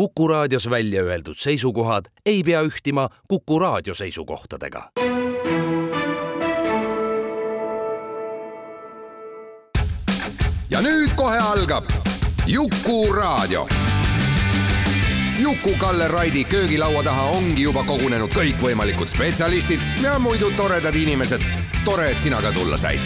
Kuku 0.00 0.28
raadios 0.28 0.70
välja 0.70 1.02
öeldud 1.02 1.34
seisukohad 1.36 2.04
ei 2.26 2.42
pea 2.42 2.60
ühtima 2.62 3.08
Kuku 3.28 3.58
raadio 3.58 3.94
seisukohtadega. 3.94 4.90
ja 10.70 10.80
nüüd 10.80 11.12
kohe 11.16 11.38
algab 11.38 11.84
Jukuraadio. 12.46 13.68
Juku-Kalle 15.38 16.08
Raidi 16.08 16.44
köögilaua 16.44 17.02
taha 17.02 17.22
ongi 17.22 17.62
juba 17.62 17.84
kogunenud 17.84 18.32
kõikvõimalikud 18.32 19.08
spetsialistid 19.08 19.80
ja 20.02 20.18
muidu 20.18 20.50
toredad 20.56 20.94
inimesed. 20.94 21.44
tore, 21.84 22.10
et 22.10 22.18
sina 22.18 22.42
ka 22.42 22.52
tulla 22.52 22.76
said. 22.76 23.00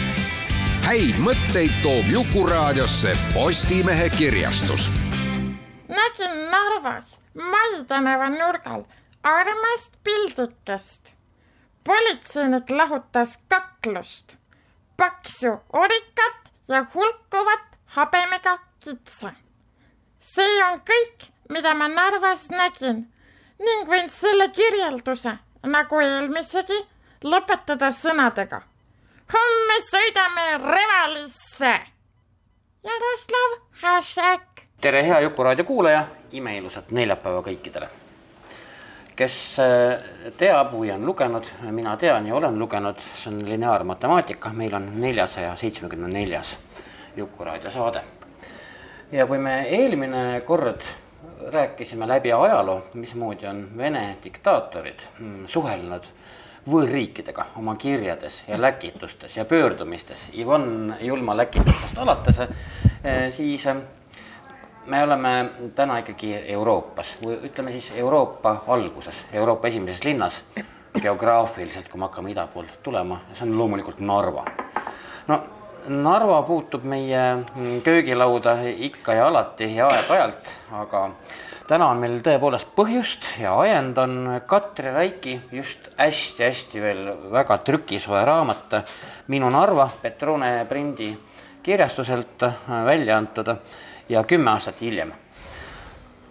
häid 0.87 1.19
mõtteid 1.19 1.75
toob 1.83 2.07
Jukuraadiosse 2.07 3.17
Postimehe 3.33 4.09
kirjastus 4.09 4.91
nägin 5.87 6.51
Narvas 6.51 7.19
Mai 7.35 7.83
tänava 7.87 8.29
nurgal 8.29 8.83
armast 9.23 9.93
pildikest. 10.03 11.13
politseinik 11.83 12.69
lahutas 12.69 13.37
kaklust, 13.49 14.35
paksu 14.97 15.51
orikat 15.73 16.51
ja 16.67 16.85
hulkuvat 16.93 17.65
habemega 17.85 18.59
kitse. 18.79 19.31
see 20.19 20.63
on 20.63 20.79
kõik, 20.79 21.27
mida 21.49 21.73
ma 21.73 21.87
Narvas 21.87 22.49
nägin 22.49 23.11
ning 23.59 23.89
võin 23.89 24.09
selle 24.09 24.47
kirjelduse, 24.49 25.37
nagu 25.63 25.99
eelmisegi, 25.99 26.79
lõpetada 27.23 27.91
sõnadega. 27.91 28.61
homme 29.33 29.77
sõidame 29.91 30.47
Revalisse. 30.57 31.79
Jaroslav 32.83 33.59
Hašek 33.81 34.67
tere, 34.85 35.01
hea 35.07 35.19
Jukuraadio 35.19 35.63
kuulaja, 35.65 36.03
imeilusat 36.31 36.91
neljapäeva 36.93 37.39
kõikidele. 37.41 37.87
kes 39.15 39.35
äh, 39.63 40.03
teab 40.37 40.75
või 40.75 40.91
on 40.93 41.05
lugenud, 41.07 41.47
mina 41.73 41.95
tean 41.97 42.27
ja 42.27 42.35
olen 42.35 42.59
lugenud, 42.59 42.99
see 43.15 43.31
on 43.31 43.39
lineaarmatemaatika, 43.49 44.51
meil 44.53 44.75
on 44.77 44.85
neljasaja 45.01 45.55
seitsmekümne 45.55 46.11
neljas 46.13 46.59
Jukuraadio 47.17 47.71
saade. 47.71 48.03
ja 49.11 49.25
kui 49.25 49.41
me 49.41 49.55
eelmine 49.63 50.41
kord 50.45 50.85
rääkisime 51.57 52.07
läbi 52.07 52.33
ajaloo, 52.33 52.83
mismoodi 52.93 53.47
on 53.47 53.67
Vene 53.77 54.17
diktaatorid 54.23 55.09
mm, 55.19 55.47
suhelnud 55.47 56.05
võõrriikidega 56.69 57.45
oma 57.57 57.75
kirjades 57.75 58.43
ja 58.47 58.61
läkitustes 58.61 59.37
ja 59.37 59.45
pöördumistes, 59.45 60.29
Ivan 60.33 60.95
julma 61.01 61.37
läkitustest 61.37 61.97
alates, 61.97 62.39
äh, 62.39 62.49
siis 63.31 63.65
äh, 63.67 63.81
me 64.87 65.03
oleme 65.03 65.49
täna 65.75 65.97
ikkagi 66.03 66.33
Euroopas 66.53 67.15
või 67.23 67.39
ütleme 67.47 67.71
siis 67.71 67.91
Euroopa 67.95 68.55
alguses, 68.67 69.23
Euroopa 69.33 69.67
esimeses 69.67 70.03
linnas, 70.03 70.41
geograafiliselt, 71.01 71.89
kui 71.89 71.99
me 71.99 72.09
hakkame 72.09 72.31
ida 72.31 72.47
poolt 72.53 72.79
tulema, 72.83 73.19
see 73.33 73.47
on 73.47 73.57
loomulikult 73.57 73.99
Narva. 73.99 74.45
no 75.27 75.39
Narva 75.87 76.41
puutub 76.41 76.83
meie 76.83 77.23
köögilauda 77.83 78.57
ikka 78.89 79.13
ja 79.13 79.27
alati 79.27 79.75
ja 79.75 79.87
aeg-ajalt, 79.87 80.53
aga 80.81 81.09
täna 81.67 81.89
on 81.89 82.01
meil 82.01 82.19
tõepoolest 82.25 82.71
põhjust 82.77 83.27
ja 83.41 83.53
ajend 83.59 83.97
on 84.01 84.15
Katri 84.47 84.93
Raiki 84.93 85.39
just 85.51 85.89
hästi-hästi 85.97 86.81
veel 86.81 87.07
väga 87.31 87.57
trükisoe 87.57 88.25
raamat 88.25 88.79
Minu 89.27 89.49
Narva 89.49 89.89
Petrone 90.01 90.65
prindi 90.69 91.11
kirjastuselt 91.65 92.41
välja 92.85 93.17
antud 93.17 93.49
ja 94.09 94.23
kümme 94.23 94.51
aastat 94.51 94.81
hiljem. 94.81 95.13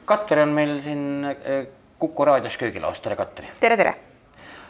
Katri 0.04 0.42
on 0.42 0.48
meil 0.48 0.80
siin 0.80 1.24
eh, 1.24 1.66
Kuku 1.98 2.24
raadios 2.24 2.56
köögilaos, 2.58 3.00
tere 3.00 3.16
Katri! 3.16 3.48
tere, 3.60 3.76
tere! 3.76 3.94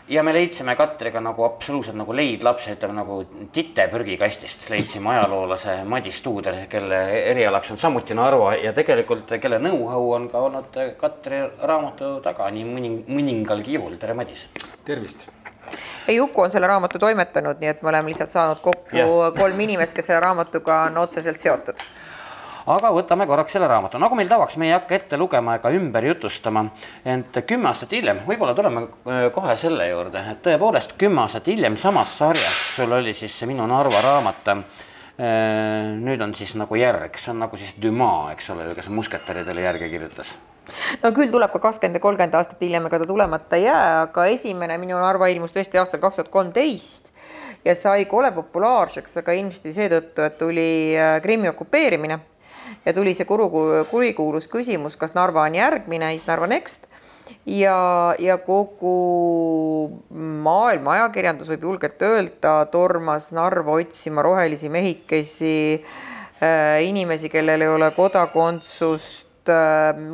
ja 0.08 0.22
me 0.22 0.32
leidsime 0.32 0.76
Katriga 0.76 1.20
nagu 1.20 1.44
absoluutselt 1.44 1.96
nagu 1.96 2.12
leidlapse, 2.16 2.74
ütleme 2.76 2.94
nagu 2.94 3.16
tite 3.52 3.86
prügikastist, 3.88 4.68
leidsime 4.70 5.10
ajaloolase 5.14 5.78
Madis 5.88 6.20
Tuuder, 6.22 6.66
kelle 6.68 7.00
erialaks 7.32 7.72
on 7.72 7.80
samuti 7.80 8.14
Narva 8.14 8.52
ja 8.60 8.72
tegelikult 8.76 9.32
kelle 9.40 9.58
know-how 9.58 10.12
on 10.14 10.28
ka 10.28 10.44
olnud 10.44 10.78
Katri 11.00 11.40
raamatu 11.62 12.18
taga 12.22 12.50
nii 12.52 12.68
mõni, 12.68 12.92
mõningalgi 13.08 13.78
juhul, 13.78 13.96
tere 13.98 14.14
Madis! 14.14 14.46
tervist! 14.84 15.26
ei, 16.08 16.20
Uku 16.20 16.44
on 16.44 16.52
selle 16.52 16.68
raamatu 16.68 17.00
toimetanud, 17.00 17.58
nii 17.60 17.72
et 17.72 17.82
me 17.82 17.88
oleme 17.88 18.12
lihtsalt 18.12 18.30
saanud 18.30 18.60
kokku 18.62 18.96
ja. 18.96 19.08
kolm 19.38 19.60
inimest, 19.66 19.96
kes 19.96 20.12
selle 20.12 20.20
raamatuga 20.20 20.82
on 20.90 21.02
otseselt 21.08 21.40
seotud 21.40 21.80
aga 22.70 22.90
võtame 22.94 23.26
korraks 23.28 23.52
selle 23.56 23.68
raamatu, 23.68 23.98
nagu 24.00 24.16
meil 24.18 24.30
tavaks, 24.30 24.56
me 24.60 24.68
ei 24.68 24.74
hakka 24.74 24.96
ette 24.96 25.18
lugema 25.20 25.58
ega 25.58 25.72
ümber 25.74 26.06
jutustama, 26.08 26.64
ent 27.04 27.36
kümme 27.48 27.68
aastat 27.70 27.92
hiljem, 27.96 28.22
võib-olla 28.28 28.54
tuleme 28.56 28.86
äh, 28.86 29.26
kohe 29.34 29.56
selle 29.60 29.88
juurde, 29.90 30.24
et 30.32 30.42
tõepoolest 30.46 30.96
kümme 31.00 31.24
aastat 31.26 31.52
hiljem 31.52 31.76
samas 31.80 32.16
sarjas, 32.22 32.58
sul 32.76 32.96
oli 32.96 33.14
siis 33.16 33.36
see 33.36 33.50
Minu 33.50 33.66
Narva 33.68 34.00
raamat 34.04 34.50
äh, 34.54 34.64
nüüd 36.00 36.24
on 36.24 36.34
siis 36.34 36.56
nagu 36.58 36.80
järg, 36.80 37.20
see 37.20 37.34
on 37.34 37.44
nagu 37.44 37.60
siis 37.60 37.76
Dumas, 37.80 38.32
eks 38.34 38.50
ole 38.54 38.72
kes 38.74 38.90
musketäridele 38.92 39.68
järge 39.68 39.92
kirjutas? 39.92 40.34
No 41.02 41.10
küll 41.12 41.28
tuleb 41.28 41.52
ka 41.52 41.60
kakskümmend 41.60 41.98
ja 41.98 42.00
kolmkümmend 42.00 42.36
aastat 42.38 42.62
hiljem, 42.64 42.86
ega 42.88 43.02
ta 43.02 43.06
tulemata 43.08 43.58
ei 43.58 43.66
jää, 43.66 43.88
aga 44.06 44.28
esimene 44.32 44.78
Minu 44.80 44.96
Narva 44.96 45.28
ilmus 45.28 45.52
tõesti 45.52 45.76
aastal 45.76 46.00
kaks 46.00 46.22
tuhat 46.22 46.30
kolmteist 46.32 47.12
ja 47.64 47.74
sai 47.76 48.06
kole 48.08 48.30
populaarseks, 48.32 49.18
aga 49.20 49.36
ilmselt 49.36 49.68
seetõttu, 49.76 50.24
et 50.24 50.38
tuli 50.40 50.70
äh, 50.96 51.18
Krimmi 51.24 51.52
okupeerimine 51.52 52.22
ja 52.84 52.92
tuli 52.92 53.14
see 53.16 53.26
kuru, 53.28 53.50
kurikuulus 53.90 54.48
küsimus, 54.52 54.98
kas 55.00 55.14
Narva 55.16 55.46
on 55.48 55.58
järgmine, 55.58 56.12
siis 56.14 56.28
Narva 56.28 56.48
Next. 56.50 56.88
Ja, 57.48 58.14
ja 58.20 58.36
kogu 58.40 58.92
maailma 60.44 60.98
ajakirjandus 60.98 61.50
võib 61.54 61.68
julgelt 61.68 62.02
öelda, 62.04 62.56
tormas 62.72 63.30
Narva 63.36 63.78
otsima 63.80 64.24
rohelisi 64.24 64.68
mehikesi 64.72 65.56
äh,, 65.80 66.84
inimesi, 66.84 67.32
kellel 67.32 67.64
ei 67.64 67.72
ole 67.72 67.90
kodakondsust 67.96 69.33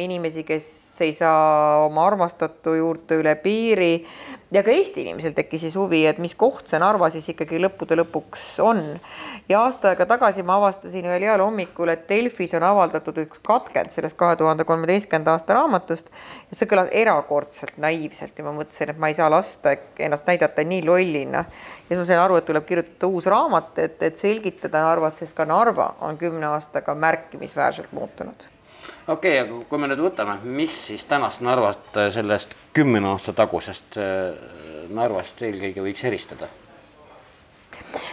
inimesi, 0.00 0.44
kes 0.44 0.66
ei 1.00 1.12
saa 1.12 1.84
oma 1.84 2.06
armastatu 2.06 2.74
juurde 2.74 3.20
üle 3.20 3.34
piiri 3.42 3.92
ja 4.52 4.62
ka 4.66 4.72
Eesti 4.74 5.04
inimesel 5.04 5.34
tekkis 5.36 5.64
siis 5.66 5.76
huvi, 5.78 6.02
et 6.06 6.18
mis 6.18 6.34
koht 6.38 6.70
see 6.70 6.80
Narva 6.82 7.10
siis 7.12 7.28
ikkagi 7.32 7.60
lõppude 7.62 7.98
lõpuks 8.00 8.44
on. 8.64 8.82
ja 9.48 9.62
aasta 9.62 9.92
aega 9.92 10.06
tagasi 10.10 10.42
ma 10.46 10.56
avastasin 10.58 11.06
ühel 11.06 11.26
heal 11.28 11.44
hommikul, 11.44 11.92
et 11.92 12.06
Delfis 12.08 12.54
on 12.58 12.66
avaldatud 12.66 13.22
üks 13.24 13.42
katkend 13.46 13.94
sellest 13.94 14.18
kahe 14.18 14.36
tuhande 14.40 14.66
kolmeteistkümnenda 14.68 15.36
aasta 15.36 15.56
raamatust 15.58 16.10
ja 16.50 16.58
see 16.58 16.70
kõlas 16.70 16.90
erakordselt 16.90 17.78
naiivselt 17.78 18.38
ja 18.38 18.46
ma 18.46 18.54
mõtlesin, 18.58 18.90
et 18.90 19.00
ma 19.00 19.10
ei 19.10 19.18
saa 19.18 19.30
lasta 19.30 19.76
ennast 19.98 20.26
näidata 20.26 20.66
nii 20.66 20.84
lollina. 20.86 21.44
ja 21.46 21.88
siis 21.88 22.02
ma 22.02 22.08
sain 22.12 22.22
aru, 22.22 22.40
et 22.40 22.48
tuleb 22.50 22.66
kirjutada 22.66 23.10
uus 23.10 23.26
raamat, 23.30 23.76
et, 23.78 24.02
et 24.02 24.16
selgitada 24.16 24.82
Narvat, 24.86 25.16
sest 25.16 25.36
ka 25.36 25.46
Narva 25.46 25.94
on 26.00 26.18
kümne 26.18 26.50
aastaga 26.50 26.94
märkimisväärselt 26.94 27.92
muutunud 27.92 28.50
okei 29.06 29.40
okay,, 29.40 29.44
aga 29.44 29.64
kui 29.68 29.80
me 29.80 29.90
nüüd 29.90 30.02
võtame, 30.04 30.36
mis 30.44 30.74
siis 30.90 31.04
tänast 31.08 31.42
Narvat 31.44 31.96
äh, 31.96 32.10
sellest 32.14 32.54
kümne 32.76 33.02
aasta 33.10 33.34
tagusest 33.36 33.98
äh, 34.00 34.32
Narvast 34.94 35.42
eelkõige 35.46 35.84
võiks 35.84 36.04
eristada? 36.08 36.50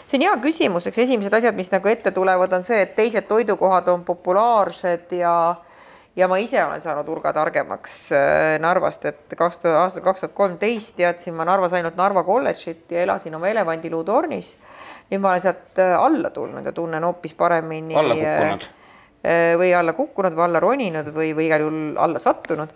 see 0.07 0.17
on 0.17 0.25
hea 0.25 0.33
küsimus, 0.41 0.87
eks 0.89 1.03
esimesed 1.05 1.33
asjad, 1.33 1.55
mis 1.57 1.69
nagu 1.73 1.89
ette 1.91 2.11
tulevad, 2.15 2.53
on 2.55 2.65
see, 2.65 2.79
et 2.85 2.95
teised 2.97 3.27
toidukohad 3.29 3.89
on 3.93 4.05
populaarsed 4.07 5.11
ja 5.19 5.33
ja 6.17 6.25
ma 6.25 6.39
ise 6.41 6.57
olen 6.63 6.81
saanud 6.81 7.09
hulga 7.11 7.33
targemaks 7.35 7.97
äh, 8.15 8.55
Narvast, 8.63 9.05
et 9.05 9.35
kaks 9.37 9.61
tuhat, 9.61 9.83
aastal 9.83 10.05
kaks 10.05 10.23
tuhat 10.23 10.37
kolmteist 10.37 10.95
teadsin 10.97 11.37
ma 11.37 11.45
Narvas 11.45 11.75
ainult 11.77 11.99
Narva 11.99 12.23
kolledžit 12.25 12.89
ja 12.91 13.03
elasin 13.05 13.35
oma 13.37 13.51
elevandiluutornis. 13.53 14.55
nüüd 15.11 15.21
ma 15.21 15.35
olen 15.35 15.45
sealt 15.45 15.79
alla 15.99 16.33
tulnud 16.33 16.65
ja 16.65 16.71
tunnen 16.71 17.03
hoopis 17.03 17.37
paremini. 17.37 17.95
alla 17.95 18.17
kukkunud 18.17 18.67
või 19.57 19.73
alla 19.75 19.93
kukkunud 19.93 20.35
või 20.35 20.43
alla 20.45 20.59
roninud 20.63 21.11
või, 21.15 21.33
või 21.35 21.47
igal 21.49 21.65
juhul 21.65 21.97
alla 21.99 22.19
sattunud. 22.19 22.73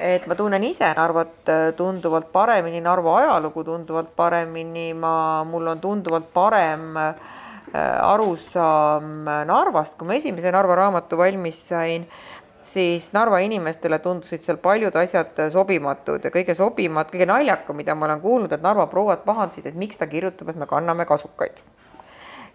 et 0.00 0.26
ma 0.26 0.34
tunnen 0.34 0.64
ise 0.64 0.92
Narvat 0.96 1.50
äh, 1.52 1.64
tunduvalt 1.76 2.32
paremini, 2.32 2.80
Narva 2.80 3.18
ajalugu 3.20 3.64
tunduvalt 3.64 4.14
paremini, 4.16 4.92
ma, 4.94 5.44
mul 5.44 5.66
on 5.66 5.80
tunduvalt 5.80 6.32
parem 6.32 6.96
äh, 6.96 7.14
arusaam 8.02 9.28
Narvast, 9.46 9.98
kui 9.98 10.08
ma 10.08 10.16
esimese 10.16 10.52
Narva 10.52 10.74
raamatu 10.74 11.18
valmis 11.18 11.60
sain 11.68 12.06
siis 12.66 13.12
Narva 13.12 13.38
inimestele 13.44 13.98
tundusid 14.02 14.42
seal 14.42 14.58
paljud 14.58 14.96
asjad 14.96 15.38
sobimatud. 15.54 16.24
Ja 16.24 16.32
kõige 16.34 16.56
sobimad, 16.58 17.12
kõige 17.12 17.28
naljakam, 17.30 17.78
mida 17.78 17.94
ma 17.94 18.08
olen 18.08 18.20
kuulnud, 18.24 18.52
et 18.52 18.64
Narva 18.64 18.88
prouad 18.90 19.22
pahandasid, 19.28 19.70
et 19.70 19.78
miks 19.78 20.00
ta 20.00 20.08
kirjutab, 20.10 20.50
et 20.50 20.58
me 20.58 20.66
kanname 20.66 21.06
kasukaid 21.06 21.62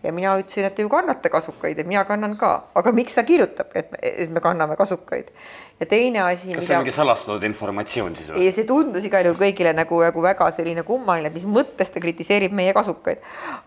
ja 0.04 0.12
mina 0.14 0.34
ütlesin, 0.40 0.66
et 0.66 0.76
te 0.76 0.86
ju 0.86 0.90
kannate 0.90 1.30
kasukaid 1.30 1.78
ja 1.78 1.86
mina 1.88 2.04
kannan 2.10 2.34
ka, 2.40 2.52
aga 2.76 2.94
miks 2.96 3.16
ta 3.18 3.24
kirjutab, 3.28 3.70
et, 3.78 3.94
et 4.02 4.32
me 4.34 4.42
kanname 4.44 4.76
kasukaid. 4.80 5.32
ja 5.80 5.86
teine 5.86 6.24
asi. 6.26 6.54
kas 6.54 6.68
see 6.68 6.76
on 6.76 6.84
mingi 6.84 6.96
salastatud 6.96 7.46
informatsioon 7.50 8.16
siis 8.18 8.32
või? 8.34 8.50
see 8.56 8.68
tundus 8.70 9.06
igal 9.06 9.30
juhul 9.30 9.40
kõigile 9.40 9.74
nagu, 9.78 10.02
nagu 10.02 10.26
väga 10.26 10.50
selline 10.56 10.84
kummaline, 10.88 11.30
et 11.30 11.38
mis 11.38 11.46
mõttes 11.46 11.94
ta 11.94 12.04
kritiseerib 12.04 12.56
meie 12.58 12.74
kasukaid. 12.78 13.22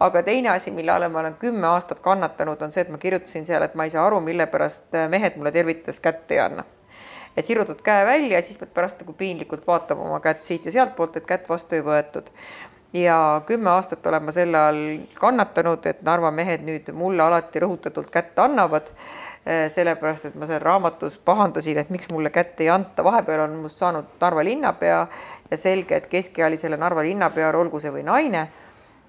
aga 0.08 0.24
teine 0.26 0.54
asi, 0.54 0.74
mille 0.74 0.94
all 0.94 1.08
ma 1.08 1.22
olen 1.22 1.38
kümme 1.40 1.70
aastat 1.70 2.02
kannatanud, 2.04 2.62
on 2.62 2.74
see, 2.74 2.86
et 2.86 2.92
ma 2.92 2.98
kirjutasin 3.02 3.46
seal, 3.46 3.62
et 3.62 3.74
ma 3.78 3.86
ei 3.86 3.94
saa 3.94 4.06
aru, 4.06 4.20
mille 4.24 4.46
pärast 4.50 4.90
mehed 5.10 5.38
mulle 5.38 5.54
tervitades 5.54 6.02
kätt 6.02 6.34
ei 6.34 6.42
anna 6.42 6.66
et 7.36 7.46
sirutad 7.46 7.80
käe 7.82 8.04
välja 8.06 8.38
ja 8.38 8.42
siis 8.46 8.58
pead 8.58 8.70
pärast 8.74 9.00
nagu 9.02 9.12
piinlikult 9.18 9.66
vaatama 9.66 10.06
oma 10.06 10.20
kätt 10.22 10.46
siit 10.46 10.66
ja 10.66 10.72
sealtpoolt, 10.72 11.16
et 11.18 11.26
kätt 11.26 11.48
vastu 11.48 11.74
ei 11.74 11.82
võetud 11.82 12.30
ja 12.94 13.42
kümme 13.46 13.70
aastat 13.70 14.06
olen 14.06 14.22
ma 14.22 14.32
selle 14.32 14.58
all 14.58 14.82
kannatanud, 15.18 15.86
et 15.86 16.02
Narva 16.06 16.30
mehed 16.30 16.64
nüüd 16.66 16.90
mulle 16.94 17.22
alati 17.22 17.62
rõhutatult 17.64 18.10
kätt 18.14 18.38
annavad. 18.38 18.92
Eh, 19.44 19.66
sellepärast, 19.68 20.30
et 20.30 20.36
ma 20.40 20.46
seal 20.48 20.62
raamatus 20.64 21.18
pahandasin, 21.20 21.76
et 21.76 21.90
miks 21.92 22.08
mulle 22.08 22.30
kätt 22.32 22.60
ei 22.64 22.70
anta, 22.72 23.04
vahepeal 23.04 23.42
on 23.44 23.58
must 23.60 23.76
saanud 23.76 24.14
Narva 24.20 24.44
linnapea 24.44 25.02
ja 25.50 25.56
selge, 25.60 25.98
et 25.98 26.06
keskealisele 26.08 26.78
Narva 26.80 27.04
linnapeale, 27.04 27.58
olgu 27.60 27.80
see 27.82 27.92
või 27.92 28.06
naine 28.08 28.46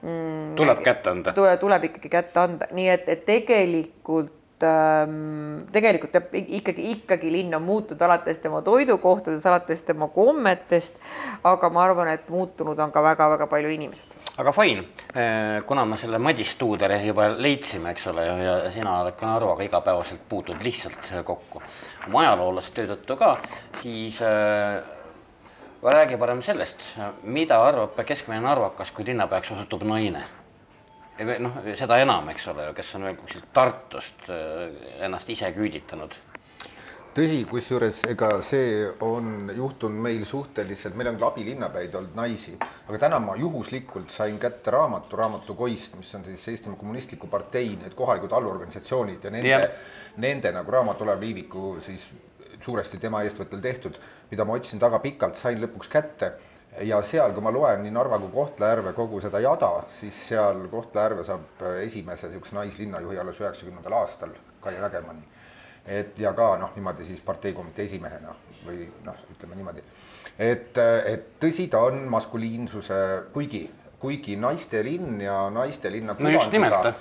mm,. 0.01 0.55
tuleb 0.59 0.81
kätt 0.83 1.07
anda. 1.07 1.33
tuleb 1.61 1.87
ikkagi 1.87 2.11
kätt 2.11 2.35
anda, 2.37 2.67
nii 2.75 2.89
et, 2.97 3.07
et 3.15 3.23
tegelikult 3.25 4.33
tegelikult 4.59 6.13
peab 6.13 6.35
ikkagi, 6.39 6.91
ikkagi 6.93 7.31
linn 7.31 7.55
on 7.57 7.63
muutunud 7.65 8.01
alates 8.07 8.39
tema 8.39 8.61
toidukohtadest, 8.63 9.45
alates 9.51 9.81
tema 9.83 10.07
kommetest, 10.07 10.95
aga 11.43 11.69
ma 11.69 11.83
arvan, 11.83 12.11
et 12.13 12.29
muutunud 12.31 12.79
on 12.79 12.91
ka 12.91 13.03
väga-väga 13.03 13.47
palju 13.51 13.73
inimesed. 13.75 14.15
aga 14.37 14.51
fine, 14.51 14.85
äh, 15.11 15.63
kuna 15.67 15.85
me 15.85 15.97
selle 15.97 16.19
Madis 16.19 16.55
Tuuderi 16.55 17.01
juba 17.07 17.27
leidsime, 17.35 17.91
eks 17.91 18.07
ole, 18.07 18.25
ja, 18.25 18.55
sina 18.71 19.01
oled 19.01 19.15
ka 19.19 19.27
Narvaga 19.27 19.63
igapäevaselt 19.63 20.23
puutunud 20.29 20.63
lihtsalt 20.63 21.11
kokku, 21.23 21.61
oma 22.07 22.23
ajaloolase 22.23 22.71
töö 22.71 22.87
tõttu 22.95 23.19
ka, 23.19 23.37
siis 23.81 24.21
äh, 24.23 24.79
räägi 25.83 26.17
parem 26.17 26.41
sellest, 26.41 26.93
mida 27.23 27.59
arvab 27.59 27.99
keskmine 28.07 28.39
narvakas, 28.39 28.91
kui 28.95 29.05
linnapeaks 29.11 29.51
osutub 29.51 29.83
naine 29.83 30.23
noh, 31.23 31.59
seda 31.77 31.97
enam, 32.01 32.29
eks 32.33 32.47
ole, 32.51 32.69
kes 32.75 32.95
on 32.97 33.07
veel 33.07 33.17
kuskilt 33.19 33.51
Tartust 33.55 34.29
äh, 34.33 34.71
ennast 35.05 35.29
ise 35.31 35.51
küüditanud. 35.55 36.15
tõsi, 37.15 37.37
kusjuures 37.47 38.01
ega 38.11 38.41
see 38.43 38.89
on 39.05 39.51
juhtunud 39.55 40.01
meil 40.03 40.25
suhteliselt, 40.27 40.97
meil 40.99 41.13
on 41.13 41.19
küll 41.19 41.27
abilinnapäid 41.29 41.93
olnud 41.95 42.17
naisi, 42.17 42.57
aga 42.59 42.99
täna 43.05 43.21
ma 43.23 43.37
juhuslikult 43.39 44.11
sain 44.11 44.39
kätte 44.39 44.73
raamatu, 44.75 45.15
raamatu 45.15 45.55
Koist, 45.55 45.95
mis 45.95 46.11
on 46.15 46.25
siis 46.27 46.47
Eestimaa 46.51 46.75
Kommunistliku 46.79 47.31
Partei 47.31 47.77
need 47.79 47.95
kohalikud 47.95 48.35
allorganisatsioonid 48.35 49.23
ja 49.23 49.31
nende 49.31 49.53
yeah., 49.53 49.69
nende 50.17 50.51
nagu 50.51 50.71
raamatu 50.71 51.07
Olev 51.07 51.23
Liiviku 51.23 51.77
siis 51.85 52.03
suuresti 52.65 52.99
tema 52.99 53.23
eestvõttel 53.23 53.63
tehtud, 53.63 53.95
mida 54.31 54.43
ma 54.43 54.59
otsisin 54.59 54.83
taga 54.83 54.99
pikalt, 54.99 55.39
sain 55.39 55.61
lõpuks 55.63 55.91
kätte 55.91 56.33
ja 56.81 57.01
seal, 57.05 57.33
kui 57.33 57.43
ma 57.43 57.51
loen 57.53 57.83
nii 57.83 57.93
Narva 57.93 58.19
kui 58.19 58.31
Kohtla-Järve 58.33 58.93
kogu 58.97 59.21
seda 59.23 59.39
jada, 59.43 59.69
siis 59.91 60.17
seal 60.29 60.65
Kohtla-Järve 60.71 61.25
saab 61.27 61.63
esimese 61.83 62.29
niisuguse 62.29 62.57
naislinnajuhi 62.57 63.19
alles 63.21 63.39
üheksakümnendal 63.43 63.99
aastal, 64.01 64.35
Kai 64.61 64.75
Vägemani. 64.81 65.21
et 65.85 66.19
ja 66.19 66.33
ka 66.33 66.55
noh, 66.57 66.71
niimoodi 66.75 67.05
siis 67.05 67.19
parteikomitee 67.21 67.85
esimehena 67.85 68.33
või 68.65 68.87
noh, 69.05 69.19
ütleme 69.31 69.55
niimoodi. 69.55 69.83
et, 70.39 70.77
et 71.05 71.27
tõsi 71.39 71.67
ta 71.69 71.83
on 71.85 72.07
maskuliinsuse, 72.09 72.95
kuigi, 73.33 73.69
kuigi 73.99 74.35
naistelinn 74.35 75.21
ja 75.21 75.49
naistelinna 75.49 76.15
no 76.19 76.29
just 76.29 76.51
nimelt 76.51 76.85
äh, 76.85 76.95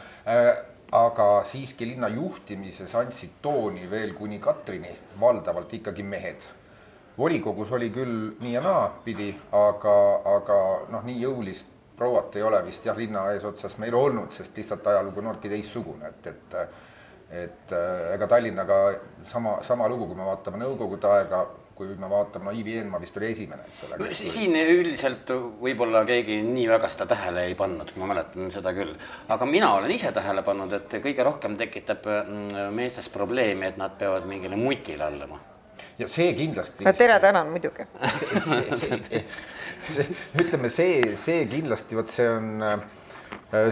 aga 0.93 1.45
siiski 1.49 1.89
linna 1.89 2.09
juhtimises 2.09 2.95
andsid 2.95 3.41
tooni 3.43 3.89
veel 3.91 4.13
kuni 4.15 4.39
Katrini 4.39 4.93
valdavalt 5.21 5.73
ikkagi 5.81 6.03
mehed 6.03 6.45
volikogus 7.19 7.73
oli 7.73 7.91
küll 7.95 8.33
nii 8.41 8.57
ja 8.57 8.63
naapidi, 8.65 9.31
aga, 9.53 9.99
aga 10.37 10.59
noh, 10.91 11.05
nii 11.07 11.21
jõulist 11.23 11.71
prouat 11.97 12.35
ei 12.37 12.43
ole 12.43 12.65
vist 12.67 12.87
jah, 12.87 12.97
linna 12.99 13.29
eesotsas 13.33 13.79
meil 13.79 13.95
olnud, 13.95 14.33
sest 14.35 14.57
lihtsalt 14.59 14.87
ajalugu 14.91 15.23
on 15.23 15.31
olnudki 15.31 15.53
teistsugune, 15.53 16.11
et, 16.11 16.27
et 16.33 16.59
et 17.35 17.73
ega 18.15 18.27
Tallinnaga 18.31 18.79
sama, 19.27 19.59
sama 19.67 19.89
lugu, 19.89 20.07
kui 20.07 20.19
me 20.19 20.27
vaatame 20.29 20.61
Nõukogude 20.61 21.09
aega, 21.11 21.41
kui 21.75 21.89
me 21.99 22.11
vaatame, 22.11 22.47
no 22.47 22.53
Ivi 22.55 22.77
Eenmaa 22.79 23.01
vist 23.03 23.17
oli 23.19 23.31
esimene, 23.33 23.65
eks 23.71 23.81
ole. 23.89 24.11
siin 24.15 24.55
üldiselt 24.61 25.33
võib-olla 25.63 26.05
keegi 26.07 26.37
nii 26.47 26.69
väga 26.71 26.91
seda 26.93 27.09
tähele 27.11 27.47
ei 27.49 27.57
pannud, 27.59 27.91
ma 27.99 28.11
mäletan 28.13 28.53
seda 28.55 28.75
küll. 28.77 28.95
aga 29.29 29.49
mina 29.51 29.73
olen 29.81 29.97
ise 29.97 30.13
tähele 30.15 30.45
pannud, 30.47 30.77
et 30.79 31.01
kõige 31.09 31.27
rohkem 31.27 31.59
tekitab 31.59 32.07
mm, 32.07 32.71
meestes 32.77 33.11
probleemi, 33.11 33.73
et 33.73 33.81
nad 33.81 33.99
peavad 33.99 34.29
mingile 34.31 34.61
mutile 34.61 35.09
alluma 35.09 35.41
ja 35.99 36.09
see 36.11 36.35
kindlasti. 36.37 36.85
no 36.85 36.93
tere, 36.93 37.21
tänan 37.23 37.51
muidugi 37.55 37.85
ütleme 40.41 40.71
see, 40.73 41.17
see 41.21 41.45
kindlasti, 41.51 41.97
vot 41.99 42.13
see 42.13 42.27
on 42.31 42.63
äh, 42.65 42.79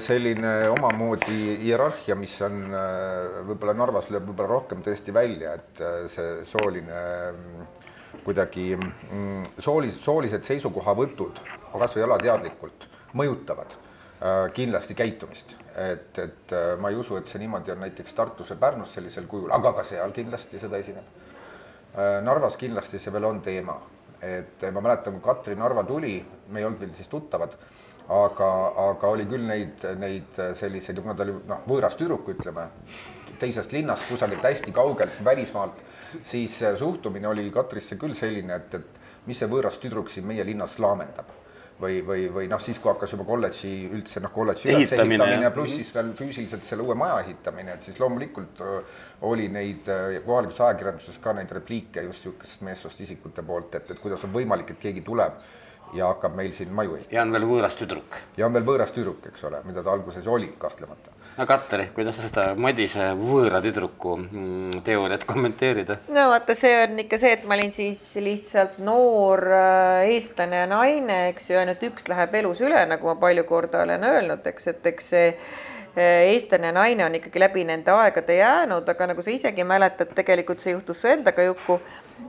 selline 0.02 0.52
omamoodi 0.72 1.56
hierarhia, 1.62 2.16
mis 2.18 2.34
on 2.44 2.54
äh, 2.68 3.38
võib-olla 3.48 3.74
Narvas 3.78 4.10
lööb 4.12 4.26
võib-olla 4.30 4.50
rohkem 4.52 4.82
tõesti 4.84 5.14
välja, 5.14 5.48
et 5.58 5.74
äh, 5.82 5.86
see 6.12 6.28
sooline 6.50 6.98
mm, 7.32 7.62
kuidagi 8.26 8.66
mm, 8.76 9.42
sooli, 9.62 9.88
soolised 10.02 10.44
seisukohavõtud, 10.46 11.34
kasvõi 11.72 12.04
alateadlikult, 12.04 12.80
mõjutavad 13.18 13.70
kindlasti 14.54 14.94
käitumist, 14.94 15.56
et, 15.74 16.18
et 16.22 16.52
ma 16.78 16.92
ei 16.92 16.96
usu, 17.00 17.16
et 17.18 17.26
see 17.26 17.40
niimoodi 17.42 17.72
on 17.74 17.80
näiteks 17.82 18.14
Tartus 18.14 18.52
ja 18.52 18.56
Pärnus 18.60 18.92
sellisel 18.94 19.26
kujul, 19.26 19.50
aga 19.50 19.72
ka 19.80 19.84
seal 19.88 20.12
kindlasti 20.14 20.60
seda 20.62 20.78
esineb 20.78 21.21
Narvas 21.94 22.56
kindlasti 22.56 22.96
see 23.02 23.12
veel 23.12 23.26
on 23.28 23.42
teema, 23.44 23.74
et 24.24 24.62
ma 24.72 24.80
mäletan, 24.80 25.12
kui 25.18 25.24
Katrin 25.24 25.58
Narva 25.60 25.84
tuli, 25.84 26.14
me 26.48 26.62
ei 26.62 26.64
olnud 26.64 26.80
veel 26.80 26.94
siis 26.96 27.10
tuttavad, 27.12 27.58
aga, 28.08 28.48
aga 28.86 29.10
oli 29.12 29.26
küll 29.28 29.44
neid, 29.44 29.84
neid 30.00 30.40
selliseid, 30.56 31.02
kuna 31.04 31.16
ta 31.18 31.26
oli 31.26 31.36
noh, 31.50 31.60
võõras 31.68 31.98
tüdruk, 32.00 32.32
ütleme, 32.32 32.64
teisest 33.42 33.76
linnast, 33.76 34.08
kusagilt 34.08 34.48
hästi 34.48 34.72
kaugelt 34.72 35.20
välismaalt, 35.24 35.84
siis 36.24 36.56
suhtumine 36.80 37.28
oli 37.28 37.50
Katrisse 37.52 38.00
küll 38.00 38.16
selline, 38.16 38.56
et, 38.56 38.80
et 38.80 39.28
mis 39.28 39.38
see 39.38 39.52
võõras 39.52 39.76
tüdruk 39.82 40.08
siin 40.10 40.24
meie 40.28 40.48
linnas 40.48 40.80
laamendab 40.80 41.41
või, 41.80 42.00
või, 42.06 42.26
või 42.34 42.50
noh, 42.50 42.60
siis 42.62 42.78
kui 42.82 42.90
hakkas 42.92 43.14
juba 43.14 43.24
kolledži 43.28 43.72
üldse 43.92 44.20
noh, 44.22 44.32
kolledži 44.34 44.70
ülesehitamine 44.72 45.50
pluss 45.54 45.78
siis 45.78 45.94
veel 45.94 46.12
füüsiliselt 46.18 46.66
selle 46.66 46.86
uue 46.86 46.96
maja 46.98 47.20
ehitamine, 47.24 47.78
et 47.78 47.88
siis 47.88 47.98
loomulikult 48.02 48.62
oli 49.28 49.48
neid 49.52 49.88
kohalikus 50.26 50.60
ajakirjanduses 50.66 51.18
ka 51.22 51.34
neid 51.38 51.52
repliike 51.54 52.04
just 52.08 52.26
niisugustest 52.26 52.62
meessoost 52.66 53.00
isikute 53.06 53.42
poolt, 53.46 53.74
et, 53.78 53.90
et 53.90 54.02
kuidas 54.02 54.24
on 54.26 54.34
võimalik, 54.34 54.74
et 54.74 54.82
keegi 54.82 55.04
tuleb 55.06 55.40
ja 55.96 56.12
hakkab 56.12 56.36
meil 56.36 56.52
siin 56.56 56.72
maju 56.72 56.96
ehitama. 56.96 57.16
ja 57.16 57.24
on 57.26 57.32
veel 57.34 57.48
võõras 57.48 57.78
tüdruk. 57.78 58.20
ja 58.36 58.46
on 58.46 58.54
veel 58.56 58.68
võõras 58.68 58.94
tüdruk, 58.94 59.26
eks 59.32 59.44
ole, 59.48 59.60
mida 59.68 59.82
ta 59.82 59.92
alguses 59.92 60.26
oli 60.26 60.54
kahtlemata 60.58 61.21
no 61.36 61.46
Katri, 61.46 61.86
kuidas 61.94 62.18
sa 62.18 62.26
seda 62.26 62.44
Madise 62.58 63.12
võõra 63.18 63.62
tüdruku 63.64 64.16
mm, 64.18 64.82
teooriat 64.86 65.24
kommenteerida? 65.28 65.98
no 66.12 66.28
vaata, 66.32 66.56
see 66.58 66.72
on 66.82 67.00
ikka 67.04 67.18
see, 67.20 67.32
et 67.38 67.46
ma 67.48 67.56
olin 67.56 67.72
siis 67.74 68.02
lihtsalt 68.22 68.78
noor 68.84 69.44
äh, 69.56 70.12
eestlane 70.12 70.62
ja 70.62 70.68
naine, 70.70 71.18
eks 71.32 71.50
ju, 71.50 71.58
ainult 71.60 71.84
üks 71.88 72.08
läheb 72.12 72.36
elus 72.42 72.62
üle, 72.64 72.84
nagu 72.90 73.08
ma 73.08 73.16
palju 73.20 73.46
korda 73.48 73.86
olen 73.86 74.04
öelnud, 74.08 74.44
eks, 74.52 74.68
et 74.74 74.92
eks 74.92 75.10
see 75.14 75.24
äh, 75.32 76.28
eestlane 76.34 76.70
ja 76.70 76.76
naine 76.76 77.06
on 77.08 77.18
ikkagi 77.20 77.42
läbi 77.42 77.64
nende 77.68 77.94
aegade 77.96 78.36
jäänud, 78.38 78.88
aga 78.94 79.12
nagu 79.14 79.24
sa 79.24 79.32
isegi 79.32 79.66
mäletad, 79.68 80.12
tegelikult 80.18 80.60
see 80.64 80.76
juhtus 80.76 81.00
su 81.00 81.10
endaga, 81.12 81.48
Juku, 81.48 81.80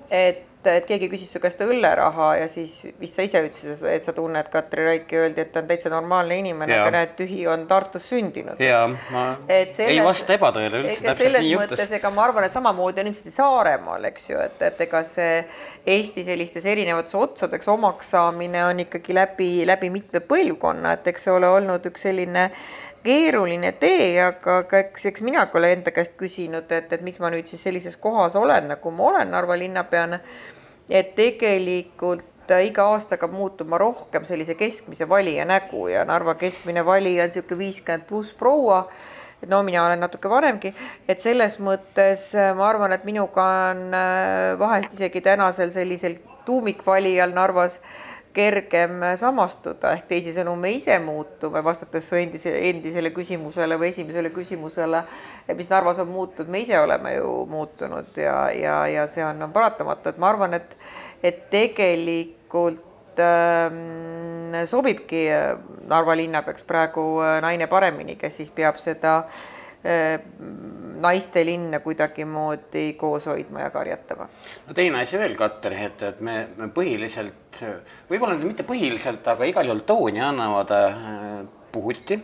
et 0.09 0.47
et 0.67 0.85
keegi 0.87 1.09
küsis 1.11 1.31
su 1.33 1.41
käest 1.43 1.61
õlleraha 1.65 2.29
ja 2.39 2.47
siis 2.51 2.75
vist 2.99 3.17
sa 3.17 3.25
ise 3.25 3.41
ütlesid, 3.45 3.83
et 3.89 4.07
sa 4.07 4.13
tunned 4.15 4.49
Katri 4.53 4.85
Raiki, 4.87 5.17
öeldi, 5.19 5.43
et 5.45 5.51
ta 5.53 5.63
on 5.63 5.69
täitsa 5.69 5.91
normaalne 5.93 6.37
inimene, 6.41 6.77
aga 6.79 6.93
näed, 6.95 7.15
tühi 7.19 7.45
on 7.51 7.65
Tartus 7.69 8.07
sündinud. 8.11 8.61
ja 8.63 8.85
ma 8.87 9.25
et 9.47 9.73
selles, 9.75 9.97
ei 9.97 10.05
vasta 10.05 10.37
ebatõele 10.37 10.83
üldse, 10.83 11.03
täpselt 11.07 11.39
nii 11.39 11.51
juhtus. 11.53 11.85
ega 11.99 12.13
ma 12.13 12.27
arvan, 12.27 12.47
et 12.47 12.55
samamoodi 12.55 13.03
on 13.03 13.11
ilmselt 13.11 13.37
Saaremaal, 13.37 14.09
eks 14.11 14.29
ju, 14.29 14.39
et, 14.43 14.61
et 14.69 14.85
ega 14.87 15.03
see 15.07 15.43
Eesti 15.93 16.23
sellistes 16.23 16.65
erinevates 16.69 17.15
otsadeks 17.19 17.67
omaks 17.73 18.13
saamine 18.13 18.61
on 18.69 18.79
ikkagi 18.85 19.15
läbi, 19.15 19.49
läbi 19.67 19.89
mitme 19.91 20.21
põlvkonna, 20.23 20.95
et 20.95 21.11
eks 21.11 21.27
see 21.27 21.35
ole 21.35 21.49
olnud 21.51 21.91
üks 21.91 22.07
selline 22.07 22.49
keeruline 23.03 23.73
tee, 23.81 24.17
aga, 24.23 24.59
aga 24.63 24.83
eks, 24.85 25.07
eks 25.11 25.23
minagi 25.25 25.59
olen 25.59 25.79
enda 25.79 25.93
käest 25.95 26.15
küsinud, 26.19 26.71
et, 26.71 26.91
et 26.93 27.01
miks 27.05 27.21
ma 27.23 27.31
nüüd 27.33 27.49
siis 27.49 27.63
sellises 27.63 27.97
kohas 28.01 28.37
olen, 28.39 28.69
nagu 28.73 28.93
ma 28.95 29.09
olen 29.11 29.33
Narva 29.33 29.57
linnapeana. 29.59 30.19
Et 30.89 31.13
tegelikult 31.15 32.51
iga 32.63 32.89
aastaga 32.91 33.27
muutuma 33.31 33.77
rohkem 33.79 34.25
sellise 34.27 34.55
keskmise 34.59 35.07
valija 35.09 35.45
nägu 35.47 35.87
ja 35.87 36.03
Narva 36.05 36.35
keskmine 36.35 36.83
valija 36.85 37.23
on 37.23 37.31
niisugune 37.31 37.59
viiskümmend 37.59 38.07
pluss 38.09 38.33
proua, 38.35 38.81
et 39.41 39.49
no 39.49 39.61
mina 39.63 39.85
olen 39.85 40.03
natuke 40.03 40.29
vanemgi, 40.29 40.73
et 41.07 41.23
selles 41.23 41.55
mõttes 41.63 42.29
äh, 42.35 42.51
ma 42.55 42.67
arvan, 42.67 42.95
et 42.95 43.07
minuga 43.07 43.47
on 43.71 43.95
äh, 43.95 44.59
vahest 44.59 44.95
isegi 44.95 45.23
tänasel 45.23 45.71
sellisel 45.71 46.19
tuumikvalijal 46.45 47.31
Narvas 47.35 47.79
kergem 48.33 49.03
samastuda, 49.19 49.93
ehk 49.97 50.07
teisisõnu, 50.09 50.55
me 50.59 50.73
ise 50.75 50.95
muutume, 51.03 51.61
vastates 51.65 52.07
su 52.09 52.17
endise, 52.17 52.53
endisele 52.69 53.13
küsimusele 53.15 53.77
või 53.79 53.91
esimesele 53.93 54.31
küsimusele, 54.33 55.03
mis 55.53 55.69
Narvas 55.71 56.01
on 56.03 56.09
muutunud, 56.13 56.51
me 56.51 56.63
ise 56.65 56.79
oleme 56.79 57.15
ju 57.15 57.45
muutunud 57.49 58.17
ja, 58.17 58.37
ja, 58.57 58.79
ja 58.89 59.07
see 59.07 59.25
on, 59.25 59.41
on 59.45 59.53
paratamatu, 59.55 60.09
et 60.09 60.21
ma 60.21 60.31
arvan, 60.33 60.57
et, 60.57 60.77
et 61.23 61.45
tegelikult 61.53 63.21
ähm, 63.21 64.55
sobibki 64.69 65.27
Narva 65.89 66.17
linnapeaks 66.17 66.65
praegu 66.67 67.07
äh, 67.21 67.37
naine 67.45 67.69
paremini, 67.69 68.17
kes 68.19 68.41
siis 68.41 68.53
peab 68.55 68.81
seda 68.81 69.21
naiste 69.23 69.62
linna 71.43 71.79
kuidagimoodi 71.79 72.93
koos 72.93 73.25
hoidma 73.25 73.65
ja 73.65 73.69
karjatama. 73.69 74.27
no 74.67 74.73
teine 74.73 75.01
asi 75.01 75.19
veel, 75.19 75.35
Katri, 75.35 75.79
et, 75.85 76.03
et 76.03 76.21
me, 76.23 76.35
me 76.57 76.69
põhiliselt, 76.73 77.61
võib-olla 78.09 78.37
mitte 78.39 78.65
põhiliselt, 78.67 79.27
aga 79.27 79.47
igal 79.49 79.67
juhul 79.67 79.83
tooni 79.87 80.23
annavad 80.23 80.71
äh, 80.77 81.41
puhuti. 81.71 82.19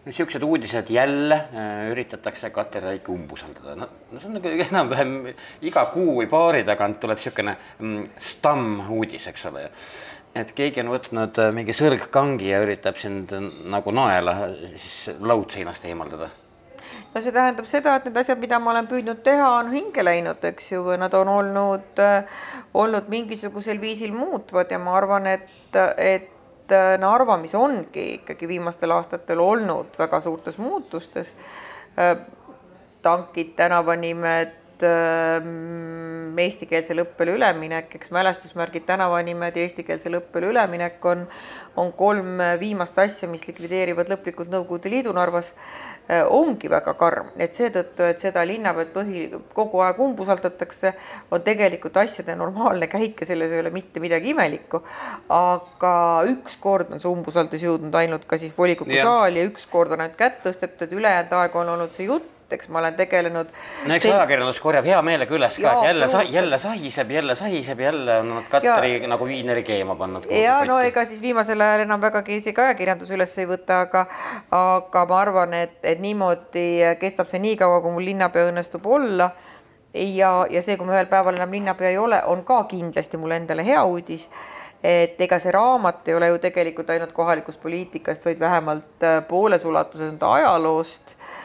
Niisugused 0.00 0.42
uudised 0.42 0.88
jälle 0.90 1.36
äh, 1.36 1.90
üritatakse 1.90 2.50
Katri 2.50 2.80
Raiki 2.80 3.12
umbusaldada, 3.12 3.74
no, 3.76 3.88
no 4.10 4.20
see 4.20 4.30
on 4.30 4.38
nagu 4.38 4.52
enam-vähem 4.64 5.16
iga 5.68 5.84
kuu 5.92 6.20
või 6.22 6.30
paari 6.30 6.62
tagant 6.64 7.02
tuleb 7.02 7.20
niisugune 7.20 7.56
mm, 7.78 8.06
stammuudis, 8.30 9.28
eks 9.28 9.44
ole. 9.50 9.66
Et 10.40 10.54
keegi 10.56 10.80
on 10.84 10.94
võtnud 10.94 11.42
äh, 11.42 11.50
mingi 11.52 11.74
sõrgkangi 11.76 12.48
ja 12.52 12.62
üritab 12.64 12.96
sind 13.02 13.34
nagu 13.68 13.92
naela 13.92 14.38
siis 14.78 15.18
laudseinast 15.20 15.90
eemaldada 15.90 16.30
no 17.14 17.20
see 17.20 17.32
tähendab 17.34 17.68
seda, 17.70 17.96
et 17.98 18.08
need 18.08 18.18
asjad, 18.22 18.40
mida 18.42 18.58
ma 18.62 18.72
olen 18.74 18.88
püüdnud 18.90 19.22
teha, 19.26 19.48
on 19.60 19.72
hinge 19.74 20.04
läinud, 20.04 20.44
eks 20.52 20.72
ju, 20.72 20.82
või 20.86 20.98
nad 21.02 21.14
on 21.18 21.30
olnud, 21.32 22.02
äh, 22.02 22.44
olnud 22.78 23.08
mingisugusel 23.12 23.80
viisil 23.82 24.14
muutvad 24.16 24.70
ja 24.70 24.78
ma 24.82 24.94
arvan, 24.98 25.26
et, 25.30 25.48
et 25.98 26.74
äh, 26.76 26.94
Narva, 27.02 27.38
mis 27.42 27.54
ongi 27.58 28.06
ikkagi 28.20 28.48
viimastel 28.50 28.94
aastatel 28.94 29.42
olnud 29.42 29.98
väga 29.98 30.22
suurtes 30.22 30.60
muutustes, 30.62 31.34
äh, 31.98 32.14
tankid, 33.02 33.56
tänavanimed, 33.58 34.59
eestikeelsele 36.40 37.04
õppele 37.04 37.34
üleminek, 37.36 37.94
eks 37.98 38.12
mälestusmärgid, 38.14 38.86
tänavanimed 38.88 39.56
ja 39.56 39.66
eestikeelsele 39.66 40.22
õppele 40.22 40.50
üleminek 40.54 41.04
on, 41.04 41.26
on 41.80 41.92
kolm 41.96 42.40
viimast 42.60 42.98
asja, 42.98 43.28
mis 43.28 43.46
likvideerivad 43.48 44.12
lõplikult 44.12 44.52
Nõukogude 44.52 44.92
Liidu 44.92 45.12
Narvas 45.16 45.52
Äh, 46.10 46.24
ongi 46.26 46.66
väga 46.66 46.96
karm, 46.98 47.28
et 47.38 47.54
seetõttu, 47.54 48.02
et 48.02 48.18
seda 48.18 48.42
linnapead 48.48 48.88
põhi, 48.90 49.20
kogu 49.54 49.78
aeg 49.84 50.00
umbusaldatakse, 50.02 50.90
on 51.30 51.44
tegelikult 51.46 52.00
asjade 52.02 52.34
normaalne 52.34 52.88
käik 52.90 53.20
ja 53.22 53.28
selles 53.28 53.54
ei 53.54 53.60
ole 53.62 53.70
mitte 53.70 54.02
midagi 54.02 54.32
imelikku. 54.32 54.80
aga 55.36 55.92
ükskord 56.32 56.90
on 56.90 57.04
see 57.04 57.12
umbusaldus 57.12 57.62
jõudnud 57.62 57.94
ainult 57.94 58.26
ka 58.26 58.40
siis 58.42 58.56
volikogu 58.58 58.90
saali 58.96 59.44
ja 59.44 59.46
ükskord 59.52 59.94
on 59.94 60.02
ainult 60.02 60.18
kätt 60.18 60.42
tõstetud, 60.48 60.90
ülejäänud 60.98 61.38
aeg 61.38 61.54
on 61.62 61.74
olnud 61.76 61.94
see 61.94 62.10
jutt 62.10 62.39
eks 62.52 62.68
ma 62.68 62.78
olen 62.78 62.94
tegelenud. 62.94 63.50
no 63.86 63.94
eks 63.94 64.06
see... 64.06 64.12
ajakirjandus 64.14 64.60
korjab 64.60 64.86
hea 64.86 65.00
meelega 65.06 65.34
üles 65.36 65.58
ka, 65.60 65.72
et 65.72 65.88
jälle 65.90 66.08
jälle 66.30 66.58
sahiseb, 66.58 67.10
jälle 67.10 67.34
sahiseb, 67.34 67.80
jälle 67.80 68.18
on 68.18 68.34
nad 68.34 68.48
Katri 68.50 69.02
ja... 69.02 69.08
nagu 69.08 69.26
viineri 69.26 69.62
keema 69.62 69.96
pannud. 69.96 70.26
ja 70.30 70.64
no 70.64 70.78
ega 70.80 71.04
siis 71.04 71.22
viimasel 71.22 71.60
ajal 71.60 71.84
enam 71.86 72.00
vägagi 72.00 72.36
isegi 72.36 72.60
ajakirjandus 72.60 73.10
üles 73.16 73.36
ei 73.38 73.48
võta, 73.48 73.82
aga, 73.86 74.06
aga 74.50 75.04
ma 75.10 75.20
arvan, 75.20 75.54
et, 75.54 75.78
et 75.82 76.00
niimoodi 76.00 76.96
kestab 77.00 77.30
see 77.30 77.42
nii 77.42 77.56
kaua, 77.60 77.80
kui 77.84 77.94
mul 77.96 78.08
linnapea 78.12 78.50
õnnestub 78.52 78.86
olla. 78.86 79.30
ja, 79.94 80.32
ja 80.50 80.62
see, 80.62 80.76
kui 80.76 80.86
ma 80.86 80.96
ühel 80.98 81.10
päeval 81.10 81.38
enam 81.38 81.52
linnapea 81.58 81.94
ei 81.94 81.98
ole, 81.98 82.22
on 82.26 82.44
ka 82.44 82.64
kindlasti 82.70 83.18
mulle 83.18 83.40
endale 83.42 83.66
hea 83.66 83.84
uudis 83.84 84.28
et 84.82 85.20
ega 85.20 85.36
see 85.38 85.52
raamat 85.52 86.08
ei 86.08 86.14
ole 86.16 86.30
ju 86.30 86.38
tegelikult 86.40 86.90
ainult 86.90 87.12
kohalikust 87.12 87.60
poliitikast, 87.60 88.24
vaid 88.24 88.40
vähemalt 88.40 89.04
pooles 89.28 89.64
ulatuses 89.68 90.14
ajaloost 90.24 91.16
Äh, 91.20 91.39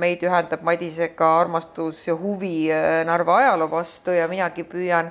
meid 0.00 0.22
ühendab 0.24 0.62
Madisega 0.64 1.28
armastus 1.40 2.06
ja 2.08 2.16
huvi 2.16 2.70
äh, 2.72 3.02
Narva 3.04 3.36
ajaloo 3.42 3.70
vastu 3.70 4.14
ja 4.16 4.28
minagi 4.30 4.64
püüan 4.64 5.10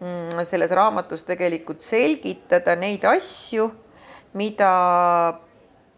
mm, 0.00 0.44
selles 0.48 0.74
raamatus 0.74 1.22
tegelikult 1.28 1.84
selgitada 1.86 2.76
neid 2.76 3.04
asju, 3.06 3.70
mida 4.34 4.72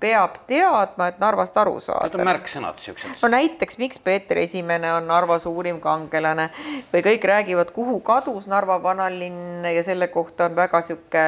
peab 0.00 0.37
teadma, 0.49 1.09
et 1.11 1.19
Narvast 1.23 1.57
aru 1.59 1.78
saada. 1.83 2.09
Need 2.09 2.21
on 2.21 2.28
märksõnad 2.28 2.83
siuksed. 2.83 3.17
no 3.23 3.31
näiteks, 3.33 3.78
miks 3.81 3.99
Peeter 4.02 4.38
Esimene 4.38 4.93
on 4.95 5.09
Narva 5.11 5.38
suurim 5.43 5.81
kangelane 5.83 6.49
või 6.93 7.02
kõik 7.07 7.26
räägivad, 7.33 7.73
kuhu 7.76 7.99
kadus 8.07 8.47
Narva 8.50 8.78
vanalinn 8.83 9.67
ja 9.67 9.83
selle 9.87 10.11
kohta 10.12 10.47
on 10.47 10.57
väga 10.59 10.83
sihuke 10.87 11.25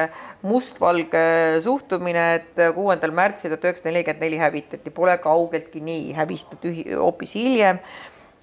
mustvalge 0.47 1.25
suhtumine, 1.63 2.25
et 2.39 2.63
kuuendal 2.75 3.13
märtsil 3.15 3.51
tuhat 3.51 3.69
üheksasada 3.69 3.91
nelikümmend 3.91 4.25
neli 4.25 4.39
hävitati, 4.41 4.95
pole 4.95 5.17
kaugeltki 5.21 5.83
nii, 5.83 6.11
hävistati 6.17 6.73
hoopis 6.95 7.35
hiljem 7.35 7.81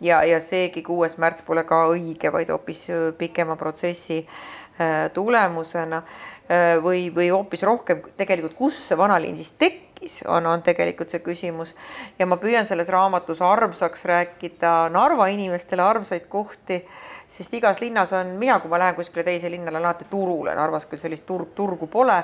ja, 0.00 0.22
ja 0.24 0.40
seegi 0.40 0.82
kuues 0.86 1.16
märts 1.18 1.44
pole 1.46 1.64
ka 1.68 1.84
õige, 1.92 2.32
vaid 2.34 2.50
hoopis 2.52 2.86
pikema 3.18 3.56
protsessi 3.60 4.20
äh, 4.22 5.08
tulemusena 5.14 6.02
äh, 6.02 6.76
või, 6.82 7.08
või 7.14 7.30
hoopis 7.32 7.64
rohkem 7.66 8.02
tegelikult, 8.16 8.56
kus 8.58 8.78
see 8.88 8.98
vanalinn 8.98 9.38
siis 9.38 9.54
tekkis 9.58 9.87
tekkis, 9.98 10.24
on, 10.26 10.46
on 10.46 10.62
tegelikult 10.62 11.10
see 11.10 11.20
küsimus. 11.20 11.74
ja 12.18 12.26
ma 12.26 12.36
püüan 12.36 12.66
selles 12.66 12.88
raamatus 12.88 13.42
armsaks 13.42 14.04
rääkida 14.04 14.90
Narva 14.90 15.26
inimestele 15.26 15.82
armsaid 15.82 16.28
kohti, 16.28 16.84
sest 17.28 17.54
igas 17.54 17.80
linnas 17.80 18.12
on, 18.12 18.36
mina, 18.38 18.60
kui 18.60 18.70
ma 18.70 18.78
lähen 18.78 18.94
kuskile 18.94 19.24
teise 19.24 19.50
linna, 19.50 19.72
lähen 19.72 19.84
alati 19.84 20.04
turule, 20.10 20.54
Narvas 20.54 20.86
küll 20.86 21.00
sellist 21.00 21.26
turg, 21.26 21.52
turgu 21.54 21.86
pole, 21.86 22.22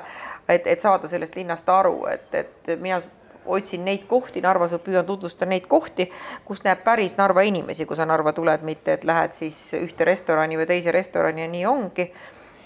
et, 0.49 0.67
et 0.67 0.81
saada 0.81 1.09
sellest 1.09 1.37
linnast 1.37 1.69
aru, 1.69 2.07
et, 2.07 2.35
et 2.35 2.75
mina 2.81 3.01
otsin 3.47 3.85
neid 3.85 4.07
kohti 4.09 4.41
Narvas, 4.41 4.77
püüan 4.85 5.07
tutvustada 5.07 5.51
neid 5.51 5.67
kohti, 5.69 6.11
kus 6.45 6.63
näeb 6.65 6.85
päris 6.85 7.19
Narva 7.19 7.43
inimesi, 7.45 7.87
kui 7.87 7.97
sa 7.97 8.07
Narva 8.07 8.33
tuled, 8.33 8.63
mitte 8.63 8.95
et 8.95 9.05
lähed 9.05 9.37
siis 9.37 9.59
ühte 9.81 10.07
restorani 10.09 10.57
või 10.57 10.71
teise 10.71 10.93
restorani 10.95 11.45
ja 11.45 11.51
nii 11.51 11.67
ongi 11.69 12.09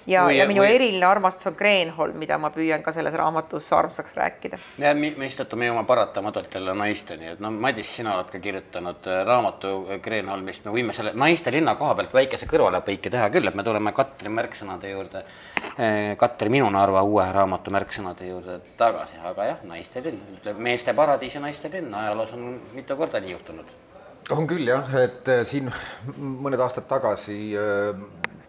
ja, 0.08 0.24
ja 0.32 0.46
minu 0.48 0.62
või... 0.62 0.74
eriline 0.74 1.06
armastus 1.06 1.50
on 1.50 1.56
Kreenholm, 1.58 2.16
mida 2.20 2.38
ma 2.40 2.50
püüan 2.54 2.82
ka 2.84 2.92
selles 2.94 3.14
raamatus 3.18 3.66
armsaks 3.76 4.16
rääkida. 4.16 4.58
ja 4.80 4.92
mistõttu 4.94 5.58
me 5.60 5.68
jõuame 5.68 5.86
paratamatult 5.88 6.54
jälle 6.54 6.74
naisteni, 6.78 7.32
et 7.34 7.42
no 7.44 7.50
Madis, 7.52 7.90
sina 7.96 8.14
oled 8.16 8.30
ka 8.32 8.40
kirjutanud 8.42 9.08
äh, 9.08 9.22
raamatu 9.28 9.74
äh, 9.78 10.00
Kreenholmist, 10.04 10.64
me 10.66 10.74
võime 10.74 10.96
selle 10.96 11.12
naiste 11.18 11.52
linna 11.54 11.74
koha 11.80 11.96
pealt 11.98 12.14
väikese 12.14 12.48
kõrvalepõike 12.50 13.12
teha 13.12 13.28
küll, 13.34 13.50
et 13.50 13.58
me 13.58 13.66
tuleme 13.66 13.92
Katri 13.96 14.32
märksõnade 14.32 14.92
juurde, 14.92 15.24
äh, 15.74 16.14
Katri 16.20 16.52
Minu 16.52 16.70
Narva 16.72 17.04
uue 17.06 17.26
raamatu 17.34 17.74
märksõnade 17.74 18.30
juurde 18.30 18.60
tagasi, 18.80 19.20
aga 19.24 19.52
jah, 19.52 19.66
naiste 19.68 20.04
linn, 20.04 20.22
meeste 20.56 20.96
paradiis 20.96 21.36
ja 21.36 21.44
naiste 21.44 21.70
linn, 21.72 21.92
ajaloos 21.94 22.32
on 22.36 22.48
mitu 22.74 22.96
korda 22.96 23.20
nii 23.20 23.36
juhtunud 23.36 23.76
on 24.28 24.44
küll 24.44 24.68
jah, 24.68 24.90
et 25.00 25.28
siin 25.48 25.70
mõned 26.18 26.60
aastad 26.60 26.84
tagasi 26.84 27.38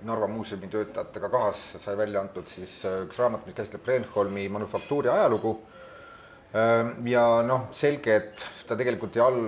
Narva 0.08 0.30
muuseumi 0.32 0.70
töötajatega 0.72 1.28
kahas 1.30 1.60
sai 1.84 1.98
välja 2.00 2.22
antud 2.22 2.48
siis 2.48 2.78
äh, 2.88 3.02
üks 3.04 3.18
raamat, 3.20 3.44
mis 3.48 3.56
käsitleb 3.58 3.84
Kreenholmi 3.84 4.46
manufaktuuri 4.50 5.12
ajalugu. 5.12 5.58
Ähm, 6.56 7.08
ja 7.08 7.24
noh, 7.46 7.68
selge, 7.76 8.16
et 8.16 8.46
ta 8.68 8.78
tegelikult 8.80 9.18
ei 9.20 9.22
al-, 9.22 9.42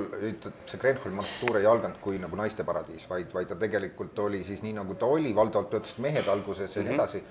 see 0.68 0.82
Kreenholmi 0.82 1.22
manufaktuur 1.22 1.62
ei 1.62 1.70
alganud 1.72 2.02
kui 2.04 2.20
nagu 2.22 2.38
naiste 2.38 2.66
paradiis, 2.68 3.08
vaid, 3.10 3.32
vaid 3.34 3.48
ta 3.50 3.58
tegelikult 3.64 4.20
oli 4.28 4.44
siis 4.48 4.60
nii, 4.66 4.76
nagu 4.82 5.00
ta 5.00 5.08
oli, 5.10 5.32
valdavalt 5.36 5.72
töötasid 5.72 6.04
mehed 6.04 6.28
alguses 6.30 6.76
ja 6.76 6.84
nii 6.84 6.92
mm 6.92 7.00
-hmm. 7.00 7.00
edasi 7.00 7.24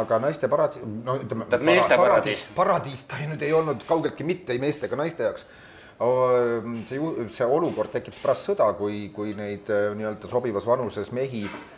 aga 0.00 0.18
naiste 0.18 0.48
paradiis, 0.48 0.84
no 1.04 1.16
ütleme. 1.16 1.46
meeste 1.64 1.96
paradiis. 1.96 2.48
paradiis 2.56 3.02
ta 3.08 3.16
nüüd 3.22 3.42
ei 3.42 3.52
olnud 3.52 3.86
kaugeltki 3.88 4.24
mitte 4.24 4.52
ei 4.52 4.58
meeste 4.58 4.86
ega 4.86 4.96
naiste 4.96 5.22
jaoks. 5.22 5.46
see, 6.88 7.00
see 7.30 7.46
olukord 7.46 7.90
tekib 7.90 8.14
pärast 8.22 8.50
sõda, 8.50 8.74
kui, 8.74 9.08
kui 9.14 9.34
neid 9.34 9.70
äh, 9.70 9.94
nii-öelda 9.96 10.28
sobivas 10.28 10.66
vanuses 10.66 11.12
mehi 11.12 11.48
Äh, 11.48 11.77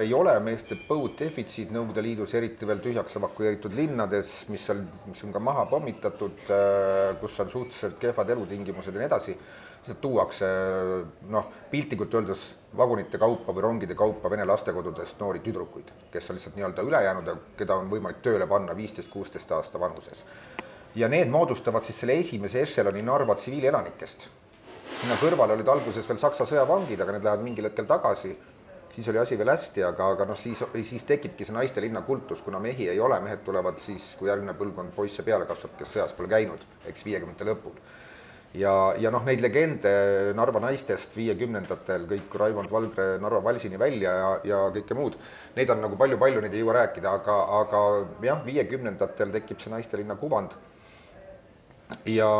ei 0.00 0.12
ole 0.16 0.32
meeste 0.40 0.76
põud 0.88 1.18
defitsiit 1.18 1.72
Nõukogude 1.74 2.02
Liidus, 2.04 2.32
eriti 2.38 2.64
veel 2.64 2.80
tühjaks 2.80 3.18
evakueeritud 3.18 3.74
linnades, 3.76 4.30
mis 4.48 4.62
seal, 4.64 4.80
mis 5.04 5.20
on 5.26 5.34
ka 5.34 5.42
maha 5.42 5.66
pommitatud, 5.68 6.46
äh, 6.48 7.10
kus 7.20 7.36
on 7.44 7.50
suhteliselt 7.52 7.98
kehvad 8.00 8.32
elutingimused 8.32 8.94
ja 8.94 9.02
nii 9.02 9.08
edasi, 9.10 9.34
lihtsalt 9.84 10.00
tuuakse 10.00 10.48
noh, 11.28 11.50
piltlikult 11.70 12.16
öeldes 12.16 12.46
vagunite 12.76 13.20
kaupa 13.20 13.52
või 13.52 13.66
rongide 13.66 13.94
kaupa 13.98 14.30
vene 14.32 14.46
lastekodudest 14.48 15.20
noori 15.20 15.44
tüdrukuid, 15.44 15.92
kes 16.14 16.30
on 16.30 16.38
lihtsalt 16.38 16.56
nii-öelda 16.56 16.86
üle 16.88 17.02
jäänud 17.04 17.28
ja 17.28 17.36
keda 17.58 17.76
on 17.82 17.92
võimalik 17.92 18.24
tööle 18.24 18.48
panna 18.48 18.72
viisteist, 18.76 19.12
kuusteist 19.12 19.52
aasta 19.52 19.80
vanuses. 19.80 20.24
ja 20.94 21.08
need 21.08 21.28
moodustavad 21.28 21.84
siis 21.84 22.00
selle 22.00 22.16
esimese 22.16 22.62
ešeloni 22.62 23.02
Narva 23.02 23.34
tsiviilelanikest. 23.34 24.28
sinna 25.00 25.20
kõrvale 25.20 25.52
olid 25.52 25.68
alguses 25.68 26.08
veel 26.08 26.18
Saksa 26.18 26.46
sõjavangid, 26.46 27.00
aga 27.00 27.12
need 27.12 27.24
lähevad 27.24 27.44
mingil 27.44 27.64
hetkel 27.64 27.84
tagasi 27.84 28.36
siis 28.94 29.08
oli 29.08 29.18
asi 29.18 29.38
veel 29.38 29.50
hästi, 29.50 29.82
aga, 29.88 30.08
aga 30.14 30.26
noh, 30.28 30.38
siis, 30.38 30.62
siis 30.86 31.04
tekibki 31.08 31.46
see 31.46 31.54
naiste 31.56 31.82
linna 31.82 32.04
kultus, 32.06 32.42
kuna 32.44 32.60
mehi 32.62 32.88
ei 32.92 33.00
ole, 33.02 33.18
mehed 33.24 33.42
tulevad 33.46 33.80
siis, 33.82 34.14
kui 34.18 34.30
järgmine 34.30 34.54
põlvkond 34.58 34.94
poisse 34.94 35.24
peale 35.26 35.48
kasvab, 35.50 35.74
kes 35.78 35.92
sõjas 35.96 36.14
pole 36.16 36.30
käinud, 36.30 36.62
eks 36.86 37.06
viiekümnendate 37.06 37.48
lõpul. 37.50 37.78
ja, 38.54 38.72
ja 38.98 39.10
noh, 39.10 39.24
neid 39.26 39.40
legende 39.42 39.90
Narva 40.38 40.60
naistest 40.62 41.16
viiekümnendatel, 41.16 42.04
kõik 42.10 42.36
Raimond 42.38 42.70
Valgre 42.70 43.08
Narva 43.22 43.42
valsini 43.42 43.78
välja 43.78 44.12
ja, 44.14 44.28
ja 44.44 44.60
kõike 44.76 44.94
muud, 44.94 45.16
neid 45.56 45.70
on 45.74 45.82
nagu 45.82 45.98
palju-palju, 45.98 46.44
neid 46.44 46.54
ei 46.54 46.62
jõua 46.62 46.78
rääkida, 46.78 47.16
aga, 47.18 47.40
aga 47.62 47.80
jah, 48.22 48.44
viiekümnendatel 48.46 49.34
tekib 49.34 49.58
see 49.58 49.74
naistelinna 49.74 50.14
kuvand. 50.20 50.54
ja, 52.06 52.30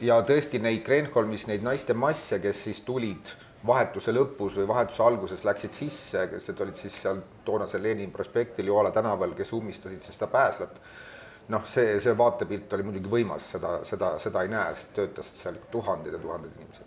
ja 0.00 0.20
tõesti 0.22 0.62
neid 0.62 0.84
Kreenholmis, 0.86 1.48
neid 1.50 1.66
naiste 1.66 1.98
masse, 1.98 2.38
kes 2.38 2.62
siis 2.68 2.84
tulid 2.86 3.34
vahetuse 3.66 4.12
lõpus 4.14 4.56
või 4.60 4.68
vahetuse 4.68 5.02
alguses 5.02 5.44
läksid 5.44 5.74
sisse, 5.76 6.26
kes 6.30 6.50
olid 6.60 6.78
siis 6.80 6.96
seal 7.02 7.20
toonasel 7.44 7.82
Lenini 7.82 8.12
prospektil 8.12 8.66
Joala 8.66 8.90
tänaval, 8.94 9.34
kes 9.38 9.52
ummistasid 9.52 10.02
siis 10.02 10.18
seda 10.18 10.30
pääslat. 10.32 10.80
noh, 11.48 11.62
see, 11.70 12.00
see 12.02 12.16
vaatepilt 12.18 12.72
oli 12.74 12.82
muidugi 12.82 13.10
võimas, 13.10 13.44
seda, 13.52 13.76
seda, 13.86 14.16
seda 14.18 14.42
ei 14.42 14.48
näe, 14.50 14.74
sest 14.74 14.88
töötasid 14.96 15.42
seal 15.42 15.58
tuhanded 15.70 16.12
ja 16.12 16.18
tuhanded 16.18 16.56
inimesed. 16.58 16.86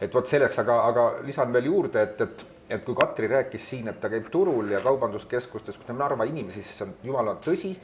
et 0.00 0.14
vot 0.14 0.28
selleks, 0.28 0.58
aga, 0.58 0.80
aga 0.90 1.04
lisan 1.22 1.52
veel 1.52 1.70
juurde, 1.70 2.02
et, 2.02 2.20
et, 2.20 2.46
et 2.68 2.84
kui 2.84 2.94
Katri 2.94 3.28
rääkis 3.30 3.68
siin, 3.70 3.88
et 3.88 4.00
ta 4.00 4.10
käib 4.10 4.26
turul 4.30 4.70
ja 4.70 4.80
kaubanduskeskustes, 4.80 5.78
kus 5.78 5.88
näeb 5.88 6.02
Narva 6.02 6.26
inimesi, 6.26 6.62
siis 6.62 6.78
see 6.78 6.88
on 6.88 6.94
jumala 7.04 7.36
tõsi. 7.44 7.76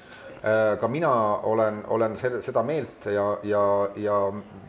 Äh, 0.43 0.79
ka 0.81 0.89
mina 0.91 1.11
olen, 1.47 1.85
olen 1.87 2.17
selle, 2.19 2.41
seda 2.43 2.65
meelt 2.67 3.07
ja, 3.07 3.29
ja, 3.47 3.63
ja 3.95 4.17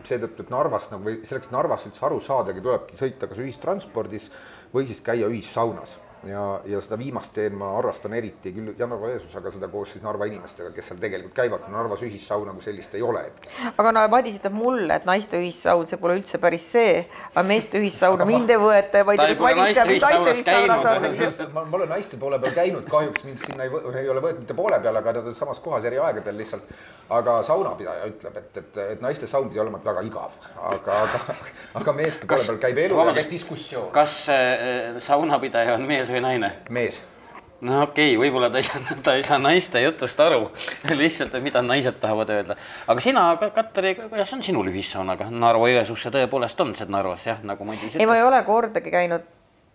seetõttu, 0.05 0.45
et 0.45 0.51
Narvast 0.53 0.91
nagu 0.93 1.07
või 1.07 1.15
selleks, 1.25 1.49
et 1.49 1.55
Narvast 1.55 1.89
üldse 1.89 2.05
aru 2.05 2.19
saadagi, 2.21 2.61
tulebki 2.61 2.99
sõita 2.99 3.29
kas 3.31 3.41
ühistranspordis 3.41 4.27
või 4.73 4.85
siis 4.85 5.01
käia 5.01 5.31
ühissaunas 5.31 5.95
ja, 6.27 6.61
ja 6.65 6.81
seda 6.83 6.97
viimast 6.99 7.33
teen 7.35 7.55
ma 7.57 7.73
arvestan 7.77 8.13
eriti 8.17 8.53
küll 8.55 8.73
Jan-Arvo 8.79 9.09
Jeesus, 9.11 9.33
aga 9.39 9.51
seda 9.51 9.67
koos 9.71 9.91
siis 9.93 10.03
Narva 10.03 10.27
inimestega, 10.29 10.71
kes 10.75 10.89
seal 10.91 11.01
tegelikult 11.01 11.35
käivad, 11.35 11.65
Narvas 11.71 12.03
ühissauna 12.05 12.53
kui 12.55 12.63
sellist 12.65 12.95
ei 12.95 13.03
ole 13.03 13.25
hetkel. 13.25 13.51
aga 13.77 13.93
no 13.95 14.05
Madis 14.13 14.37
ütleb 14.39 14.55
mulle, 14.55 14.95
et 14.95 15.07
naiste 15.09 15.39
ühissaun, 15.41 15.87
see 15.89 15.99
pole 16.01 16.17
üldse 16.19 16.39
päris 16.43 16.65
see, 16.75 16.95
aga 17.33 17.45
meeste 17.47 17.81
ühissauna 17.81 18.27
mind 18.29 18.53
ei 18.53 18.61
võeta, 18.61 19.03
vaid 19.07 19.23
kas 19.23 19.43
Madis 19.43 19.75
teab, 19.77 19.91
mis 19.91 20.05
naiste 20.05 20.35
ühissaunas 20.37 20.87
on, 20.93 21.07
eks 21.09 21.23
ju. 21.23 21.49
ma 21.55 21.65
pole 21.75 21.89
naiste 21.91 22.19
poole 22.21 22.39
peal 22.43 22.57
käinud, 22.61 22.87
kahjuks 22.89 23.27
mind 23.27 23.43
sinna 23.43 23.67
ei, 23.67 23.83
ei 24.03 24.11
ole 24.13 24.23
võetud 24.23 24.45
mitte 24.45 24.57
poole 24.57 24.79
peale, 24.83 25.03
aga 25.03 25.17
nad 25.19 25.31
on 25.33 25.37
samas 25.37 25.59
kohas 25.63 25.87
eri 25.89 25.99
aegadel 25.99 26.39
lihtsalt. 26.39 26.75
aga 27.13 27.33
saunapidaja 27.43 28.07
ütleb, 28.09 28.37
et, 28.39 28.57
et, 28.57 28.77
et 28.95 29.01
naiste 29.03 29.27
saun 29.27 29.49
pidi 29.49 29.59
olema 29.59 29.77
väga 29.83 30.01
igav, 30.07 30.37
aga, 30.71 31.01
aga, 31.03 31.35
aga 31.81 31.93
meeste 31.93 32.27
poole 32.27 32.47
peal 32.47 32.61
käib 32.63 32.79
elu 32.85 33.01
ja 33.03 33.15
käib 33.19 33.31
diskussioon. 33.35 33.91
kas 33.93 34.15
äh, 34.31 35.01
saunapidaja 35.03 35.75
on 35.75 35.83
mees 35.87 36.12
või 36.13 36.23
naine? 36.27 36.53
mees 36.69 37.01
no 37.63 37.81
okei 37.83 38.13
okay,, 38.13 38.19
võib-olla 38.19 38.49
ta 38.53 38.61
ei 38.61 38.67
saa, 38.67 38.81
ta 39.05 39.15
ei 39.17 39.23
saa 39.27 39.39
naiste 39.41 39.81
jutust 39.83 40.19
aru 40.23 40.47
lihtsalt, 41.01 41.37
mida 41.43 41.63
naised 41.65 41.99
tahavad 42.01 42.33
öelda. 42.33 42.57
aga 42.87 43.03
sina, 43.03 43.27
Katri, 43.55 43.95
kuidas 44.01 44.33
on 44.35 44.43
sinul 44.45 44.71
ühissaunaga? 44.73 45.29
Narva-Jõesuus 45.31 46.07
see 46.07 46.15
tõepoolest 46.17 46.65
on, 46.65 46.75
see 46.77 46.89
Narvas 46.91 47.29
jah, 47.29 47.39
nagu 47.43 47.67
Madis 47.67 47.93
ütles. 47.93 48.01
ei, 48.01 48.09
ma 48.09 48.19
ei 48.19 48.27
ole 48.27 48.43
kordagi 48.47 48.93
käinud 48.93 49.29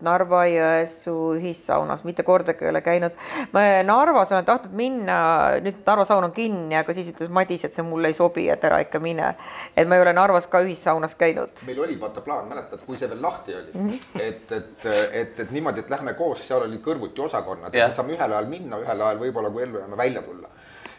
Narva-Jõesuu 0.07 1.33
ühissaunas, 1.35 2.05
mitte 2.07 2.23
kordagi 2.23 2.63
ei 2.65 2.71
ole 2.71 2.83
käinud. 2.87 3.15
ma 3.53 3.63
Narvas 3.83 4.31
olen 4.33 4.45
tahtnud 4.47 4.75
minna, 4.79 5.17
nüüd 5.65 5.81
Narva 5.87 6.05
saun 6.07 6.29
on 6.29 6.35
kinni, 6.37 6.77
aga 6.79 6.95
siis 6.95 7.09
ütles 7.11 7.33
Madis, 7.35 7.65
et 7.67 7.75
see 7.75 7.83
mulle 7.83 8.13
ei 8.13 8.15
sobi, 8.15 8.45
et 8.49 8.65
ära 8.65 8.79
ikka 8.85 9.01
mine. 9.03 9.33
et 9.77 9.89
ma 9.89 9.99
ei 9.99 10.05
ole 10.05 10.13
Narvas 10.15 10.47
ka 10.47 10.61
ühissaunas 10.63 11.17
käinud. 11.19 11.65
meil 11.67 11.81
oli 11.83 11.99
vaata 12.01 12.23
plaan, 12.23 12.47
mäletad, 12.49 12.85
kui 12.87 12.99
see 12.99 13.11
veel 13.11 13.23
lahti 13.23 13.55
oli 13.55 13.73
-hmm. 13.75 14.21
et, 14.21 14.53
et, 14.53 14.87
et, 15.13 15.41
et 15.41 15.51
niimoodi, 15.51 15.81
et 15.81 15.91
lähme 15.91 16.15
koos, 16.15 16.47
seal 16.47 16.63
oli 16.63 16.79
kõrvuti 16.85 17.25
osakonnad, 17.25 17.75
saame 17.97 18.15
ühel 18.15 18.33
ajal 18.33 18.47
minna, 18.47 18.79
ühel 18.79 19.03
ajal 19.03 19.19
võib-olla, 19.19 19.51
kui 19.51 19.63
ellu 19.63 19.79
jääme, 19.79 19.97
välja 19.97 20.23
tulla 20.23 20.49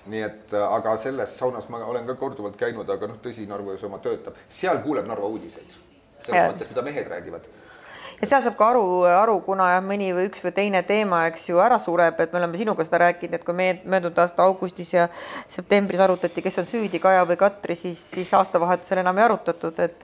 nii 0.10 0.22
et 0.26 0.54
aga 0.54 0.98
selles 0.98 1.38
saunas 1.38 1.70
ma 1.70 1.86
olen 1.86 2.06
ka 2.08 2.16
korduvalt 2.16 2.56
käinud, 2.58 2.90
aga 2.90 3.08
noh, 3.08 3.18
tõsi, 3.24 3.46
Narva-Jõesuu 3.48 3.88
oma 3.88 4.00
töötab, 4.04 4.36
seal 4.50 4.82
kuuleb 4.84 5.08
Narva 5.08 5.28
uudiseid. 5.28 5.72
selles 6.26 6.52
mõttes, 6.52 6.70
mida 6.70 6.82
mehed 6.82 7.08
räägivad 7.08 7.46
ja 8.22 8.28
seal 8.28 8.44
saab 8.44 8.58
ka 8.60 8.70
aru, 8.74 8.84
aru, 9.08 9.38
kuna 9.46 9.70
jah, 9.74 9.84
mõni 9.86 10.10
või 10.16 10.28
üks 10.30 10.44
või 10.44 10.54
teine 10.56 10.82
teema, 10.88 11.22
eks 11.30 11.48
ju, 11.50 11.60
ära 11.64 11.80
sureb, 11.82 12.20
et 12.20 12.34
me 12.34 12.42
oleme 12.42 12.60
sinuga 12.60 12.84
seda 12.86 13.02
rääkinud, 13.06 13.38
et 13.38 13.46
kui 13.48 13.56
me 13.56 13.70
möödunud 13.86 14.20
aasta 14.20 14.44
augustis 14.44 14.92
ja 14.94 15.08
septembris 15.48 16.04
arutati, 16.04 16.44
kes 16.44 16.60
on 16.62 16.68
süüdi, 16.70 17.00
Kaja 17.04 17.24
või 17.30 17.40
Katri, 17.40 17.78
siis, 17.80 18.02
siis 18.16 18.34
aastavahetusel 18.36 19.04
enam 19.04 19.18
ei 19.22 19.28
arutatud, 19.30 19.80
et 19.80 20.04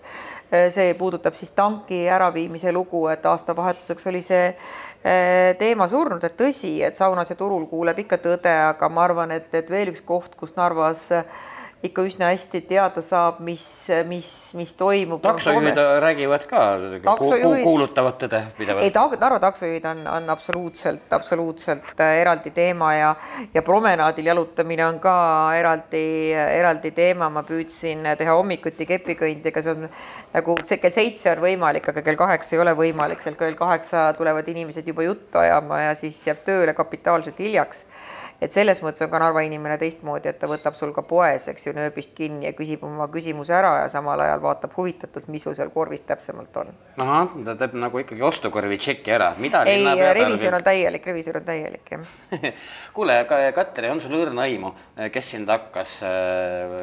eh, 0.51 0.69
see 0.73 0.93
puudutab 0.99 1.35
siis 1.35 1.51
tanki 1.57 2.05
äraviimise 2.11 2.71
lugu, 2.75 3.05
et 3.11 3.25
aastavahetuseks 3.25 4.07
oli 4.11 4.23
see 4.23 4.45
eh, 4.47 5.51
teema 5.59 5.89
surnud, 5.91 6.23
et 6.23 6.39
tõsi, 6.39 6.77
et 6.87 6.95
saunas 6.95 7.33
ja 7.33 7.39
turul 7.39 7.67
kuuleb 7.67 7.99
ikka 8.05 8.21
tõde, 8.23 8.55
aga 8.71 8.89
ma 8.89 9.03
arvan, 9.09 9.35
et, 9.35 9.51
et 9.55 9.69
veel 9.71 9.91
üks 9.91 10.05
koht, 10.07 10.39
kus 10.39 10.55
Narvas 10.55 11.09
äh, 11.11 11.27
ikka 11.89 12.05
üsna 12.07 12.29
hästi 12.31 12.61
teada 12.69 13.01
saab, 13.05 13.39
mis, 13.45 13.63
mis, 14.09 14.29
mis 14.57 14.73
toimub. 14.77 15.21
taksojuhid 15.23 15.79
räägivad 16.03 16.45
ka 16.49 16.63
taksojuhid... 17.05 17.63
kuulutavat 17.63 18.19
tõde 18.23 18.41
pidevalt. 18.57 18.85
ei, 18.85 19.19
Narva 19.21 19.39
taksojuhid 19.43 19.85
on, 19.89 20.01
on 20.11 20.29
absoluutselt, 20.33 21.05
absoluutselt 21.15 21.93
äh, 21.99 22.17
eraldi 22.21 22.51
teema 22.55 22.93
ja, 22.95 23.13
ja 23.53 23.63
promenaadil 23.65 24.31
jalutamine 24.31 24.85
on 24.87 24.99
ka 25.03 25.15
eraldi, 25.57 26.05
eraldi 26.33 26.91
teema. 26.95 27.29
ma 27.29 27.43
püüdsin 27.47 28.05
teha 28.17 28.35
hommikuti 28.37 28.87
kepikõndiga, 28.89 29.63
see 29.63 29.75
on 29.75 29.87
nagu 30.33 30.57
see 30.63 30.79
kell 30.81 30.93
seitse 30.95 31.31
on 31.33 31.43
võimalik, 31.43 31.89
aga 31.91 32.03
kell 32.05 32.19
kaheksa 32.19 32.55
ei 32.55 32.61
ole 32.63 32.75
võimalik, 32.77 33.23
seal 33.23 33.37
kell 33.39 33.57
kaheksa 33.57 34.11
tulevad 34.17 34.47
inimesed 34.51 34.87
juba 34.87 35.05
juttu 35.07 35.41
ajama 35.41 35.81
ja 35.87 35.95
siis 35.97 36.19
jääb 36.27 36.43
tööle 36.47 36.73
kapitaalselt 36.77 37.39
hiljaks 37.39 37.85
et 38.41 38.51
selles 38.51 38.81
mõttes 38.83 39.03
on 39.05 39.11
ka 39.11 39.19
Narva 39.21 39.43
inimene 39.45 39.77
teistmoodi, 39.81 40.29
et 40.31 40.39
ta 40.39 40.49
võtab 40.49 40.75
sul 40.77 40.91
ka 40.95 41.03
poes, 41.07 41.47
eks 41.51 41.67
ju, 41.67 41.73
nööbist 41.75 42.13
kinni 42.17 42.49
ja 42.49 42.53
küsib 42.57 42.83
oma 42.85 43.07
küsimuse 43.11 43.55
ära 43.55 43.71
ja 43.83 43.89
samal 43.91 44.21
ajal 44.25 44.41
vaatab 44.43 44.75
huvitatult, 44.77 45.29
mis 45.31 45.45
sul 45.45 45.55
seal 45.57 45.71
korvis 45.73 46.03
täpsemalt 46.07 46.57
on. 46.61 46.73
ahah, 47.01 47.35
ta 47.47 47.55
teeb 47.59 47.77
nagu 47.79 48.01
ikkagi 48.01 48.23
ostukorvi 48.25 48.79
tšeki 48.81 49.15
ära, 49.15 49.31
mida 49.39 49.63
ei, 49.69 49.85
revisjon 50.19 50.57
on 50.59 50.65
täielik, 50.65 51.05
revisjon 51.05 51.39
on 51.39 51.47
täielik, 51.47 51.91
jah 51.91 52.51
kuule, 52.95 53.17
Katri, 53.55 53.89
on 53.91 54.01
sul 54.03 54.15
õrna 54.19 54.45
aimu, 54.45 54.73
kes 55.13 55.31
sind 55.35 55.49
hakkas, 55.51 55.97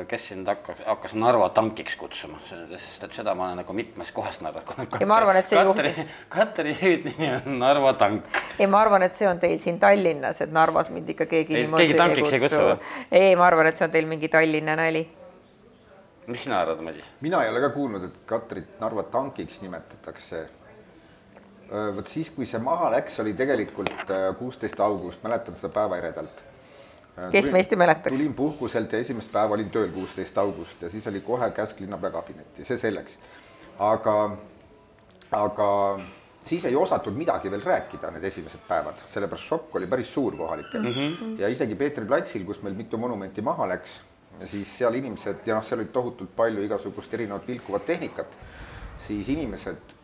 kes 0.08 0.28
sind 0.32 0.48
hakkas, 0.48 0.82
hakkas 0.86 1.16
Narva 1.20 1.50
tankiks 1.54 1.96
kutsuma, 2.00 2.40
sest 2.48 3.06
et 3.06 3.16
seda 3.16 3.36
ma 3.36 3.48
olen 3.48 3.62
nagu 3.62 3.76
mitmes 3.76 4.12
kohas 4.14 4.40
Narva 4.44 4.64
ja 5.00 5.08
ma 5.08 5.20
arvan, 5.20 5.38
et 5.40 5.48
see 5.48 5.60
Katri, 5.60 5.92
juht... 5.96 6.18
Katri 6.32 6.74
hüüdnimi 6.80 7.30
on 7.36 7.58
Narva 7.60 7.94
tank. 8.00 8.28
ja 8.58 8.68
ma 8.72 8.82
arvan, 8.84 9.04
et 9.06 9.16
see 9.16 9.28
on 9.28 9.40
teil 9.42 9.58
siin 9.60 9.80
Tallinnas, 9.82 10.40
et 10.44 10.52
Narvas 10.52 10.90
mind 10.92 11.12
ikka 11.12 11.26
keegi 11.44 11.54
keegi 11.54 11.66
niimoodi 11.66 11.86
keegi 11.86 11.98
tankiks 11.98 12.32
ei 12.32 12.40
kutsu 12.40 12.62
ei, 13.10 13.34
ma 13.36 13.46
arvan, 13.46 13.68
et 13.70 13.78
see 13.78 13.86
on 13.86 13.92
teil 13.94 14.08
mingi 14.10 14.30
Tallinna 14.32 14.76
nali. 14.78 15.02
mis 16.26 16.44
sina 16.44 16.60
arvad, 16.62 16.80
Madis? 16.84 17.08
mina 17.20 17.42
ei 17.44 17.50
ole 17.50 17.60
ka 17.64 17.70
kuulnud, 17.74 18.04
et 18.08 18.20
Katrit 18.26 18.78
Narva 18.80 19.02
tankiks 19.02 19.60
nimetatakse. 19.62 20.46
vot 21.96 22.08
siis, 22.08 22.30
kui 22.30 22.46
see 22.46 22.60
maha 22.62 22.90
läks, 22.92 23.20
oli 23.20 23.34
tegelikult 23.34 24.14
kuusteist 24.38 24.80
august, 24.80 25.22
mäletan 25.22 25.56
seda 25.56 25.72
päeva 25.72 25.98
eredalt. 25.98 26.42
kes 27.30 27.50
meist 27.52 27.72
ei 27.72 27.82
mäletaks? 27.84 28.16
tulin 28.16 28.34
puhkuselt 28.34 28.92
ja 28.92 29.02
esimest 29.04 29.32
päeva 29.32 29.58
olin 29.58 29.70
tööl 29.70 29.92
kuusteist 29.92 30.38
august 30.38 30.82
ja 30.82 30.90
siis 30.90 31.06
oli 31.06 31.20
kohe 31.20 31.50
käsk 31.50 31.80
linnapea 31.80 32.10
kabinetti, 32.10 32.64
see 32.64 32.78
selleks. 32.78 33.18
aga, 33.78 34.18
aga 35.30 35.70
siis 36.44 36.64
ei 36.64 36.76
osatud 36.76 37.14
midagi 37.14 37.50
veel 37.50 37.62
rääkida 37.64 38.10
need 38.10 38.24
esimesed 38.24 38.64
päevad, 38.68 38.98
sellepärast 39.12 39.48
šokk 39.48 39.76
oli 39.78 39.86
päris 39.90 40.14
suur 40.14 40.36
kohalikel 40.36 40.82
mm. 40.82 40.94
-hmm. 40.94 41.40
ja 41.40 41.48
isegi 41.48 41.74
Peetri 41.74 42.04
platsil, 42.04 42.44
kus 42.44 42.62
meil 42.62 42.74
mitu 42.74 42.98
monumenti 42.98 43.42
maha 43.42 43.68
läks, 43.68 44.00
siis 44.46 44.78
seal 44.78 44.94
inimesed 44.94 45.46
ja 45.46 45.54
noh, 45.54 45.64
seal 45.64 45.80
oli 45.80 45.88
tohutult 45.88 46.36
palju 46.36 46.62
igasugust 46.62 47.14
erinevat 47.14 47.48
vilkuvat 47.48 47.86
tehnikat, 47.86 48.26
siis 49.06 49.28
inimesed, 49.28 49.94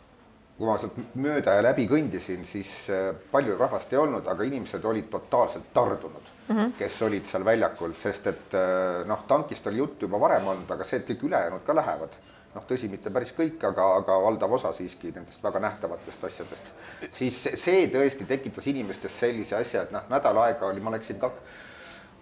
kui 0.58 0.66
ma 0.66 0.78
sealt 0.78 0.96
mööda 1.14 1.54
ja 1.54 1.62
läbi 1.62 1.86
kõndisin, 1.90 2.44
siis 2.44 2.70
äh, 2.90 3.14
palju 3.30 3.58
rahvast 3.58 3.92
ei 3.92 3.98
olnud, 3.98 4.26
aga 4.26 4.42
inimesed 4.44 4.84
olid 4.84 5.10
totaalselt 5.10 5.72
tardunud 5.74 6.32
mm, 6.48 6.56
-hmm. 6.56 6.72
kes 6.78 7.02
olid 7.02 7.26
seal 7.26 7.44
väljakul, 7.44 7.94
sest 7.94 8.26
et 8.26 8.54
äh, 8.54 9.06
noh, 9.06 9.24
tankist 9.28 9.66
oli 9.66 9.78
juttu 9.78 10.06
juba 10.06 10.20
varem 10.20 10.46
olnud, 10.46 10.70
aga 10.70 10.84
see, 10.84 10.98
et 10.98 11.08
kõik 11.10 11.30
ülejäänud 11.30 11.66
ka 11.66 11.74
lähevad 11.74 12.18
noh, 12.54 12.64
tõsi, 12.68 12.88
mitte 12.90 13.10
päris 13.14 13.32
kõik, 13.36 13.62
aga, 13.68 13.86
aga 14.00 14.18
valdav 14.24 14.52
osa 14.58 14.72
siiski 14.76 15.12
nendest 15.14 15.42
väga 15.44 15.62
nähtavatest 15.62 16.24
asjadest, 16.30 16.70
siis 17.12 17.38
see 17.60 17.86
tõesti 17.92 18.26
tekitas 18.28 18.66
inimestes 18.70 19.18
sellise 19.20 19.56
asja, 19.58 19.84
et 19.86 19.94
noh, 19.94 20.06
nädal 20.10 20.44
aega 20.44 20.70
oli, 20.70 20.80
ma 20.84 20.94
läksin 20.96 21.20
ka, 21.20 21.32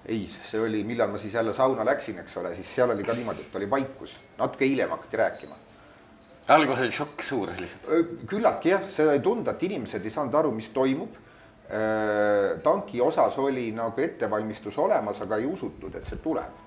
ei, 0.07 0.27
see 0.47 0.61
oli, 0.63 0.83
millal 0.87 1.13
ma 1.13 1.19
siis 1.19 1.35
jälle 1.35 1.55
sauna 1.55 1.85
läksin, 1.87 2.19
eks 2.23 2.37
ole, 2.43 2.55
siis 2.59 2.75
seal 2.75 2.91
oli 2.95 3.07
ka 3.07 3.15
niimoodi, 3.17 3.47
et 3.49 3.57
oli 3.61 3.71
vaikus, 3.71 4.19
natuke 4.39 4.69
hiljem 4.69 4.93
hakati 4.95 5.23
rääkima 5.23 5.63
alguses 6.55 6.85
oli 6.85 6.95
šokk 6.95 7.23
suur 7.27 7.51
lihtsalt? 7.59 8.11
küllaltki 8.31 8.71
jah, 8.71 8.85
seda 8.95 9.15
oli 9.15 9.23
tunda, 9.25 9.57
et 9.57 9.63
inimesed 9.67 10.05
ei 10.05 10.13
saanud 10.15 10.35
aru, 10.39 10.53
mis 10.55 10.69
toimub. 10.75 11.23
tanki 12.63 13.01
osas 13.03 13.39
oli 13.43 13.73
nagu 13.75 14.01
ettevalmistus 14.01 14.77
olemas, 14.79 15.19
aga 15.23 15.41
ei 15.41 15.47
usutud, 15.51 15.95
et 15.95 16.07
see 16.07 16.21
tuleb. 16.23 16.63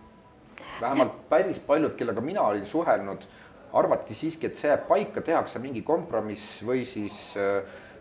vähemalt 0.81 1.29
päris 1.29 1.59
paljud, 1.59 1.95
kellega 1.95 2.21
mina 2.21 2.41
olin 2.41 2.65
suhelnud 2.67 3.23
arvati 3.73 4.17
siiski, 4.17 4.49
et 4.49 4.57
see 4.57 4.71
jääb 4.71 4.87
paika, 4.89 5.21
tehakse 5.25 5.61
mingi 5.61 5.83
kompromiss 5.85 6.63
või 6.65 6.85
siis, 6.89 7.19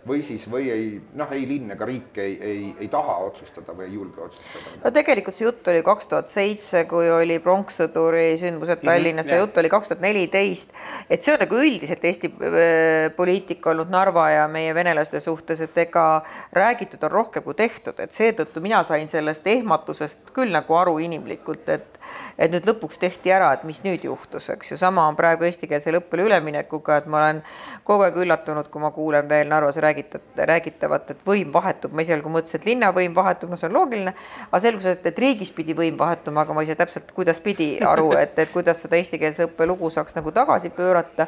või 0.09 0.23
siis, 0.23 0.45
või 0.51 0.71
ei, 0.73 0.87
noh, 1.19 1.31
ei 1.35 1.45
linn 1.49 1.73
ega 1.75 1.87
riik 1.89 2.17
ei, 2.23 2.37
ei, 2.41 2.63
ei 2.85 2.89
taha 2.89 3.19
otsustada 3.27 3.75
või 3.77 3.89
ei 3.89 3.97
julge 3.99 4.23
otsustada. 4.25 4.79
no 4.85 4.93
tegelikult 4.95 5.37
see 5.37 5.45
jutt 5.45 5.69
oli 5.73 5.83
kaks 5.85 6.09
tuhat 6.11 6.33
seitse, 6.33 6.85
kui 6.91 7.11
oli 7.13 7.39
pronkssõduri 7.45 8.39
sündmused 8.41 8.81
mhm, 8.81 8.89
Tallinnas 8.89 9.27
mm, 9.27 9.29
-hmm, 9.29 9.35
see 9.35 9.43
jutt 9.43 9.61
oli 9.61 9.73
kaks 9.75 9.93
tuhat 9.93 10.05
neliteist. 10.05 10.73
et 11.11 11.23
see 11.23 11.35
on 11.35 11.43
nagu 11.45 11.61
üldiselt 11.61 12.05
Eesti 12.05 12.33
äh, 12.33 13.11
poliitika 13.17 13.75
olnud 13.75 13.93
Narva 13.93 14.31
ja 14.31 14.49
meie 14.49 14.75
venelaste 14.75 15.21
suhtes, 15.21 15.61
et 15.61 15.79
ega 15.79 16.23
räägitud 16.53 17.05
on 17.05 17.13
rohkem 17.13 17.43
kui 17.43 17.55
tehtud, 17.55 18.01
et 18.01 18.13
seetõttu 18.13 18.65
mina 18.65 18.83
sain 18.83 19.09
sellest 19.09 19.47
ehmatusest 19.47 20.33
küll 20.33 20.55
nagu 20.55 20.75
aru 20.75 20.99
inimlikult, 21.05 21.69
et 21.69 21.99
et 22.39 22.53
nüüd 22.55 22.67
lõpuks 22.69 23.01
tehti 23.03 23.33
ära, 23.35 23.51
et 23.57 23.65
mis 23.67 23.81
nüüd 23.83 24.05
juhtus, 24.07 24.47
eks 24.55 24.73
ju, 24.73 24.79
sama 24.79 25.09
on 25.11 25.17
praegu 25.19 25.47
eestikeelsele 25.49 25.99
õppele 26.03 26.29
üleminekuga, 26.29 27.01
et 27.01 27.09
ma 27.11 27.19
olen 27.23 27.41
kogu 27.87 28.07
aeg 28.07 28.19
üllatunud, 28.23 28.71
kui 28.71 28.83
ma 28.83 28.93
kuulen 28.95 29.29
veel 29.31 29.51
Narvas 29.51 29.81
räägita-, 29.83 30.23
räägitavat, 30.39 31.11
et 31.15 31.25
võim 31.27 31.51
vahetub, 31.55 31.95
ma 31.95 32.05
esialgu 32.05 32.31
mõtlesin, 32.33 32.61
et 32.61 32.69
linnavõim 32.71 33.17
vahetub, 33.17 33.51
no 33.51 33.59
see 33.59 33.71
on 33.71 33.79
loogiline, 33.81 34.15
aga 34.49 34.61
selgus, 34.63 34.87
et, 34.93 35.07
et 35.11 35.23
riigis 35.25 35.51
pidi 35.55 35.75
võim 35.79 35.99
vahetuma, 35.99 36.45
aga 36.47 36.55
ma 36.55 36.67
saa 36.69 36.79
täpselt, 36.79 37.11
kuidas 37.17 37.43
pidi 37.43 37.73
aru, 37.85 38.13
et, 38.21 38.39
et 38.39 38.53
kuidas 38.55 38.85
seda 38.85 39.01
eestikeelse 39.01 39.49
õppe 39.51 39.67
lugu 39.67 39.91
saaks 39.91 40.15
nagu 40.19 40.35
tagasi 40.35 40.71
pöörata. 40.75 41.27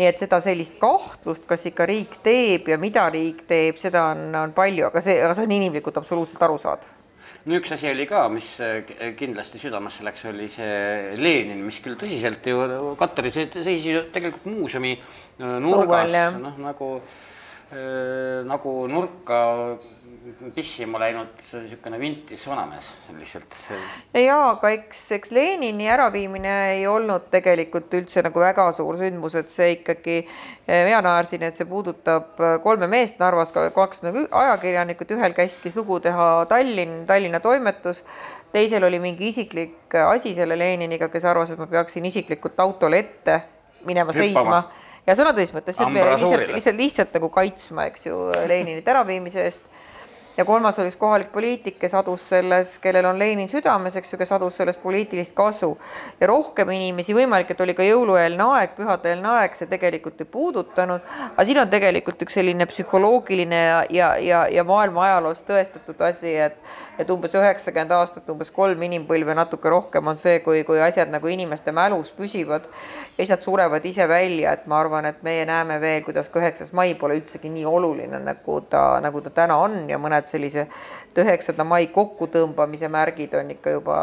Nii 0.00 0.06
et 0.06 0.20
seda 0.22 0.38
sellist 0.40 0.78
kahtlust, 0.80 1.44
kas 1.50 1.66
ikka 1.68 1.84
riik 1.84 2.14
teeb 2.24 2.70
ja 2.70 2.78
mida 2.80 3.02
riik 3.12 3.42
teeb, 3.50 3.76
seda 3.76 4.06
on, 4.14 4.30
on 4.38 4.54
palju, 4.56 4.86
aga 4.88 5.02
see, 5.04 5.18
aga 5.20 5.34
see 5.36 5.44
on 5.44 5.52
inimlikult 5.58 5.98
absoluutselt 6.00 6.46
arusaadav 6.46 6.99
no 7.46 7.56
üks 7.56 7.72
asi 7.76 7.90
oli 7.90 8.06
ka, 8.08 8.26
mis 8.32 8.52
äh, 8.64 9.14
kindlasti 9.18 9.60
südamesse 9.62 10.04
läks, 10.06 10.26
oli 10.30 10.48
see 10.52 11.16
Lenin, 11.20 11.62
mis 11.64 11.80
küll 11.84 11.98
tõsiselt 12.00 12.46
ju, 12.46 12.60
Katari 13.00 13.32
seisis 13.34 13.86
ju 13.86 14.04
tegelikult 14.12 14.48
muuseumi 14.50 14.94
äh, 14.96 15.56
nurgas, 15.64 16.14
noh 16.36 16.60
nagu 16.60 16.90
äh, 17.00 18.40
nagu 18.48 18.74
nurka 18.90 19.40
pissima 20.54 20.98
läinud 21.00 21.38
niisugune 21.54 21.98
vintis 22.00 22.42
vanamees 22.48 22.90
lihtsalt. 23.16 23.54
jaa, 24.20 24.50
aga 24.50 24.72
eks, 24.74 24.98
eks 25.16 25.30
Lenini 25.32 25.86
äraviimine 25.88 26.52
ei 26.74 26.82
olnud 26.86 27.30
tegelikult 27.32 27.94
üldse 27.96 28.20
nagu 28.26 28.42
väga 28.42 28.66
suur 28.76 28.98
sündmus, 29.00 29.38
et 29.40 29.48
see 29.52 29.70
ikkagi, 29.78 30.18
eh, 30.66 30.82
mina 30.88 31.00
naersin, 31.06 31.46
et 31.48 31.56
see 31.56 31.68
puudutab 31.68 32.36
eh, 32.36 32.58
kolme 32.64 32.90
meest 32.92 33.22
Narvas, 33.22 33.54
kaks 33.54 34.04
nagu 34.04 34.26
ajakirjanikut, 34.42 35.16
ühel 35.16 35.36
käskis 35.36 35.78
lugu 35.80 36.02
teha 36.04 36.28
Tallinn, 36.52 37.06
Tallinna 37.08 37.40
toimetus, 37.40 38.04
teisel 38.52 38.84
oli 38.84 39.00
mingi 39.00 39.32
isiklik 39.32 39.96
asi 40.04 40.34
selle 40.36 40.58
Leniniga, 40.60 41.08
kes 41.08 41.24
arvas, 41.32 41.54
et 41.54 41.62
ma 41.62 41.70
peaksin 41.70 42.04
isiklikult 42.12 42.60
autole 42.60 43.00
ette 43.00 43.40
minema 43.88 44.12
Hüppama. 44.12 44.28
seisma 44.28 44.62
ja 45.08 45.16
sõna 45.16 45.32
tõsises 45.32 45.56
mõttes 45.56 45.80
lihtsalt, 45.80 46.46
lihtsalt, 46.52 46.80
lihtsalt 46.84 47.16
nagu 47.16 47.32
kaitsma, 47.32 47.88
eks 47.88 48.10
ju, 48.10 48.22
Leninit 48.52 48.88
äraviimise 48.92 49.48
eest 49.48 49.70
ja 50.40 50.44
kolmas 50.48 50.78
oli 50.78 50.88
üks 50.88 50.96
kohalik 50.96 51.28
poliitik, 51.34 51.76
kes 51.80 51.94
adus 51.98 52.22
selles, 52.32 52.72
kellel 52.80 53.04
on 53.10 53.18
Lenin 53.20 53.48
südames, 53.50 53.96
eks 54.00 54.14
ju, 54.14 54.18
kes 54.20 54.30
adus 54.32 54.56
sellest 54.56 54.80
poliitilist 54.82 55.34
kasu. 55.36 55.74
ja 56.20 56.28
rohkem 56.30 56.70
inimesi, 56.72 57.14
võimalik, 57.14 57.52
et 57.52 57.60
oli 57.60 57.74
ka 57.76 57.84
jõulueelne 57.84 58.46
aeg, 58.56 58.72
pühadeelne 58.78 59.28
aeg, 59.34 59.58
see 59.58 59.68
tegelikult 59.68 60.22
ei 60.24 60.30
puudutanud, 60.32 61.04
aga 61.34 61.44
siin 61.44 61.60
on 61.60 61.72
tegelikult 61.72 62.24
üks 62.24 62.38
selline 62.40 62.66
psühholoogiline 62.70 63.60
ja, 63.66 63.82
ja, 63.90 64.08
ja, 64.16 64.46
ja 64.48 64.64
maailma 64.64 65.04
ajaloos 65.10 65.44
tõestatud 65.50 66.00
asi, 66.08 66.32
et 66.48 66.56
et 67.00 67.10
umbes 67.12 67.32
üheksakümmend 67.36 67.92
aastat, 67.96 68.28
umbes 68.32 68.50
kolm 68.54 68.82
inimpõlve, 68.84 69.34
natuke 69.36 69.70
rohkem 69.72 70.10
on 70.10 70.18
see, 70.20 70.38
kui, 70.44 70.62
kui 70.68 70.80
asjad 70.84 71.10
nagu 71.12 71.30
inimeste 71.32 71.72
mälus 71.76 72.12
püsivad. 72.16 72.66
Ja 73.16 73.22
siis 73.22 73.32
nad 73.32 73.44
surevad 73.44 73.86
ise 73.88 74.06
välja, 74.10 74.54
et 74.56 74.66
ma 74.70 74.80
arvan, 74.82 75.08
et 75.08 75.22
meie 75.26 75.46
näeme 75.48 75.78
veel, 75.82 76.02
kuidas 76.06 76.28
ka 76.28 76.42
üheksas 76.42 76.74
mai 76.76 76.94
pole 77.00 77.16
üldsegi 77.20 77.52
nii 77.52 77.64
oluline, 77.68 78.20
nagu 78.24 78.58
ta, 78.70 78.84
nagu 79.04 79.22
ta 79.24 79.32
täna 79.40 79.56
on. 79.64 79.78
Ja 79.90 80.00
mõned 80.02 80.28
sellise 80.30 80.66
üheksanda 81.18 81.66
mai 81.66 81.86
kokkutõmbamise 81.94 82.88
märgid 82.88 83.34
on 83.38 83.50
ikka 83.56 83.78
juba 83.78 84.02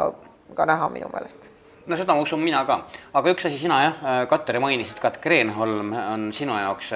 ka 0.56 0.66
näha 0.70 0.90
minu 0.94 1.10
meelest. 1.14 1.52
No 1.88 1.96
seda 1.96 2.16
ma 2.16 2.22
usun 2.22 2.42
mina 2.44 2.66
ka, 2.68 2.82
aga 3.16 3.32
üks 3.32 3.46
asi, 3.48 3.58
sina 3.62 3.78
jah, 3.80 4.02
Katri 4.28 4.60
mainisid 4.60 5.00
ka, 5.00 5.08
et 5.14 5.22
Kreenholm 5.24 5.94
on 5.96 6.26
sinu 6.36 6.58
jaoks 6.60 6.90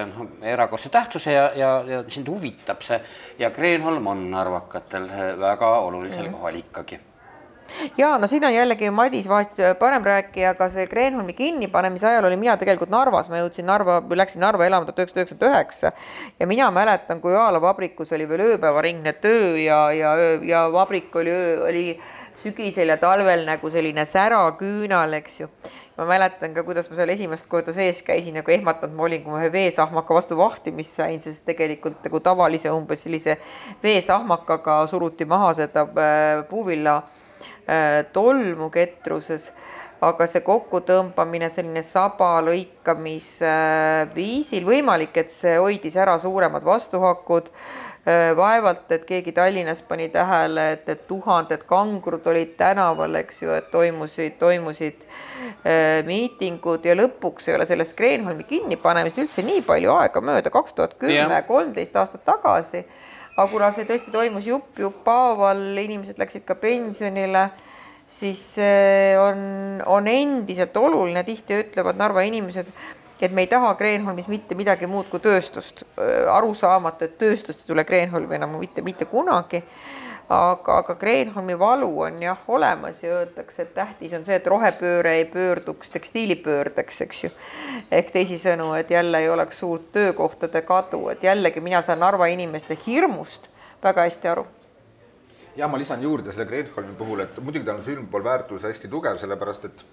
erakordse 0.52 0.92
tähtsuse 0.92 1.32
ja, 1.32 1.46
ja, 1.56 1.70
ja 1.88 2.02
sind 2.12 2.28
huvitab 2.28 2.84
see. 2.84 3.00
Ja 3.40 3.50
Kreenholm 3.50 4.12
on 4.12 4.26
narvakatel 4.34 5.08
väga 5.40 5.72
olulisel 5.86 6.28
mm. 6.28 6.36
kohal 6.36 6.60
ikkagi 6.60 7.00
ja 7.98 8.14
no 8.18 8.26
siin 8.26 8.44
on 8.44 8.54
jällegi 8.54 8.90
Madis 8.90 9.28
vahest 9.28 9.60
parem 9.78 10.04
rääkija, 10.04 10.54
aga 10.56 10.68
see 10.72 10.86
Kreenholmi 10.90 11.32
kinnipanemise 11.36 12.08
ajal 12.08 12.28
olin 12.28 12.40
mina 12.40 12.56
tegelikult 12.60 12.92
Narvas, 12.92 13.28
ma 13.32 13.42
jõudsin 13.42 13.68
Narva, 13.68 14.00
läksin 14.22 14.42
Narva 14.44 14.66
elama 14.66 14.88
tuhat 14.88 15.02
üheksasada 15.02 15.22
üheksakümmend 15.22 15.46
üheksa 15.50 15.92
ja 16.40 16.46
mina 16.46 16.70
mäletan, 16.70 17.20
kui 17.20 17.32
Joala 17.32 17.60
vabrikus 17.62 18.12
oli 18.12 18.28
veel 18.28 18.46
ööpäevaringne 18.52 19.12
töö 19.22 19.56
ja, 19.60 19.84
ja, 19.96 20.16
ja 20.46 20.66
vabrik 20.72 21.14
oli, 21.16 21.36
oli 21.68 21.86
sügisel 22.42 22.92
ja 22.92 22.98
talvel 23.00 23.46
nagu 23.46 23.70
selline 23.70 24.04
säraküünal, 24.08 25.18
eks 25.20 25.40
ju. 25.40 25.48
Ma 25.96 26.06
mäletan 26.08 26.54
ka, 26.56 26.62
kuidas 26.64 26.88
ma 26.88 26.96
seal 26.96 27.10
esimest 27.12 27.46
korda 27.52 27.74
sees 27.76 28.00
käisin, 28.02 28.38
nagu 28.38 28.50
ehmatanud 28.50 28.96
ma 28.96 29.04
olin, 29.04 29.20
kui 29.22 29.34
ma 29.34 29.42
ühe 29.42 29.50
veesahmaka 29.52 30.16
vastu 30.16 30.38
vahtimist 30.38 30.96
sain, 30.96 31.20
sest 31.20 31.44
tegelikult 31.44 32.00
nagu 32.06 32.20
tavalise 32.24 32.72
umbes 32.72 33.04
sellise 33.04 33.36
veesahmakaga 33.82 34.78
suruti 34.88 35.28
maha 35.28 35.52
seda 35.58 35.84
äh, 35.84 36.40
puuvilla 36.48 36.96
äh, 36.96 37.10
Äh, 37.12 37.21
tolmu 38.12 38.70
ketruses, 38.74 39.52
aga 40.02 40.26
see 40.26 40.42
kokkutõmbamine, 40.42 41.46
selline 41.52 41.82
saba 41.86 42.40
lõikamisviisil, 42.42 44.64
võimalik, 44.66 45.14
et 45.22 45.30
see 45.30 45.54
hoidis 45.62 45.94
ära 46.00 46.18
suuremad 46.18 46.64
vastuhakud. 46.66 47.52
Äh, 48.02 48.34
vaevalt, 48.34 48.90
et 48.90 49.04
keegi 49.06 49.30
Tallinnas 49.30 49.78
pani 49.86 50.10
tähele, 50.10 50.74
et, 50.74 50.88
et 50.90 51.06
tuhanded 51.06 51.62
kangrud 51.70 52.26
olid 52.26 52.58
tänaval, 52.58 53.14
eks 53.20 53.44
ju, 53.44 53.52
et 53.54 53.70
toimusid, 53.70 54.34
toimusid 54.40 55.04
äh, 55.06 56.02
miitingud 56.08 56.82
ja 56.82 56.98
lõpuks 56.98 57.46
ei 57.46 57.54
ole 57.54 57.62
sellest 57.68 57.94
Kreenholmi 57.94 58.42
kinnipanemist 58.48 59.22
üldse 59.22 59.46
nii 59.46 59.62
palju 59.68 59.94
aega 59.94 60.18
mööda, 60.18 60.50
kaks 60.50 60.74
tuhat 60.74 60.98
kümme, 60.98 61.38
kolmteist 61.46 61.94
aastat 62.02 62.26
tagasi 62.26 62.82
aga 63.36 63.48
kuna 63.50 63.70
see 63.72 63.86
tõesti 63.88 64.12
toimus 64.12 64.48
jupp-jupp 64.48 65.06
haaval, 65.08 65.62
inimesed 65.82 66.18
läksid 66.20 66.44
ka 66.48 66.56
pensionile, 66.60 67.46
siis 68.06 68.42
on, 69.20 69.80
on 69.88 70.10
endiselt 70.10 70.76
oluline, 70.76 71.24
tihti 71.24 71.62
ütlevad 71.62 72.00
Narva 72.00 72.26
inimesed, 72.28 72.68
et 73.22 73.32
me 73.32 73.44
ei 73.44 73.50
taha 73.50 73.74
Kreenholmis 73.78 74.26
mitte 74.28 74.56
midagi 74.58 74.88
muud 74.90 75.06
kui 75.08 75.22
tööstust, 75.22 75.84
aru 76.32 76.52
saamata, 76.58 77.06
et 77.06 77.18
tööstust 77.20 77.62
ei 77.62 77.70
tule 77.70 77.84
Kreenholmi 77.88 78.36
enam 78.36 78.58
mitte, 78.58 78.82
mitte 78.84 79.06
kunagi 79.08 79.62
aga, 80.32 80.78
aga 80.82 80.94
Kreenholmi 80.94 81.58
valu 81.58 81.90
on 82.06 82.22
jah 82.22 82.38
olemas 82.48 83.02
ja 83.04 83.18
öeldakse, 83.18 83.62
et 83.62 83.74
tähtis 83.74 84.12
on 84.16 84.24
see, 84.24 84.36
et 84.38 84.46
rohepööre 84.46 85.14
ei 85.20 85.24
pöörduks 85.24 85.90
tekstiilipöördeks, 85.90 87.00
eks 87.06 87.24
ju. 87.24 87.30
ehk 87.90 88.10
teisisõnu, 88.14 88.72
et 88.78 88.90
jälle 88.90 89.22
ei 89.24 89.30
oleks 89.30 89.58
suurt 89.64 89.92
töökohtade 89.92 90.62
kadu, 90.62 91.08
et 91.08 91.22
jällegi 91.22 91.60
mina 91.60 91.82
saan 91.82 92.00
Narva 92.00 92.26
inimeste 92.32 92.78
hirmust 92.86 93.48
väga 93.82 94.08
hästi 94.08 94.28
aru 94.28 94.46
ja 95.56 95.68
ma 95.68 95.78
lisan 95.78 96.02
juurde 96.02 96.32
selle 96.32 96.46
Kreenholmi 96.46 96.94
puhul, 96.98 97.20
et 97.20 97.40
muidugi 97.40 97.66
tal 97.66 97.80
on 97.80 97.84
sümbolväärtus 97.84 98.64
hästi 98.64 98.88
tugev, 98.88 99.18
sellepärast 99.20 99.68
et 99.68 99.84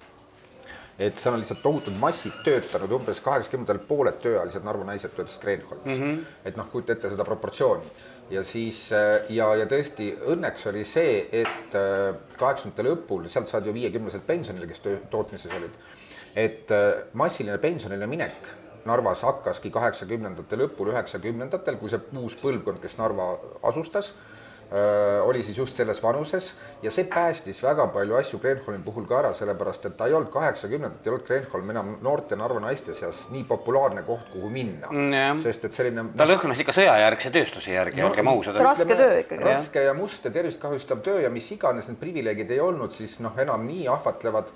et 0.99 1.19
seal 1.19 1.33
on 1.33 1.39
lihtsalt 1.39 1.62
tohutud 1.63 1.95
massid 1.99 2.35
töötanud, 2.43 2.91
umbes 2.97 3.21
kaheksakümnendatel 3.23 3.85
pooled 3.88 4.19
tööealised 4.23 4.65
Narva 4.67 4.88
naised 4.89 5.13
töötasid 5.15 5.41
Kreenholmis 5.41 5.85
mm. 5.85 6.01
-hmm. 6.01 6.33
et 6.45 6.57
noh, 6.59 6.67
kujuta 6.71 6.93
ette 6.93 7.12
seda 7.13 7.25
proportsiooni. 7.25 7.91
ja 8.29 8.43
siis 8.43 8.91
äh, 8.93 9.21
ja, 9.29 9.47
ja 9.55 9.65
tõesti 9.65 10.12
õnneks 10.33 10.67
oli 10.69 10.83
see, 10.85 11.27
et 11.31 11.75
äh, 11.75 12.15
kaheksakümnendate 12.38 12.88
lõpul, 12.89 13.27
sealt 13.29 13.47
saadi 13.49 13.71
ju 13.71 13.73
viiekümnesed 13.73 14.25
pensionile, 14.27 14.67
kes 14.67 14.79
töö, 14.79 14.97
tootmises 15.09 15.51
olid, 15.55 15.77
et 16.35 16.71
äh, 16.71 16.93
massiline 17.13 17.57
pensionile 17.57 18.07
minek 18.07 18.55
Narvas 18.85 19.21
hakkaski 19.21 19.71
kaheksakümnendate 19.71 20.55
lõpul, 20.55 20.91
üheksakümnendatel, 20.91 21.77
kui 21.77 21.89
see 21.89 21.99
uus 22.19 22.35
põlvkond, 22.39 22.79
kes 22.81 22.97
Narva 22.97 23.38
asustas 23.63 24.13
oli 25.25 25.43
siis 25.43 25.58
just 25.58 25.75
selles 25.75 25.97
vanuses 26.03 26.51
ja 26.84 26.91
see 26.93 27.08
päästis 27.10 27.58
väga 27.63 27.88
palju 27.89 28.15
asju 28.19 28.38
Kreenholmi 28.39 28.84
puhul 28.86 29.08
ka 29.10 29.17
ära, 29.17 29.32
sellepärast 29.34 29.88
et 29.89 29.95
ta 29.97 30.05
ei 30.05 30.13
olnud 30.13 30.29
kaheksakümnendatel, 30.34 31.08
ei 31.08 31.13
olnud 31.15 31.25
Kreenholm 31.25 31.71
enam 31.73 31.89
noorte 32.05 32.38
Narva 32.38 32.62
naiste 32.62 32.93
seas 32.93 33.23
nii 33.34 33.47
populaarne 33.49 34.03
koht, 34.05 34.27
kuhu 34.34 34.51
minna 34.53 34.91
mm,. 34.91 35.41
sest 35.45 35.65
et 35.65 35.79
selline 35.79 36.05
ta 36.19 36.27
lõhnas 36.29 36.62
ikka 36.62 36.75
sõjajärgse 36.77 37.34
tööstuse 37.34 37.73
järgi 37.73 38.03
no,, 38.03 38.12
olgem 38.12 38.29
ausad. 38.29 38.62
raske 38.62 38.99
töö 38.99 39.17
ikkagi. 39.23 39.47
raske 39.49 39.88
ja 39.88 39.97
must 39.97 40.29
ja 40.29 40.34
tervist 40.38 40.62
kahjustav 40.62 41.01
töö 41.05 41.23
ja 41.25 41.34
mis 41.34 41.49
iganes 41.55 41.89
need 41.89 41.97
privileegid 42.03 42.53
ei 42.53 42.62
olnud, 42.62 42.93
siis 42.93 43.17
noh, 43.25 43.34
enam 43.41 43.65
nii 43.65 43.88
ahvatlevad. 43.89 44.53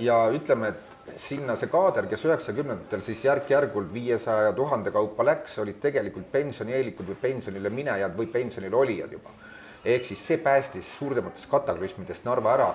ja 0.00 0.18
ütleme, 0.32 0.70
et 0.72 0.93
sinna 1.16 1.56
see 1.56 1.68
kaader, 1.70 2.08
kes 2.08 2.24
üheksakümnendatel 2.28 3.02
siis 3.04 3.24
järk-järgult 3.24 3.92
viiesaja 3.92 4.48
ja 4.48 4.52
tuhande 4.56 4.90
kaupa 4.94 5.26
läks, 5.26 5.58
olid 5.62 5.80
tegelikult 5.82 6.30
pensionieelikud 6.32 7.08
või 7.12 7.20
pensionile 7.20 7.70
minejad 7.70 8.16
või 8.16 8.30
pensionil 8.32 8.74
olijad 8.74 9.12
juba. 9.12 9.30
ehk 9.84 10.04
siis 10.04 10.26
see 10.26 10.38
päästis 10.40 10.88
suurematest 10.98 11.50
kataklüsmidest 11.50 12.24
Narva 12.24 12.54
ära. 12.54 12.74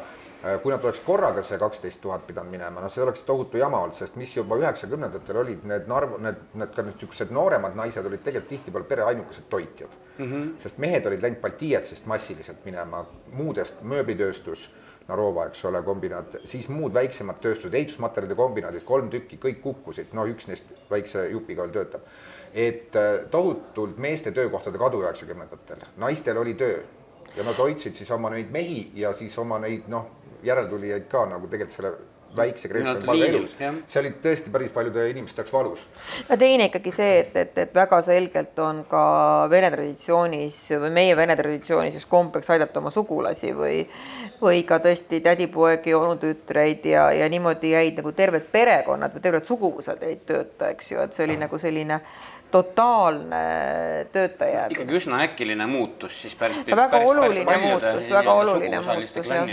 kui 0.64 0.72
nad 0.72 0.84
oleks 0.84 1.00
korraga 1.04 1.44
see 1.44 1.58
kaksteist 1.60 2.02
tuhat 2.02 2.28
pidanud 2.28 2.52
minema, 2.52 2.82
no 2.82 2.90
see 2.90 3.04
oleks 3.04 3.24
tohutu 3.28 3.58
jama 3.58 3.82
olnud, 3.82 3.96
sest 3.96 4.16
mis 4.16 4.36
juba 4.36 4.56
üheksakümnendatel 4.56 5.38
olid 5.38 5.64
need 5.64 5.88
Narva, 5.88 6.18
need, 6.18 6.36
need 6.54 6.76
ka 6.76 6.82
niisugused 6.82 7.32
nooremad 7.32 7.76
naised 7.76 8.06
olid 8.06 8.24
tegelikult 8.24 8.50
tihtipeale 8.50 8.86
pere 8.86 9.04
ainukesed 9.04 9.50
toitjad 9.50 9.90
mm. 10.18 10.26
-hmm. 10.26 10.62
sest 10.64 10.78
mehed 10.78 11.06
olid 11.06 11.22
läinud 11.22 11.42
Baltiietsist 11.42 12.06
massiliselt 12.06 12.66
minema, 12.66 13.06
muudest 13.32 13.82
mööblitööstus 13.82 14.70
Narova, 15.10 15.48
eks 15.50 15.64
ole, 15.66 15.82
kombinaat, 15.86 16.36
siis 16.50 16.68
muud 16.70 16.94
väiksemad 16.94 17.40
tööstused, 17.42 17.74
ehitusmaterjalide 17.74 18.38
kombinaadid, 18.38 18.86
kolm 18.86 19.10
tükki, 19.10 19.40
kõik 19.42 19.64
kukkusid, 19.64 20.14
no 20.14 20.28
üks 20.30 20.46
neist 20.50 20.70
väikse 20.92 21.26
jupiga 21.32 21.66
veel 21.66 21.74
töötab. 21.80 22.06
et 22.54 22.96
äh, 22.98 23.26
tohutult 23.32 23.98
meeste 24.02 24.32
töökohtade 24.32 24.78
kadu 24.78 25.04
üheksakümnendatel, 25.04 25.84
naistel 25.98 26.38
oli 26.38 26.54
töö. 26.58 26.80
Ja 27.38 27.44
nad 27.46 27.54
hoidsid 27.62 27.94
siis 27.94 28.10
oma 28.12 28.32
neid 28.34 28.50
mehi 28.52 28.92
ja 28.96 29.14
siis 29.14 29.38
oma 29.38 29.60
neid 29.62 29.86
noh, 29.88 30.08
järeltulijaid 30.44 31.06
ka 31.12 31.28
nagu 31.30 31.48
tegelikult 31.48 31.76
selle 31.76 31.92
väikse 32.36 32.70
Kreenholmi 32.72 33.06
palga 33.06 33.26
liinil, 33.26 33.44
elus 33.44 33.56
see 33.90 34.02
oli 34.02 34.14
tõesti 34.24 34.54
päris 34.54 34.72
paljude 34.76 35.06
inimeste 35.10 35.42
jaoks 35.44 35.54
valus 35.54 35.86
ja 36.30 36.38
teine 36.38 36.70
ikkagi 36.70 36.94
see, 36.94 37.20
et, 37.24 37.36
et, 37.44 37.58
et 37.66 37.76
väga 37.76 38.02
selgelt 38.06 38.60
on 38.64 38.84
ka 38.90 39.04
vene 39.52 39.72
traditsioonis 39.74 40.60
või 40.86 40.94
meie 41.00 41.18
vene 41.18 41.38
traditsioonis 41.40 42.00
just 42.00 42.10
kombeks 42.12 42.50
aidata 42.56 42.82
oma 42.82 42.94
sugulasi 42.94 43.54
või 43.58 43.84
või 44.40 44.64
ka 44.64 44.80
tõesti 44.80 45.20
tädipoegi, 45.24 45.94
onutütreid 45.94 46.86
ja, 46.88 47.10
ja 47.12 47.30
niimoodi 47.30 47.74
jäid 47.74 48.00
nagu 48.00 48.14
terved 48.16 48.48
perekonnad 48.52 49.16
või 49.16 49.24
terved 49.24 49.48
suguvõsad 49.48 50.04
jäid 50.04 50.24
tööta, 50.28 50.70
eks 50.72 50.94
ju, 50.94 51.02
et 51.04 51.16
see 51.18 51.26
oli 51.28 51.36
nagu 51.42 51.60
selline 51.60 52.00
totaalne 52.52 53.42
tööta 54.12 54.48
jäämine. 54.50 54.74
ikkagi 54.74 54.96
üsna 54.98 55.20
äkiline 55.26 55.68
muutus 55.70 56.22
siis 56.22 56.36
päris 56.36 56.58
Väga 56.66 56.88
päris, 56.90 57.10
oluline 57.10 57.46
päris 57.46 57.66
muutus, 57.66 58.10
väga 58.10 58.34
oluline 58.34 58.80
muutus, 58.82 59.28
jah. 59.30 59.46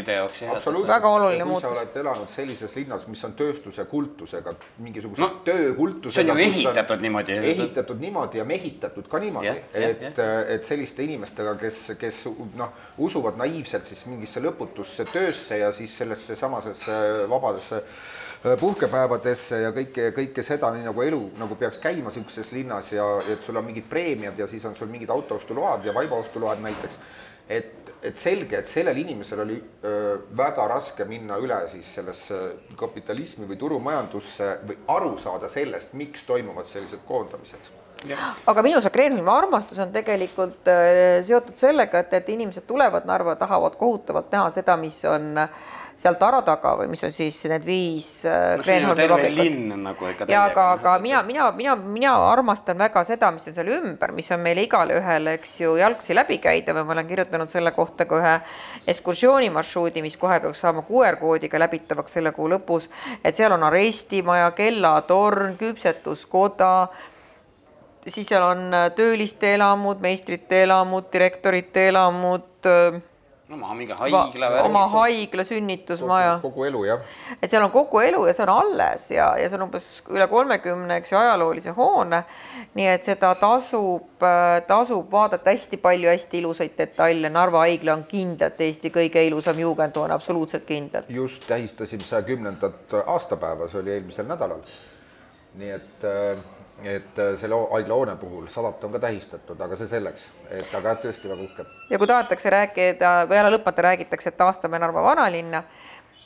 Väga 0.88 1.08
oluline 1.08 1.38
Ja 1.38 1.44
kui 1.44 1.52
muutus. 1.52 1.68
sa 1.68 1.74
oled 1.74 1.96
elanud 2.00 2.30
sellises 2.66 2.76
linnas, 2.76 3.06
mis 3.08 3.22
on 3.24 3.32
tööstuse 3.38 3.84
kultusega, 3.90 4.54
mingisuguse 4.82 5.22
No, 5.22 5.28
töökultusega. 5.44 6.22
see 6.22 6.30
on 6.32 6.38
ju 6.38 6.44
ehitatud 6.44 7.00
niimoodi. 7.00 7.32
ehitatud 7.32 8.00
niimoodi 8.00 8.38
ja 8.38 8.44
mehitatud 8.44 9.08
ka 9.08 9.18
niimoodi, 9.18 9.46
Jah, 9.46 9.56
jah, 9.74 9.90
et, 9.90 10.18
et 10.56 10.64
selliste 10.64 11.02
inimestega, 11.04 11.54
kes, 11.60 11.92
kes 11.98 12.24
noh, 12.56 12.72
usuvad 12.98 13.36
naiivselt 13.38 13.86
siis 13.86 14.06
mingisse 14.06 14.40
lõputusse 14.40 15.06
töösse 15.12 15.58
ja 15.58 15.72
siis 15.72 15.96
sellesse 15.98 16.36
samasesse 16.36 16.92
vabadesse 17.30 17.76
äh, 17.76 18.56
puhkepäevadesse 18.60 19.60
ja 19.60 19.72
kõike, 19.72 20.10
kõike 20.16 20.42
seda, 20.46 20.70
nii 20.74 20.84
nagu 20.86 21.02
elu 21.02 21.22
nagu 21.38 21.56
peaks 21.58 21.78
käima 21.82 22.10
niisuguses 22.10 22.52
linnas 22.52 22.92
ja 22.92 23.06
et 23.32 23.42
sul 23.46 23.56
on 23.56 23.64
mingid 23.64 23.88
preemiad 23.90 24.38
ja 24.38 24.46
siis 24.46 24.64
on 24.64 24.76
sul 24.76 24.88
mingid 24.92 25.10
autoostuload 25.10 25.84
ja 25.84 25.94
vaibaostuload 25.94 26.62
näiteks. 26.62 26.94
et, 27.48 27.85
et 28.06 28.20
selge, 28.20 28.60
et 28.60 28.68
sellel 28.70 29.00
inimesel 29.02 29.42
oli 29.44 29.56
öö, 29.58 30.18
väga 30.36 30.66
raske 30.70 31.06
minna 31.08 31.38
üle 31.42 31.58
siis 31.72 31.88
sellesse 31.98 32.40
kapitalismi 32.78 33.48
või 33.48 33.58
turumajandusse 33.60 34.52
või 34.68 34.78
aru 34.94 35.16
saada 35.20 35.50
sellest, 35.52 35.94
miks 35.98 36.24
toimuvad 36.28 36.70
sellised 36.70 37.04
koondamised. 37.08 37.72
Aga 38.46 38.62
minu 38.62 38.78
see 38.84 38.92
Kreenholmi 38.94 39.30
armastus 39.32 39.78
on 39.82 39.90
tegelikult 39.94 40.68
seotud 41.26 41.56
sellega, 41.58 42.04
et, 42.04 42.12
et 42.14 42.28
inimesed 42.36 42.66
tulevad 42.68 43.08
Narva, 43.08 43.34
tahavad 43.40 43.74
kohutavalt 43.80 44.30
näha 44.30 44.50
seda, 44.54 44.76
mis 44.78 45.00
on 45.10 45.32
äh, 45.42 45.64
seal 45.96 46.18
tara 46.20 46.42
taga 46.44 46.74
või 46.76 46.90
mis 46.92 47.02
on 47.06 47.12
siis 47.14 47.38
need 47.48 47.64
viis 47.64 48.08
äh, 48.28 48.56
no 48.58 48.64
Kreenholmi 48.64 49.30
linn 49.32 49.72
nagu 49.86 50.10
ikka 50.10 50.26
ja 50.28 50.42
aga, 50.50 50.66
aga 50.76 50.96
mina, 51.00 51.22
mina, 51.24 51.48
mina, 51.56 51.76
mina 51.76 52.12
armastan 52.28 52.78
väga 52.78 53.00
seda, 53.08 53.30
mis 53.32 53.48
on 53.48 53.56
seal 53.56 53.70
ümber, 53.78 54.12
mis 54.16 54.28
on 54.34 54.44
meile 54.44 54.66
igale 54.66 54.98
ühele, 55.00 55.38
eks 55.40 55.56
ju, 55.62 55.72
jalgsi 55.80 56.16
läbikäidav 56.16 56.82
ja 56.82 56.84
ma 56.84 56.92
olen 56.96 57.08
kirjutanud 57.08 57.52
selle 57.52 57.72
kohta 57.76 58.04
ka 58.08 58.20
ühe 58.20 58.34
ekskursioonimarsruudi, 58.92 60.04
mis 60.04 60.20
kohe 60.20 60.38
peaks 60.44 60.60
saama 60.66 60.84
QR-koodiga 60.86 61.60
läbitavaks 61.64 62.18
selle 62.18 62.34
kuu 62.36 62.50
lõpus. 62.52 62.90
et 63.24 63.34
seal 63.34 63.56
on 63.56 63.64
arestimaja, 63.64 64.52
kellatorn, 64.56 65.56
küpsetuskoda, 65.56 66.72
siis 68.06 68.28
seal 68.28 68.44
on 68.44 68.68
äh, 68.74 68.90
tööliste 68.96 69.54
elamud, 69.54 70.04
meistrite 70.04 70.62
elamud, 70.68 71.08
direktorite 71.12 71.88
elamud, 71.88 72.66
äh, 72.68 73.00
no 73.48 73.56
ma 73.56 73.74
mingi 73.78 73.94
va- 73.94 74.24
haigla 74.26 74.48
oma 74.64 74.86
haigla, 74.90 75.44
sünnitusmaja 75.46 76.38
kogu 76.42 76.64
elu 76.66 76.80
jah 76.88 77.02
et 77.40 77.50
seal 77.50 77.62
on 77.62 77.70
kogu 77.70 78.00
elu 78.02 78.24
ja 78.26 78.34
see 78.34 78.42
on 78.46 78.52
alles 78.56 79.04
ja, 79.14 79.28
ja 79.38 79.48
see 79.48 79.58
on 79.58 79.66
umbes 79.68 79.86
üle 80.10 80.26
kolmekümne, 80.30 80.98
eks 81.00 81.12
ju, 81.12 81.18
ajaloolise 81.20 81.74
hoone. 81.76 82.22
nii 82.74 82.88
et 82.90 83.06
seda 83.06 83.32
tasub, 83.38 84.24
tasub 84.66 85.12
vaadata 85.12 85.54
hästi 85.54 85.78
palju 85.82 86.10
hästi 86.10 86.40
ilusaid 86.42 86.74
detaile. 86.78 87.30
Narva 87.32 87.62
haigla 87.64 87.94
on 87.94 88.04
kindlalt 88.08 88.60
Eesti 88.66 88.90
kõige 88.94 89.22
ilusam 89.26 89.58
juugendhoone, 89.62 90.14
absoluutselt 90.14 90.66
kindlalt. 90.66 91.10
just 91.10 91.46
tähistasime 91.46 92.02
saja 92.02 92.22
kümnendat 92.26 92.98
aastapäeva, 93.06 93.70
see 93.70 93.80
oli 93.80 93.94
eelmisel 93.96 94.26
nädalal. 94.26 94.66
nii 95.56 95.70
et, 95.72 96.06
et 96.84 97.18
selle 97.40 97.54
ho- 97.54 97.68
haiglahoone 97.72 98.16
puhul 98.20 98.48
sadat 98.52 98.84
on 98.84 98.92
ka 98.92 98.98
tähistatud, 98.98 99.60
aga 99.60 99.76
see 99.76 99.86
selleks, 99.88 100.26
et 100.50 100.74
aga 100.76 100.94
tõesti 101.00 101.28
väga 101.30 101.42
uhke. 101.42 101.64
ja 101.90 101.98
kui 101.98 102.06
tahetakse 102.06 102.50
rääkida 102.50 103.12
või 103.30 103.38
ära 103.40 103.50
lõpmata 103.54 103.82
räägitakse, 103.90 104.28
et 104.28 104.36
taastame 104.36 104.78
Narva 104.78 105.02
vanalinna 105.02 105.62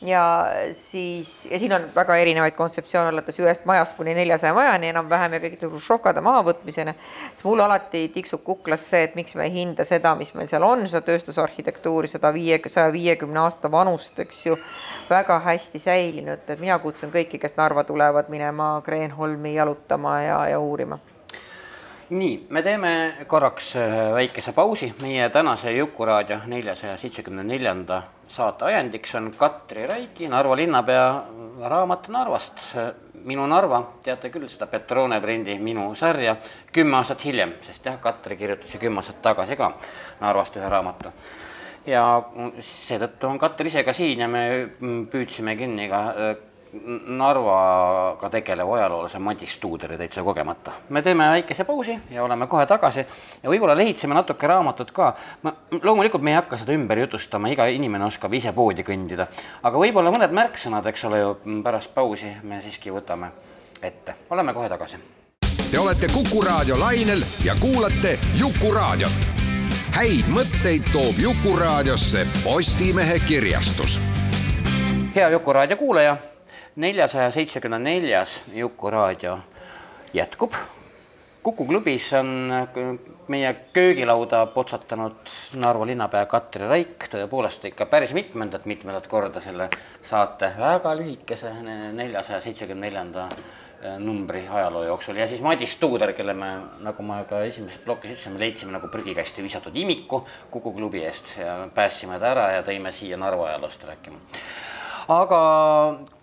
ja 0.03 0.47
siis, 0.73 1.49
ja 1.51 1.59
siin 1.59 1.73
on 1.73 1.85
väga 1.95 2.17
erinevaid 2.17 2.55
kontseptsioone, 2.57 3.13
alates 3.13 3.41
ühest 3.41 3.67
majast 3.69 3.97
kuni 3.99 4.15
neljasaja 4.17 4.55
majani 4.57 4.89
enam-vähem 4.95 5.37
ja 5.37 5.41
kõikide 5.43 5.69
hruštšovkade 5.69 6.23
mahavõtmiseni, 6.25 6.95
siis 7.35 7.45
mul 7.45 7.61
alati 7.61 8.07
tiksub 8.15 8.43
kuklas 8.45 8.87
see, 8.91 9.03
et 9.09 9.19
miks 9.19 9.37
me 9.37 9.45
ei 9.45 9.53
hinda 9.59 9.85
seda, 9.85 10.15
mis 10.17 10.33
meil 10.35 10.49
seal 10.49 10.65
on, 10.65 10.87
seda 10.89 11.05
tööstusarhitektuuri, 11.11 12.09
seda 12.09 12.33
viie, 12.33 12.61
saja 12.67 12.93
viiekümne 12.93 13.43
aasta 13.45 13.71
vanust, 13.73 14.19
eks 14.25 14.47
ju, 14.47 14.57
väga 15.11 15.41
hästi 15.45 15.83
säilinud, 15.83 16.49
et 16.49 16.61
mina 16.61 16.79
kutsun 16.81 17.13
kõiki, 17.13 17.41
kes 17.43 17.59
Narva 17.61 17.85
tulevad, 17.85 18.33
minema 18.33 18.79
Kreenholmi 18.85 19.55
jalutama 19.55 20.21
ja, 20.25 20.45
ja 20.55 20.61
uurima. 20.61 20.99
Nii, 22.11 22.47
me 22.51 22.63
teeme 22.67 22.93
korraks 23.31 23.77
äh, 23.79 23.93
väikese 24.17 24.53
pausi, 24.53 24.89
meie 25.03 25.29
tänase 25.31 25.71
Jukuraadio 25.77 26.41
neljasaja 26.51 26.97
seitsmekümne 26.99 27.45
neljanda 27.47 28.01
saate 28.31 28.65
ajendiks 28.65 29.15
on 29.19 29.31
Katri 29.37 29.87
Raigi, 29.87 30.29
Narva 30.29 30.57
linnapea 30.57 31.07
raamat 31.69 32.09
Narvast. 32.09 32.61
minu 33.25 33.45
Narva, 33.47 33.83
teate 34.01 34.31
küll 34.33 34.49
seda 34.49 34.65
Petrone 34.67 35.19
brändi 35.21 35.59
Minu 35.61 35.91
sarja, 35.95 36.37
kümme 36.73 36.97
aastat 36.97 37.25
hiljem, 37.25 37.53
sest 37.67 37.85
jah, 37.85 37.99
Katri 38.01 38.37
kirjutas 38.37 38.73
ju 38.75 38.81
kümme 38.81 39.03
aastat 39.03 39.21
tagasi 39.23 39.57
ka 39.61 39.75
Narvast 40.21 40.57
ühe 40.57 40.69
raamatu. 40.69 41.13
ja 41.87 42.23
seetõttu 42.61 43.27
on 43.27 43.39
Katri 43.39 43.69
ise 43.69 43.85
ka 43.85 43.93
siin 43.93 44.21
ja 44.21 44.29
me 44.29 44.71
püüdsime 45.13 45.57
kinni 45.57 45.89
ka 45.89 46.01
Narvaga 47.07 48.31
tegeleva 48.31 48.75
ajaloolase 48.75 49.19
Madis 49.19 49.59
Tuuderi 49.59 49.99
täitsa 49.99 50.23
kogemata. 50.23 50.71
me 50.89 51.03
teeme 51.03 51.31
väikese 51.31 51.65
pausi 51.65 52.01
ja 52.11 52.25
oleme 52.25 52.47
kohe 52.47 52.67
tagasi 52.67 53.07
ja 53.43 53.51
võib-olla 53.51 53.77
lehitseme 53.77 54.15
natuke 54.15 54.47
raamatut 54.47 54.91
ka. 54.91 55.15
ma, 55.43 55.53
loomulikult 55.83 56.23
me 56.23 56.31
ei 56.31 56.37
hakka 56.37 56.57
seda 56.57 56.73
ümber 56.73 56.99
jutustama, 56.99 57.49
iga 57.49 57.67
inimene 57.67 58.05
oskab 58.05 58.35
ise 58.35 58.53
poodi 58.53 58.87
kõndida, 58.87 59.27
aga 59.63 59.79
võib-olla 59.79 60.15
mõned 60.15 60.31
märksõnad, 60.31 60.87
eks 60.87 61.05
ole 61.11 61.19
ju, 61.19 61.35
pärast 61.65 61.95
pausi 61.95 62.31
me 62.43 62.63
siiski 62.63 62.95
võtame 62.95 63.33
ette. 63.83 64.15
oleme 64.31 64.55
kohe 64.55 64.69
tagasi. 64.69 65.03
Te 65.71 65.79
olete 65.79 66.07
Kuku 66.15 66.43
raadio 66.43 66.79
lainel 66.79 67.27
ja 67.45 67.55
kuulate 67.61 68.19
Jukuraadiot. 68.39 69.29
häid 69.99 70.31
mõtteid 70.31 70.87
toob 70.93 71.19
Jukuraadiosse 71.19 72.27
Postimehe 72.45 73.19
kirjastus 73.27 73.99
hea 75.15 75.29
Jukuraadio 75.29 75.77
kuulaja, 75.77 76.17
neljasaja 76.77 77.31
seitsmekümne 77.31 77.79
neljas 77.79 78.43
Jukuraadio 78.55 79.39
jätkub. 80.15 80.53
kuku 81.43 81.65
klubis 81.65 82.13
on 82.13 82.53
meie 83.29 83.55
köögilauda 83.73 84.47
potsatanud 84.47 85.31
Narva 85.55 85.87
linnapea 85.87 86.27
Katri 86.27 86.67
Raik, 86.69 87.07
tõepoolest 87.09 87.65
ikka 87.71 87.87
päris 87.87 88.13
mitmendat, 88.13 88.67
mitmendat 88.67 89.07
korda 89.07 89.41
selle 89.41 89.71
saate 90.03 90.53
väga 90.59 90.93
lühikese 90.99 91.55
neljasaja 91.93 92.41
seitsmekümne 92.41 92.87
neljanda 92.87 93.29
numbri 93.99 94.45
ajaloo 94.49 94.85
jooksul. 94.85 95.17
Ja 95.17 95.27
siis 95.29 95.41
Madis 95.41 95.77
Tuuder, 95.81 96.13
kelle 96.13 96.35
me, 96.37 96.51
nagu 96.85 97.03
ma 97.03 97.23
ka 97.25 97.41
esimeses 97.49 97.81
plokis 97.85 98.13
ütlesin, 98.13 98.37
me 98.37 98.45
leidsime 98.45 98.77
nagu 98.77 98.89
prügikasti 98.93 99.43
visatud 99.43 99.77
imiku 99.77 100.27
Kuku 100.51 100.73
klubi 100.73 101.05
eest 101.05 101.39
ja 101.39 101.69
päästsime 101.75 102.19
ta 102.21 102.35
ära 102.35 102.51
ja 102.59 102.63
tõime 102.67 102.93
siia 102.93 103.17
Narva 103.17 103.49
ajaloost 103.49 103.85
rääkima. 103.89 104.21
Aga 105.09 105.41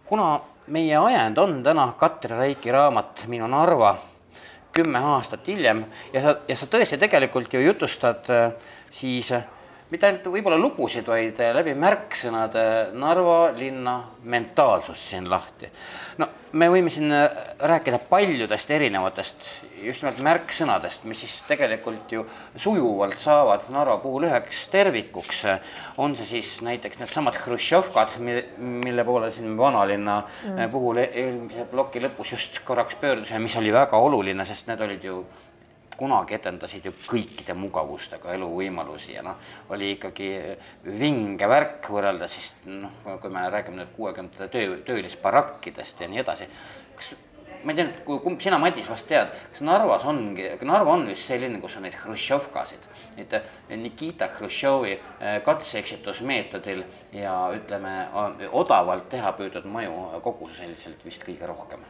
kuna 0.08 0.40
meie 0.68 0.98
ajend 0.98 1.38
on 1.38 1.64
täna 1.64 1.94
Katri 2.00 2.36
Raiki 2.36 2.72
raamat 2.72 3.26
Minu 3.28 3.48
Narva 3.48 3.96
kümme 4.78 5.00
aastat 5.00 5.48
hiljem 5.48 5.86
ja 6.14 6.22
sa, 6.22 6.36
ja 6.48 6.56
sa 6.56 6.68
tõesti 6.70 7.00
tegelikult 7.02 7.54
ju 7.54 7.62
jutustad 7.64 8.30
äh, 8.30 8.52
siis 8.92 9.32
äh, 9.32 9.46
mitte 9.92 10.10
ainult 10.10 10.28
võib-olla 10.32 10.60
lugusid, 10.60 11.08
vaid 11.08 11.40
äh, 11.44 11.54
läbi 11.56 11.76
märksõnade 11.78 12.66
Narva 12.98 13.54
linna 13.58 14.00
mentaalsust 14.24 15.14
siin 15.14 15.30
lahti. 15.30 15.70
no 16.18 16.28
me 16.58 16.70
võime 16.72 16.90
siin 16.90 17.12
rääkida 17.60 18.00
paljudest 18.10 18.72
erinevatest 18.72 19.50
just 19.84 20.04
nimelt 20.04 20.20
märksõnadest, 20.26 21.06
mis 21.10 21.20
siis 21.22 21.34
tegelikult 21.48 22.12
ju 22.12 22.24
sujuvalt 22.58 23.20
saavad 23.22 23.68
Narva 23.74 23.98
puhul 24.02 24.28
üheks 24.30 24.66
tervikuks. 24.74 25.44
on 25.98 26.16
see 26.16 26.26
siis 26.26 26.62
näiteks 26.66 27.00
needsamad 27.00 27.38
Hruštšovkad, 27.44 28.18
mille 28.58 29.04
poole 29.04 29.32
siin 29.32 29.58
vanalinna 29.58 30.22
mm. 30.22 30.70
puhul 30.72 31.04
e-, 31.04 31.10
eelmise 31.14 31.68
ploki 31.72 32.02
lõpus 32.04 32.34
just 32.34 32.62
korraks 32.66 32.96
pöördusime, 32.96 33.40
mis 33.40 33.56
oli 33.56 33.74
väga 33.74 33.98
oluline, 33.98 34.46
sest 34.46 34.68
need 34.68 34.82
olid 34.82 35.04
ju 35.04 35.22
kunagi 35.98 36.38
etendasid 36.38 36.86
ju 36.86 36.94
kõikide 37.08 37.56
mugavustega 37.58 38.34
eluvõimalusi 38.38 39.16
ja 39.16 39.24
noh, 39.26 39.38
oli 39.74 39.94
ikkagi 39.96 40.32
vinge 40.86 41.50
värk 41.50 41.90
võrreldes 41.94 42.38
siis 42.38 42.52
noh, 42.70 43.00
kui 43.22 43.34
me 43.34 43.48
räägime 43.50 43.82
nüüd 43.82 43.96
kuuekümnendate 43.96 44.52
töö, 44.54 44.82
töölisbarakkidest 44.88 46.06
ja 46.06 46.12
nii 46.12 46.22
edasi. 46.24 46.50
kas 46.98 47.16
ma 47.64 47.74
ei 47.74 47.80
tea 47.80 47.88
nüüd, 47.88 48.22
kumb 48.24 48.42
sina, 48.42 48.60
Madis, 48.62 48.88
vast 48.90 49.08
tead, 49.10 49.34
kas 49.52 49.64
Narvas 49.66 50.06
ongi, 50.08 50.48
Narva 50.68 50.94
on 50.94 51.08
vist 51.10 51.28
selline, 51.28 51.60
kus 51.64 51.78
on 51.80 51.88
neid 51.88 51.98
Hruštšovkasid, 51.98 52.88
et 53.24 53.36
Nikita 53.74 54.30
Hruštšovi 54.38 54.96
äh, 54.96 55.38
katse-eksitusmeetodil 55.46 56.86
ja 57.18 57.36
ütleme, 57.58 58.00
odavalt 58.52 59.10
teha 59.12 59.34
püüdnud 59.38 59.70
maju 59.74 60.22
koguseliselt 60.26 61.06
vist 61.06 61.26
kõige 61.28 61.50
rohkem 61.50 61.86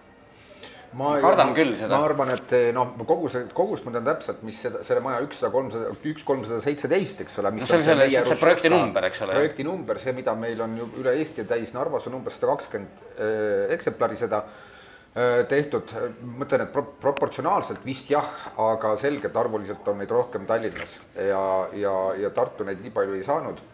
ma 0.95 1.17
kardan 1.21 1.51
küll 1.55 1.73
seda. 1.77 1.97
ma 1.97 2.07
arvan, 2.07 2.31
et 2.35 2.53
noh, 2.75 2.93
kogu 3.07 3.31
see, 3.31 3.47
kogust 3.55 3.87
ma 3.87 3.93
tean 3.95 4.05
täpselt, 4.07 4.43
mis 4.47 4.59
seda, 4.63 4.83
selle 4.87 5.03
maja 5.03 5.19
ükssada 5.25 5.51
kolmsada, 5.53 5.91
üks 6.11 6.23
kolmsada 6.27 6.61
seitseteist, 6.63 7.25
eks 7.25 7.39
ole. 7.41 7.51
no 7.57 7.67
see 7.67 7.79
on 7.81 7.85
selle, 7.87 8.07
see 8.13 8.39
projekti 8.39 8.71
number, 8.71 9.09
eks 9.09 9.25
ole. 9.25 9.35
projekti 9.35 9.67
number, 9.67 9.99
see, 10.03 10.15
mida 10.17 10.35
meil 10.39 10.63
on 10.63 10.77
ju 10.79 10.89
üle 11.01 11.17
Eesti 11.19 11.47
täis, 11.49 11.73
Narvas 11.75 12.07
on 12.09 12.17
umbes 12.21 12.37
sada 12.37 12.53
kakskümmend 12.53 13.05
äh, 13.17 13.75
eksemplari 13.75 14.19
seda 14.19 14.43
äh, 14.47 15.43
tehtud, 15.51 15.95
ma 16.23 16.47
ütlen, 16.47 16.67
et 16.67 16.75
pro 16.75 16.85
proportsionaalselt 17.03 17.83
vist 17.85 18.11
jah, 18.13 18.29
aga 18.63 18.95
selgelt 19.01 19.35
arvuliselt 19.37 19.87
on 19.91 19.99
neid 20.01 20.13
rohkem 20.13 20.47
Tallinnas 20.49 20.99
ja, 21.15 21.41
ja, 21.75 21.97
ja 22.23 22.31
Tartu 22.35 22.67
neid 22.67 22.85
nii 22.85 22.95
palju 22.95 23.19
ei 23.19 23.27
saanud 23.27 23.65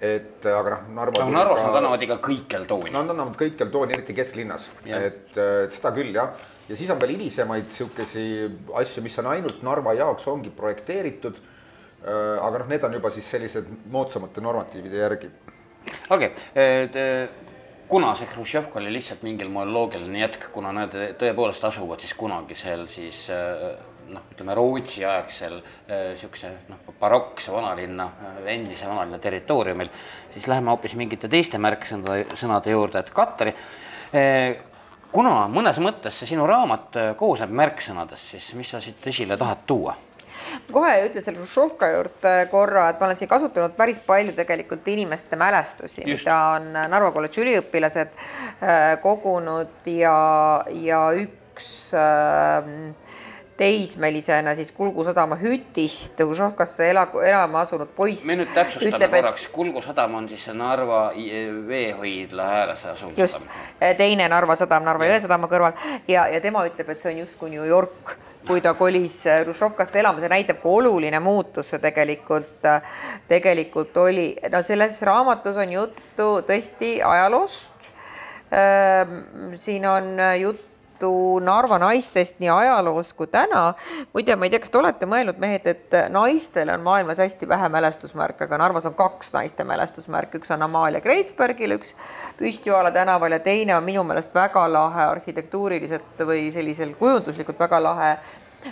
et 0.00 0.46
aga 0.46 0.76
noh, 0.76 0.84
Narva 1.00 1.24
no 1.24 1.34
Narvas 1.34 1.64
nad 1.64 1.80
annavad 1.80 2.04
ikka 2.06 2.18
kõikjal 2.22 2.68
tooni. 2.70 2.92
nad 2.94 3.10
annavad 3.10 3.34
kõikjal 3.40 3.72
tooni, 3.72 3.96
eriti 3.96 4.14
kesklinnas, 4.14 4.68
et, 4.84 5.34
et 5.34 5.74
seda 5.74 5.92
küll 5.96 6.14
jah. 6.14 6.36
ja 6.68 6.78
siis 6.78 6.90
on 6.94 7.00
veel 7.02 7.16
hilisemaid 7.16 7.72
sihukesi 7.74 8.24
asju, 8.82 9.02
mis 9.02 9.18
on 9.22 9.32
ainult 9.34 9.64
Narva 9.66 9.96
jaoks 9.98 10.28
ongi 10.30 10.54
projekteeritud. 10.54 11.42
aga 12.06 12.62
noh, 12.62 12.68
need 12.70 12.84
on 12.86 12.94
juba 12.94 13.10
siis 13.10 13.26
sellised 13.30 13.66
moodsamate 13.90 14.40
normatiivide 14.40 15.02
järgi. 15.02 15.30
okei 16.10 16.32
okay., 16.32 17.28
kuna 17.88 18.14
see 18.14 18.28
Hruštšovka 18.28 18.78
oli 18.78 18.92
lihtsalt 18.92 19.22
mingil 19.24 19.48
moel 19.52 19.72
loogiline 19.72 20.20
jätk, 20.20 20.50
kuna 20.52 20.72
nad 20.76 20.94
tõepoolest 21.20 21.64
asuvad 21.64 22.04
siis 22.04 22.14
kunagi 22.18 22.56
seal 22.58 22.84
siis 22.92 23.24
äh, 23.32 23.78
noh, 24.12 24.24
ütleme 24.32 24.54
Rootsi 24.56 25.04
aegsel 25.08 25.58
niisuguse 25.88 26.50
äh, 26.50 26.64
noh, 26.72 26.94
barokse 27.00 27.52
vanalinna, 27.52 28.08
äh, 28.30 28.40
endise 28.54 28.88
vanalinna 28.88 29.20
territooriumil, 29.22 29.90
siis 30.34 30.48
läheme 30.50 30.72
hoopis 30.72 30.96
mingite 30.98 31.30
teiste 31.32 31.60
märksõnade, 31.62 32.26
sõnade 32.38 32.74
juurde, 32.74 33.04
et 33.04 33.14
Katari 33.14 33.54
äh, 33.54 34.58
kuna 35.12 35.46
mõnes 35.52 35.80
mõttes 35.82 36.18
see 36.20 36.34
sinu 36.34 36.46
raamat 36.48 37.00
koosneb 37.18 37.54
märksõnadest, 37.62 38.34
siis 38.34 38.52
mis 38.58 38.74
sa 38.74 38.82
siit 38.84 39.06
esile 39.12 39.38
tahad 39.40 39.64
tuua? 39.66 39.96
kohe 40.72 40.90
ei 40.94 41.06
ütle 41.08 41.22
selle 41.24 41.40
Hruštšovka 41.40 41.88
juurde 41.92 42.32
korra, 42.52 42.88
et 42.92 43.00
ma 43.00 43.08
olen 43.08 43.18
siin 43.18 43.30
kasutanud 43.30 43.74
päris 43.76 43.98
palju 44.04 44.34
tegelikult 44.36 44.86
inimeste 44.88 45.36
mälestusi, 45.40 46.04
mida 46.06 46.36
on 46.56 46.70
Narva 46.76 47.10
kolledži 47.16 47.42
üliõpilased 47.42 48.14
kogunud 49.02 49.88
ja, 49.92 50.14
ja 50.84 51.02
üks 51.18 51.68
äh, 51.96 52.70
teismelisena 53.58 54.54
siis 54.54 54.70
Kulgu 54.72 55.04
sadama 55.04 55.36
hütist 55.40 56.20
Hruštšovkasse 56.22 56.90
ela, 56.90 57.06
elama 57.26 57.64
asunud 57.66 57.90
poiss. 57.96 58.24
me 58.28 58.38
nüüd 58.38 58.52
täpsustame 58.54 58.94
ütleb, 58.94 59.16
korraks 59.16 59.48
et..., 59.48 59.52
Kulgu 59.54 59.82
sadam 59.82 60.14
on 60.20 60.28
siis 60.30 60.46
see 60.46 60.54
Narva 60.54 61.00
veehoidla 61.68 62.48
ääres 62.60 62.86
asuv 62.92 63.18
just, 63.18 63.44
teine 63.98 64.28
Narva 64.30 64.56
sadam 64.58 64.86
Narva 64.86 65.10
jõesadama 65.10 65.50
kõrval 65.50 65.74
ja, 66.08 66.28
ja 66.30 66.40
tema 66.44 66.62
ütleb, 66.68 66.94
et 66.94 67.02
see 67.02 67.12
on 67.12 67.22
justkui 67.24 67.52
New 67.56 67.66
York 67.66 68.16
kui 68.48 68.62
ta 68.64 68.72
kolis 68.78 69.18
Hruštšovkasse 69.26 70.00
elama, 70.00 70.22
see 70.22 70.30
näitab, 70.32 70.62
kui 70.62 70.78
oluline 70.78 71.18
muutus 71.20 71.72
see 71.72 71.82
tegelikult, 71.82 72.64
tegelikult 73.28 73.96
oli. 74.04 74.30
no 74.52 74.62
selles 74.64 75.02
raamatus 75.04 75.58
on 75.60 75.74
juttu 75.74 76.28
tõesti 76.48 76.98
ajaloost. 77.04 77.92
Siin 79.60 79.84
on 79.84 80.14
jutt 80.40 80.67
juttu 80.98 81.38
Narva 81.44 81.78
naistest 81.78 82.38
nii 82.38 82.48
ajaloos 82.48 83.12
kui 83.14 83.26
täna. 83.26 83.74
muide, 84.14 84.36
ma 84.36 84.44
ei 84.44 84.50
tea, 84.50 84.58
kas 84.58 84.70
te 84.70 84.78
olete 84.78 85.06
mõelnud, 85.06 85.38
mehed, 85.38 85.66
et 85.66 85.94
naistel 86.10 86.68
on 86.68 86.80
maailmas 86.80 87.18
hästi 87.18 87.48
vähe 87.48 87.68
mälestusmärke, 87.68 88.44
aga 88.44 88.58
Narvas 88.58 88.86
on 88.86 88.94
kaks 88.94 89.32
naiste 89.32 89.64
mälestusmärki, 89.64 90.38
üks 90.38 90.50
on 90.50 90.62
Amalia 90.62 91.00
Kreitsbergil, 91.00 91.76
üks 91.78 91.94
Püstjoala 92.38 92.90
tänaval 92.90 93.32
ja 93.32 93.38
teine 93.38 93.76
on 93.76 93.84
minu 93.84 94.04
meelest 94.04 94.34
väga 94.34 94.66
lahe 94.72 95.06
arhitektuuriliselt 95.12 96.26
või 96.26 96.50
sellisel 96.52 96.94
kujunduslikult 96.98 97.58
väga 97.58 97.82
lahe 97.82 98.16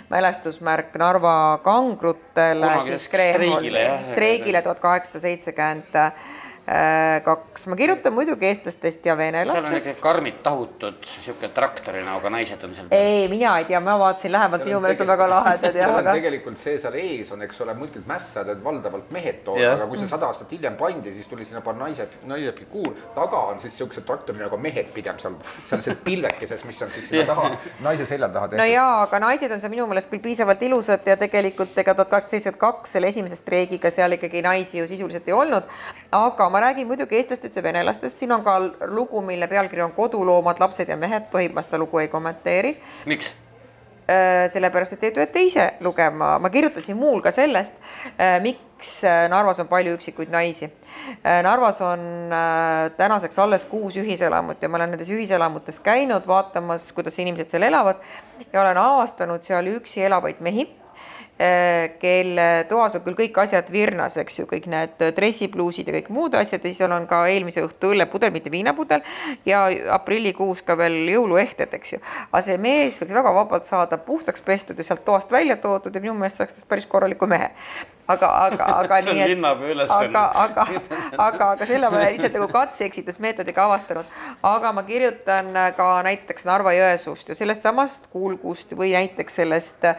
mälestusmärk 0.09 0.95
Narva 0.99 1.59
kangrutele, 1.63 2.73
siis 2.83 3.07
streigile, 3.07 3.87
streigile 4.03 4.61
tuhat 4.61 4.83
kaheksasada 4.83 5.23
seitsekümmend 5.29 5.95
kaks, 7.23 7.67
ma 7.71 7.75
kirjutan 7.79 8.11
muidugi 8.13 8.45
eestlastest 8.49 9.05
ja 9.05 9.13
venelastest. 9.17 9.79
seal 9.79 9.95
on 9.95 10.01
karmid 10.03 10.41
tahutud, 10.43 11.05
sihuke 11.07 11.47
traktori 11.55 12.01
näoga 12.03 12.27
naised 12.33 12.63
on 12.67 12.73
seal. 12.75 12.89
ei, 12.91 13.27
mina 13.31 13.53
ei 13.61 13.65
tea, 13.69 13.79
ma 13.79 13.93
vaatasin 13.99 14.33
lähemalt, 14.35 14.65
minu 14.67 14.81
meelest 14.83 15.01
on 15.05 15.07
väga 15.07 15.29
lahedad 15.31 15.77
ja. 15.79 15.85
seal 15.87 15.99
on 16.01 16.09
tegelikult 16.11 16.59
see 16.59 16.73
seal 16.83 16.97
ees 16.99 17.31
on, 17.31 17.45
eks 17.47 17.61
ole, 17.63 17.75
muidugi 17.77 18.03
mässad, 18.09 18.51
et 18.51 18.63
valdavalt 18.63 19.13
mehed 19.15 19.39
toovad 19.45 19.63
yeah., 19.63 19.77
aga 19.77 19.87
kui 19.87 20.01
see 20.01 20.11
sada 20.11 20.27
aastat 20.27 20.51
hiljem 20.51 20.75
pandi, 20.81 21.13
siis 21.15 21.31
tuli 21.31 21.47
sinna 21.47 21.61
paar 21.63 21.77
naise, 21.79 22.09
naise 22.27 22.51
figuur, 22.59 22.91
taga 23.15 23.45
on 23.53 23.63
siis 23.63 23.79
siuksed 23.79 24.03
traktori 24.09 24.43
näoga 24.43 24.59
mehed 24.67 24.91
pigem 24.97 25.23
seal, 25.23 25.39
seal 25.69 25.85
selles 25.87 26.03
pilvekeses, 26.03 26.67
mis 26.67 26.83
on 26.83 26.91
siis 26.97 27.07
sinna 27.13 27.29
taha, 27.31 27.53
naise 27.87 28.09
selja 28.11 28.27
taha 28.35 28.51
tehtud. 28.51 28.63
no 28.65 28.67
jaa, 28.73 29.01
aga 29.05 29.23
naised 29.23 29.55
on 29.55 29.63
seal 29.63 29.71
minu 29.71 29.87
meelest 29.87 30.11
küll 30.11 30.25
piisavalt 30.27 30.67
ilusad 30.67 31.07
ja 31.07 31.15
tegelikult 31.23 31.79
ega 31.79 31.95
tuhat 31.95 32.11
kaheksasada 32.11 32.35
seitsekümmend 32.35 32.61
kaks 32.67 32.97
selle 32.97 33.13
esimese 33.15 33.39
streigiga 33.39 33.93
seal 33.93 34.19
ikkagi 34.19 34.43
naisi 34.43 34.81
ju 34.81 34.91
sisuliselt 34.91 35.31
ei 35.31 35.35
olnud, 35.37 35.71
aga 36.11 36.49
ma 36.51 36.56
räägin 36.59 36.87
muidugi 36.87 37.15
eestlastest 37.15 37.55
ja 37.55 37.63
venelastest, 37.63 38.17
siin 38.17 38.31
on 38.31 38.43
ka 38.43 38.59
lugu, 38.85 39.21
mille 39.21 39.47
pealkiri 39.47 39.81
on 39.81 39.91
Koduloomad, 39.91 40.59
lapsed 40.59 40.89
ja 40.89 40.97
mehed, 40.97 41.29
tohib, 41.31 41.53
ma 41.53 41.65
seda 41.65 41.77
lugu 41.81 41.99
ei 42.03 42.07
kommenteeri. 42.07 42.77
miks? 43.05 43.33
Äh, 44.07 44.45
sellepärast, 44.47 44.93
et 44.95 45.01
te 45.03 45.09
peate 45.11 45.41
ise 45.43 45.63
lugema, 45.83 46.37
ma 46.39 46.47
kirjutasin 46.47 46.95
muuhulgas 46.95 47.35
sellest, 47.35 47.73
äh, 48.15 48.37
miks 48.39 49.01
äh, 49.03 49.25
Narvas 49.27 49.59
on 49.59 49.67
palju 49.67 49.97
üksikuid 49.97 50.31
naisi. 50.31 50.69
Narvas 51.43 51.81
on 51.83 52.31
tänaseks 52.97 53.39
alles 53.39 53.65
kuus 53.67 53.97
ühiselamut 53.99 54.63
ja 54.63 54.69
ma 54.71 54.79
olen 54.79 54.93
nendes 54.95 55.11
ühiselamutes 55.11 55.81
käinud 55.83 56.27
vaatamas, 56.27 56.87
kuidas 56.95 57.19
inimesed 57.19 57.51
seal 57.51 57.67
elavad 57.67 57.99
ja 58.53 58.61
olen 58.61 58.79
avastanud 58.79 59.43
seal 59.43 59.67
üksi 59.75 60.05
elavaid 60.07 60.39
mehi 60.39 60.69
Äh, 61.37 61.91
kelle 62.01 62.65
toas 62.65 62.95
on 62.97 63.03
küll 63.05 63.17
kõik 63.19 63.35
asjad 63.43 63.67
virnas, 63.69 64.15
eks 64.17 64.39
ju, 64.39 64.45
kõik 64.49 64.63
need 64.73 65.03
dressipluusid 65.19 65.85
ja 65.85 65.93
kõik 65.93 66.07
muud 66.09 66.33
asjad 66.33 66.63
ja 66.65 66.71
siis 66.71 66.81
on 66.87 67.05
ka 67.05 67.19
eelmise 67.29 67.61
õhtu 67.61 67.91
õllepudel, 67.93 68.31
mitte 68.33 68.49
viinapudel 68.49 69.03
ja 69.45 69.67
aprillikuus 69.93 70.63
ka 70.65 70.73
veel 70.79 71.03
jõuluehted, 71.05 71.75
eks 71.77 71.93
ju. 71.93 72.01
aga 72.31 72.41
see 72.41 72.57
mees 72.57 72.97
võiks 73.03 73.13
väga 73.19 73.35
vabalt 73.37 73.69
saada 73.69 74.01
puhtaks 74.01 74.41
pestud 74.41 74.81
ja 74.81 74.87
sealt 74.87 75.05
toast 75.05 75.31
välja 75.31 75.59
toodud 75.61 75.93
ja 75.93 76.01
minu 76.01 76.17
meelest 76.17 76.41
saaks 76.41 76.57
tast 76.57 76.69
päris 76.73 76.89
korraliku 76.89 77.29
mehe 77.29 77.51
aga, 78.07 78.29
aga, 78.47 78.67
aga 78.81 78.99
nii 79.07 79.23
et, 79.25 79.41
aga, 79.89 80.23
aga, 80.43 80.67
aga, 81.17 81.49
aga 81.55 81.69
selle 81.69 81.89
ma 81.91 81.99
olen 81.99 82.13
lihtsalt 82.15 82.37
nagu 82.39 82.49
katse-eksitusmeetodiga 82.53 83.65
avastanud. 83.67 84.13
aga 84.43 84.71
ma 84.75 84.83
kirjutan 84.87 85.51
ka 85.77 85.89
näiteks 86.07 86.47
Narva-Jõesuust 86.47 87.33
ja 87.33 87.39
sellest 87.39 87.67
samast 87.67 88.07
Kuulgust 88.13 88.75
või 88.77 88.93
näiteks 88.95 89.41
sellest 89.41 89.89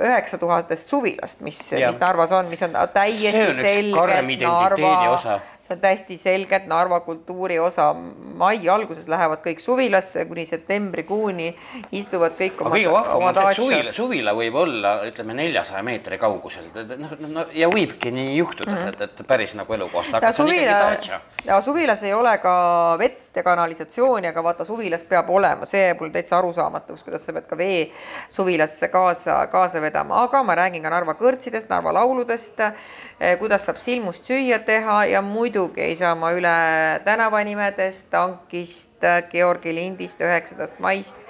üheksa 0.00 0.38
tuhandest 0.40 0.88
suvilast, 0.88 1.40
mis, 1.44 1.58
mis 1.72 1.98
Narvas 2.00 2.32
on, 2.32 2.48
mis 2.48 2.62
on 2.64 2.76
täiesti 2.94 3.48
selgelt 3.60 4.46
Narva 4.46 5.40
see 5.72 5.78
on 5.78 5.82
täiesti 5.82 6.16
selgelt 6.16 6.66
Narva 6.66 7.00
kultuuri 7.00 7.58
osa. 7.58 7.94
mai 8.42 8.68
alguses 8.68 9.08
lähevad 9.08 9.42
kõik 9.44 9.60
suvilasse 9.60 10.24
kuni 10.26 10.44
septembrikuuni, 10.46 11.50
istuvad 11.92 12.32
kõik 12.38 12.60
oma. 12.60 12.74
kõige 12.74 12.92
vahvam 12.92 13.26
on 13.28 13.34
see, 13.34 13.50
et 13.50 13.56
suvila, 13.56 13.92
suvila 13.92 14.34
võib 14.34 14.56
olla, 14.58 14.94
ütleme 15.06 15.36
neljasaja 15.36 15.82
meetri 15.86 16.18
kaugusel, 16.18 16.66
noh, 16.98 17.16
no 17.28 17.44
ja 17.54 17.68
võibki 17.70 18.10
nii 18.10 18.36
juhtuda 18.36 18.72
mm, 18.72 18.78
-hmm. 18.78 18.88
et, 18.88 19.20
et 19.20 19.26
päris 19.26 19.54
nagu 19.54 19.74
elukohast. 19.74 20.16
suvilas 21.60 22.02
ei 22.02 22.14
ole 22.14 22.36
ka 22.38 22.54
vett 22.98 23.31
ja 23.36 23.42
kanalisatsiooni, 23.42 24.28
aga 24.28 24.42
vaata, 24.44 24.64
suvilas 24.64 25.04
peab 25.08 25.30
olema, 25.30 25.66
see 25.68 25.86
jääb 25.86 26.00
mulle 26.00 26.12
täitsa 26.12 26.38
arusaamatuks, 26.38 27.04
kuidas 27.06 27.26
sa 27.26 27.32
pead 27.32 27.46
ka 27.48 27.58
vee 27.58 27.86
suvilasse 28.30 28.88
kaasa, 28.92 29.46
kaasa 29.52 29.80
vedama, 29.80 30.22
aga 30.24 30.42
ma 30.42 30.58
räägin 30.58 30.82
ka 30.82 30.92
Narva 30.92 31.16
kõrtsidest, 31.18 31.70
Narva 31.72 31.94
lauludest 31.96 32.60
Eh, 33.22 33.36
kuidas 33.38 33.62
saab 33.62 33.76
silmust 33.78 34.26
süüa 34.26 34.58
teha. 34.66 35.04
Ja 35.06 35.20
muidugi 35.22 35.80
ei 35.84 35.94
saa 35.96 36.14
ma 36.18 36.32
üle 36.34 36.54
tänavanimedest, 37.04 38.08
tankist, 38.10 39.04
Georgi 39.30 39.74
lindist, 39.74 40.18
üheksandast 40.18 40.80
maist, 40.82 41.20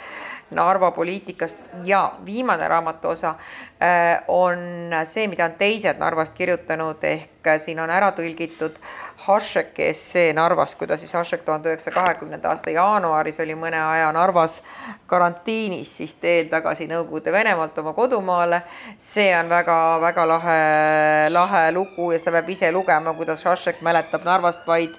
Narva 0.57 0.88
poliitikast. 0.97 1.61
Ja 1.85 2.15
viimane 2.25 2.69
raamatu 2.69 3.12
osa 3.12 3.35
eh, 3.77 4.25
on 4.29 4.95
see, 5.05 5.27
mida 5.29 5.51
on 5.51 5.59
teised 5.61 6.01
Narvast 6.01 6.33
kirjutanud, 6.38 7.05
ehk 7.05 7.53
siin 7.61 7.85
on 7.85 7.93
ära 7.93 8.09
tõlgitud 8.17 8.81
Hašeki 9.23 9.85
essee 9.87 10.33
Narvast, 10.33 10.75
kuidas 10.79 11.01
siis 11.01 11.13
Hašek 11.15 11.45
tuhande 11.47 11.71
üheksasaja 11.71 11.95
kahekümnenda 11.95 12.49
aasta 12.51 12.73
jaanuaris 12.75 13.39
oli 13.45 13.55
mõne 13.55 13.79
aja 13.79 14.09
Narvas 14.13 14.57
karantiinis, 15.07 15.93
siis 15.97 16.17
teel 16.19 16.51
tagasi 16.51 16.88
Nõukogude 16.90 17.33
Venemaalt 17.33 17.79
oma 17.79 17.92
kodumaale. 17.92 18.63
see 18.99 19.31
on 19.37 19.49
väga-väga 19.49 20.27
lahe, 20.29 20.59
lahe 21.31 21.73
lugu 21.73 22.11
ja 22.13 22.19
seda 22.19 22.33
peab 22.33 22.51
ise 22.51 22.73
lugema, 22.73 23.15
kuidas 23.15 23.44
Hašek 23.44 23.81
mäletab 23.81 24.25
Narvast 24.25 24.67
vaid 24.67 24.99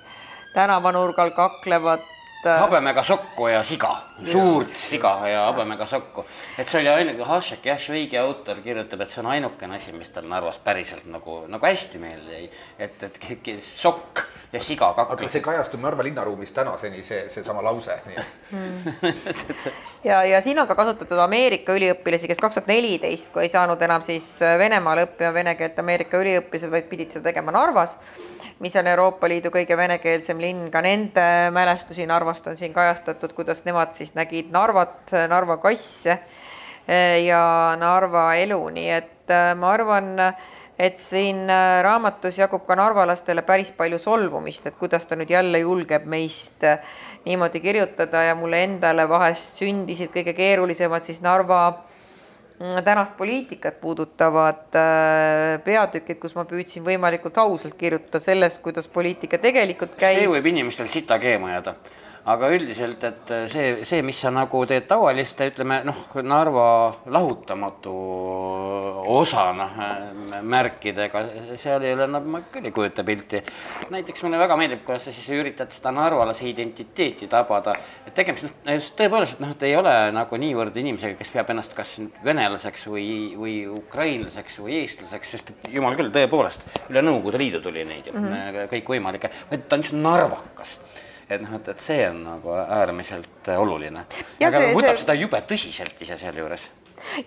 tänavanurgal 0.54 1.32
kaklevat 1.32 2.13
äh, 2.46 2.60
habemega 2.60 3.04
sokku 3.04 3.48
ja 3.48 3.64
siga. 3.64 3.96
suurt 4.32 4.70
siga 4.78 5.14
ja 5.28 5.46
habemega 5.46 5.86
sokku. 5.86 6.26
et 6.58 6.68
see 6.68 6.82
oli 6.82 6.90
ainuke, 6.90 7.24
Hašek 7.28 7.66
jah, 7.66 7.80
Šveigi 7.80 8.18
autor 8.18 8.62
kirjutab, 8.64 9.02
et 9.02 9.10
see 9.10 9.24
on 9.24 9.32
ainukene 9.34 9.76
asi, 9.76 9.92
mis 9.96 10.10
tal 10.14 10.28
Narvas 10.30 10.60
päriselt 10.64 11.06
nagu, 11.12 11.44
nagu 11.48 11.66
hästi 11.66 12.00
meelde 12.00 12.40
jäi. 12.40 12.50
et, 12.80 13.04
et 13.04 13.20
sokk 13.64 14.24
ja 14.54 14.62
siga 14.62 14.92
aga 14.94 15.06
kaklesid. 15.10 15.40
see 15.40 15.46
kajastub 15.46 15.82
Narva 15.82 16.04
linnaruumis 16.04 16.52
tänaseni, 16.52 17.04
see, 17.04 17.24
seesama 17.34 17.64
lause, 17.66 17.96
nii 18.06 18.20
et 18.20 19.68
ja, 20.10 20.24
ja 20.24 20.42
siin 20.42 20.60
on 20.60 20.68
ka 20.70 20.76
kasutatud 20.78 21.20
Ameerika 21.24 21.74
üliõpilasi, 21.74 22.30
kes 22.30 22.42
kaks 22.44 22.60
tuhat 22.60 22.70
neliteist, 22.70 23.32
kui 23.34 23.48
ei 23.48 23.54
saanud 23.54 23.82
enam 23.82 24.06
siis 24.06 24.28
Venemaal 24.60 25.06
õppima 25.08 25.34
vene 25.34 25.56
keelt 25.60 25.80
Ameerika 25.82 26.22
üliõpilased, 26.22 26.72
vaid 26.74 26.90
pidid 26.92 27.16
seda 27.16 27.32
tegema 27.32 27.56
Narvas, 27.56 27.98
mis 28.60 28.76
on 28.76 28.88
Euroopa 28.88 29.30
Liidu 29.30 29.52
kõige 29.54 29.78
venekeelsem 29.78 30.40
linn, 30.42 30.70
ka 30.72 30.82
nende 30.84 31.26
mälestusi 31.56 32.06
Narvast 32.10 32.48
on 32.48 32.58
siin 32.60 32.74
kajastatud, 32.74 33.34
kuidas 33.34 33.64
nemad 33.66 33.94
siis 33.98 34.14
nägid 34.18 34.52
Narvat, 34.54 35.14
Narva 35.30 35.58
kasse 35.64 36.18
eh, 36.88 37.24
ja 37.26 37.44
Narva 37.80 38.34
elu, 38.42 38.60
nii 38.78 38.92
et 38.98 39.34
eh, 39.34 39.54
ma 39.58 39.74
arvan, 39.74 40.14
et 40.80 41.02
siin 41.02 41.44
eh, 41.50 41.80
raamatus 41.86 42.38
jagub 42.44 42.68
ka 42.68 42.78
narvalastele 42.80 43.46
päris 43.48 43.74
palju 43.78 44.00
solvumist, 44.02 44.68
et 44.70 44.80
kuidas 44.80 45.08
ta 45.10 45.18
nüüd 45.20 45.34
jälle 45.34 45.64
julgeb 45.64 46.06
meist 46.10 46.66
niimoodi 47.26 47.62
kirjutada 47.64 48.28
ja 48.30 48.36
mulle 48.36 48.64
endale 48.68 49.08
vahest 49.10 49.62
sündisid 49.64 50.12
kõige 50.14 50.36
keerulisemad 50.38 51.06
siis 51.08 51.22
Narva 51.24 51.66
mm, 51.72 52.03
tänast 52.84 53.18
poliitikat 53.18 53.82
puudutavad 53.82 54.76
äh, 54.78 55.58
peatükid, 55.64 56.20
kus 56.22 56.36
ma 56.38 56.46
püüdsin 56.50 56.86
võimalikult 56.86 57.38
ausalt 57.42 57.76
kirjutada 57.80 58.22
sellest, 58.24 58.62
kuidas 58.64 58.88
poliitika 58.88 59.40
tegelikult 59.42 59.98
see 59.98 60.22
käib. 60.22 60.32
võib 60.38 60.50
inimestel 60.54 60.92
sita 60.92 61.20
keema 61.20 61.54
jääda. 61.56 61.76
Aga 62.24 62.50
üldiselt, 62.56 63.04
et 63.04 63.32
see, 63.52 63.72
see, 63.88 64.02
mis 64.06 64.20
sa 64.24 64.32
nagu 64.32 64.62
teed 64.68 64.86
tavaliste, 64.88 65.48
ütleme 65.52 65.82
noh, 65.84 65.98
Narva 66.24 66.68
lahutamatu 67.12 67.96
osana 69.12 69.66
äh, 69.68 70.38
märkidega, 70.40 71.24
seal 71.60 71.84
ei 71.84 71.98
ole, 71.98 72.08
no 72.08 72.22
ma 72.24 72.44
küll 72.52 72.70
ei 72.70 72.76
kujuta 72.76 73.04
pilti. 73.04 73.42
näiteks 73.92 74.24
mulle 74.24 74.40
väga 74.40 74.58
meeldib, 74.60 74.86
kuidas 74.88 75.10
sa 75.10 75.16
siis 75.16 75.28
üritad 75.36 75.74
seda 75.76 75.92
narvalase 75.96 76.48
identiteeti 76.48 77.28
tabada, 77.32 77.76
et 78.08 78.16
tegemist 78.16 78.48
noh, 78.48 78.88
tõepoolest 79.02 79.44
noh, 79.44 79.52
et 79.58 79.68
ei 79.68 79.76
ole 79.76 79.94
nagu 80.16 80.40
niivõrd 80.40 80.80
inimesega, 80.80 81.20
kes 81.20 81.34
peab 81.36 81.52
ennast 81.52 81.76
kas 81.76 81.98
venelaseks 82.24 82.88
või, 82.94 83.08
või 83.40 83.58
ukrainlaseks 83.68 84.62
või 84.64 84.80
eestlaseks, 84.80 85.36
sest 85.36 85.54
jumal 85.74 86.00
küll, 86.00 86.14
tõepoolest 86.16 86.64
üle 86.88 87.04
Nõukogude 87.04 87.42
Liidu 87.42 87.60
tuli 87.60 87.84
neid 87.84 88.08
ju 88.08 88.16
mm 88.16 88.32
-hmm. 88.32 88.72
kõikvõimalikke, 88.72 89.32
vaid 89.52 89.68
ta 89.68 89.76
on 89.76 89.84
just 89.84 90.00
narvakas 90.00 90.78
et 91.36 91.44
noh, 91.46 91.56
et, 91.60 91.74
et 91.74 91.84
see 91.84 92.06
on 92.10 92.24
nagu 92.28 92.56
äärmiselt 92.64 93.52
oluline. 93.58 94.06
Aga 94.40 94.56
see- 94.60 94.72
võtab 94.78 94.96
see- 94.98 95.06
seda 95.08 95.18
jube 95.20 95.44
tõsiselt 95.50 96.02
ise 96.02 96.18
sealjuures 96.18 96.70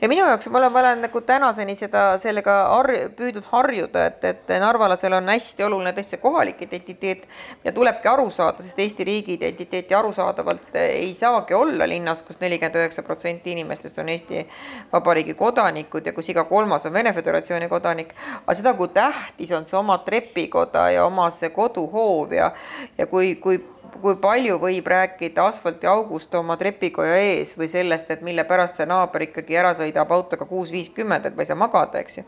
ja 0.01 0.09
minu 0.09 0.25
jaoks 0.25 0.49
ma 0.51 0.59
olen, 0.59 0.73
ma 0.73 0.81
olen 0.81 1.03
nagu 1.05 1.21
tänaseni 1.27 1.75
seda, 1.79 2.05
sellega 2.21 2.55
har-, 2.73 2.93
püüdnud 3.17 3.45
harjuda, 3.51 4.07
et, 4.11 4.25
et 4.25 4.53
narvalasel 4.63 5.17
on 5.19 5.29
hästi 5.31 5.67
oluline 5.67 5.93
tõesti 5.97 6.17
see 6.17 6.23
kohalik 6.23 6.63
identiteet 6.67 7.27
ja 7.65 7.73
tulebki 7.77 8.09
aru 8.09 8.29
saada, 8.35 8.65
sest 8.65 8.79
Eesti 8.87 9.05
riigi 9.05 9.37
identiteeti 9.37 9.95
arusaadavalt 9.95 10.77
ei 10.81 11.13
saagi 11.15 11.55
olla 11.55 11.89
linnas 11.89 12.23
kus, 12.23 12.37
kus 12.37 12.43
nelikümmend 12.45 12.81
üheksa 12.81 13.03
protsenti 13.07 13.53
inimestest 13.53 13.99
on 14.03 14.11
Eesti 14.13 14.47
Vabariigi 14.93 15.35
kodanikud 15.39 16.07
ja 16.07 16.15
kus 16.17 16.29
iga 16.33 16.47
kolmas 16.49 16.87
on 16.87 16.95
Vene 16.97 17.13
Föderatsiooni 17.17 17.69
kodanik, 17.69 18.15
aga 18.45 18.59
seda, 18.59 18.75
kui 18.79 18.89
tähtis 18.95 19.53
on 19.57 19.67
see 19.69 19.79
oma 19.79 19.99
trepikoda 20.07 20.89
ja 20.95 21.07
oma 21.07 21.29
see 21.35 21.51
koduhoov 21.55 22.33
ja, 22.37 22.53
ja 22.99 23.07
kui, 23.11 23.35
kui 23.43 23.61
kui 24.03 24.17
palju 24.21 24.59
võib 24.63 24.87
rääkida 24.91 25.45
asfaltiaugust 25.51 26.35
oma 26.39 26.57
trepikoja 26.61 27.17
ees 27.23 27.55
või 27.59 27.69
sellest, 27.71 28.11
et 28.11 28.23
mille 28.27 28.45
pärast 28.49 28.81
see 28.81 28.87
naaber 28.89 29.27
ikkagi 29.29 29.59
ära 29.59 29.73
sõidab 29.79 30.13
autoga 30.15 30.49
kuus 30.49 30.73
viiskümmend, 30.75 31.27
et 31.27 31.37
ma 31.37 31.45
ei 31.45 31.51
saa 31.51 31.59
magada, 31.59 32.01
eks 32.03 32.19
ju. 32.21 32.25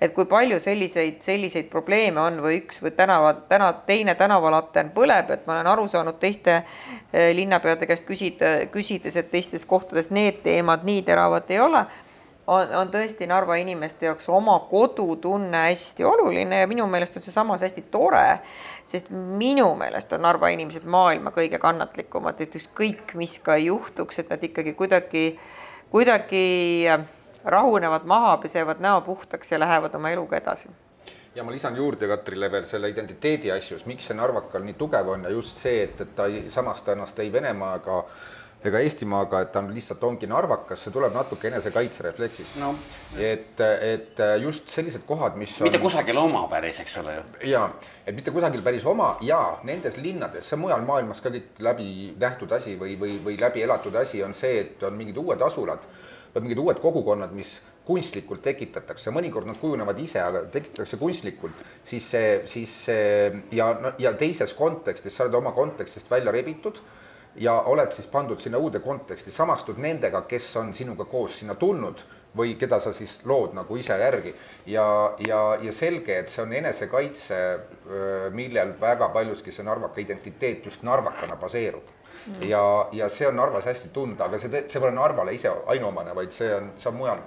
et 0.00 0.14
kui 0.14 0.28
palju 0.30 0.60
selliseid, 0.62 1.20
selliseid 1.24 1.70
probleeme 1.72 2.20
on 2.20 2.40
või 2.44 2.60
üks 2.62 2.82
või 2.84 2.94
tänava, 2.96 3.34
täna 3.50 3.72
teine 3.86 4.14
tänavalaten 4.14 4.90
põleb, 4.96 5.30
et 5.34 5.46
ma 5.46 5.58
olen 5.58 5.72
aru 5.74 5.88
saanud 5.92 6.18
teiste 6.22 6.56
eh, 6.60 7.30
linnapeade 7.36 7.86
käest 7.86 8.06
küsida, 8.08 8.56
küsides, 8.72 9.16
et 9.16 9.30
teistes 9.30 9.66
kohtades 9.66 10.10
need 10.10 10.42
teemad 10.44 10.84
nii 10.86 11.06
teravad 11.06 11.50
ei 11.50 11.60
ole 11.60 11.86
on, 12.46 12.74
on 12.74 12.90
tõesti 12.92 13.26
Narva 13.28 13.58
inimeste 13.60 14.08
jaoks 14.08 14.28
oma 14.32 14.58
kodutunne 14.70 15.66
hästi 15.68 16.04
oluline 16.06 16.62
ja 16.62 16.70
minu 16.70 16.86
meelest 16.90 17.18
on 17.18 17.24
see 17.24 17.34
samas 17.34 17.64
hästi 17.66 17.86
tore, 17.90 18.40
sest 18.86 19.10
minu 19.10 19.68
meelest 19.78 20.12
on 20.14 20.22
Narva 20.22 20.48
inimesed 20.54 20.86
maailma 20.86 21.32
kõige 21.34 21.58
kannatlikumad, 21.62 22.40
et 22.40 22.54
ükskõik, 22.58 23.16
mis 23.18 23.38
ka 23.42 23.58
ei 23.58 23.66
juhtuks, 23.66 24.22
et 24.22 24.30
nad 24.30 24.42
ikkagi 24.42 24.76
kuidagi, 24.78 25.26
kuidagi 25.90 26.46
rahunevad 27.44 28.06
maha, 28.06 28.36
pesevad 28.42 28.82
näo 28.82 29.00
puhtaks 29.06 29.52
ja 29.52 29.60
lähevad 29.60 29.94
oma 29.94 30.10
eluga 30.14 30.38
edasi. 30.38 30.70
Ja 31.36 31.44
ma 31.44 31.52
lisan 31.52 31.76
juurde 31.76 32.08
Katrile 32.08 32.48
veel 32.50 32.64
selle 32.64 32.88
identiteedi 32.88 33.50
asjus, 33.52 33.84
miks 33.86 34.06
see 34.08 34.16
narvakal 34.16 34.62
nii 34.64 34.74
tugev 34.78 35.10
on? 35.12 35.26
Ja 35.28 35.34
just 35.34 35.58
see, 35.60 35.82
et, 35.84 36.00
et 36.00 36.14
ta 36.16 36.30
ei 36.32 36.46
samasta 36.50 36.94
ennast 36.94 37.18
ei 37.20 37.32
Venemaaga 37.32 37.98
ega 38.70 38.80
Eestimaaga, 38.84 39.40
et 39.44 39.52
ta 39.54 39.60
on 39.62 39.68
lihtsalt 39.74 40.02
ongi 40.06 40.28
narvakas, 40.30 40.80
see 40.84 40.94
tuleb 40.94 41.14
natuke 41.14 41.50
enesekaitserefleksist 41.50 42.56
no. 42.62 42.72
Et, 43.18 43.60
et 43.60 44.22
just 44.42 44.72
sellised 44.74 45.06
kohad, 45.08 45.38
mis 45.40 45.54
on 45.60 45.70
mitte 45.70 45.82
kusagil 45.82 46.18
oma 46.20 46.46
päris, 46.52 46.80
eks 46.84 46.98
ole. 47.02 47.18
Ju. 47.18 47.28
ja, 47.52 47.66
et 48.04 48.16
mitte 48.16 48.34
kusagil 48.34 48.64
päris 48.66 48.86
oma. 48.86 49.14
Ja 49.26 49.40
nendes 49.68 50.00
linnades, 50.00 50.48
see 50.48 50.58
on 50.58 50.64
mujal 50.66 50.84
maailmas 50.88 51.22
ka 51.24 51.32
kõik 51.34 51.62
läbi 51.64 51.88
nähtud 52.20 52.52
asi 52.58 52.76
või, 52.80 52.98
või, 53.00 53.16
või 53.24 53.38
läbi 53.40 53.64
elatud 53.66 53.94
asi 54.02 54.22
on 54.26 54.34
see, 54.36 54.60
et 54.64 54.84
on 54.86 54.98
mingid 54.98 55.16
uued 55.22 55.42
asulad 55.46 55.86
või 56.34 56.50
mingid 56.50 56.60
uued 56.60 56.80
kogukonnad, 56.82 57.32
mis 57.32 57.56
kunstlikult 57.86 58.42
tekitatakse, 58.42 59.12
mõnikord 59.14 59.46
nad 59.48 59.58
kujunevad 59.60 59.98
ise, 60.02 60.18
aga 60.20 60.42
tekitatakse 60.52 60.98
kunstlikult, 61.00 61.62
siis 61.86 62.08
see, 62.10 62.32
siis 62.50 62.72
see 62.88 63.30
ja, 63.54 63.70
ja 64.02 64.12
teises 64.18 64.52
kontekstis, 64.58 65.14
sa 65.14 65.24
oled 65.24 65.38
oma 65.38 65.54
kontekstist 65.56 66.10
välja 66.10 66.34
rebitud 66.34 66.80
ja 67.36 67.54
oled 67.70 67.92
siis 67.92 68.06
pandud 68.06 68.40
sinna 68.40 68.58
uude 68.58 68.80
konteksti, 68.80 69.32
samastud 69.32 69.80
nendega, 69.82 70.22
kes 70.28 70.48
on 70.56 70.74
sinuga 70.74 71.04
koos 71.04 71.40
sinna 71.40 71.54
tulnud 71.54 72.00
või 72.36 72.54
keda 72.60 72.78
sa 72.84 72.92
siis 72.92 73.18
lood 73.24 73.54
nagu 73.56 73.76
ise 73.76 73.96
järgi. 73.98 74.34
ja, 74.66 74.86
ja, 75.26 75.58
ja 75.60 75.72
selge, 75.72 76.18
et 76.18 76.28
see 76.28 76.42
on 76.42 76.52
enesekaitse, 76.52 77.42
millel 78.32 78.74
väga 78.80 79.08
paljuski 79.08 79.52
see 79.52 79.64
narvaka 79.64 80.00
identiteet 80.00 80.64
just 80.64 80.82
narvakana 80.82 81.36
baseerub 81.36 81.95
mm.. 82.26 82.42
ja, 82.48 82.62
ja 82.92 83.08
see 83.12 83.28
on 83.28 83.36
Narvas 83.36 83.68
hästi 83.70 83.92
tunda, 83.94 84.26
aga 84.26 84.40
see, 84.42 84.64
see 84.68 84.82
pole 84.82 84.94
Narvale 84.94 85.36
ise 85.36 85.52
ainuomane, 85.66 86.14
vaid 86.16 86.34
see 86.34 86.52
on, 86.54 86.72
see 86.80 86.92
on 86.92 87.00
mujal. 87.00 87.24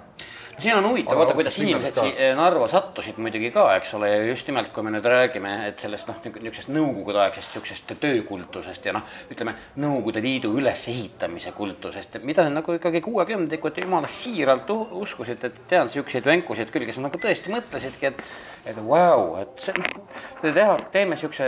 Siin 0.60 0.76
on 0.76 0.84
huvitav, 0.84 1.16
vaata, 1.16 1.32
kuidas 1.32 1.56
inimesed 1.56 1.94
linnast 1.96 2.18
siia 2.18 2.34
Narva 2.36 2.66
sattusid 2.68 3.16
muidugi 3.22 3.48
ka, 3.54 3.62
eks 3.78 3.94
ole, 3.96 4.10
ja 4.12 4.24
just 4.28 4.48
nimelt, 4.50 4.68
kui 4.74 4.84
me 4.84 4.92
nüüd 4.92 5.06
räägime, 5.08 5.54
et 5.70 5.80
sellest 5.80 6.10
noh, 6.10 6.18
niisugusest 6.20 6.72
nõukogudeaegsest 6.74 7.54
niisugusest 7.54 7.94
töökultusest 8.02 8.88
ja 8.90 8.92
noh, 8.98 9.06
ütleme 9.32 9.54
Nõukogude 9.80 10.20
Liidu 10.20 10.52
ülesehitamise 10.60 11.54
kultusest, 11.56 12.18
mida 12.28 12.44
nagu 12.52 12.76
ikkagi 12.76 13.00
kuuekümnendikud 13.06 13.80
jumala 13.80 14.10
siiralt 14.10 14.68
uskusid, 14.74 15.48
et 15.48 15.62
tean 15.70 15.88
niisuguseid 15.88 16.28
venkusid 16.28 16.74
küll, 16.74 16.84
kes 16.88 17.00
nagu 17.00 17.22
tõesti 17.24 17.54
mõtlesidki, 17.56 18.12
et 18.12 18.24
et 18.68 18.76
vau 18.76 18.90
wow,, 18.90 19.38
et 19.40 19.62
see 19.64 19.72
noh, 19.72 20.02
teha, 20.42 20.74
teeme 20.92 21.16
niisuguse 21.16 21.46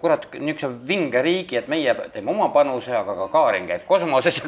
kurat, 0.00 0.24
niisuguse 0.40 0.70
vinge 0.88 1.20
riigi, 1.24 1.58
et 1.60 1.68
meie 1.68 1.92
teeme 2.14 2.32
oma 2.32 2.48
panuse, 2.62 2.94
aga 2.96 3.16
ka 3.18 3.28
Kaarin 3.32 3.66
käib 3.66 3.86
kosmoses 3.88 4.40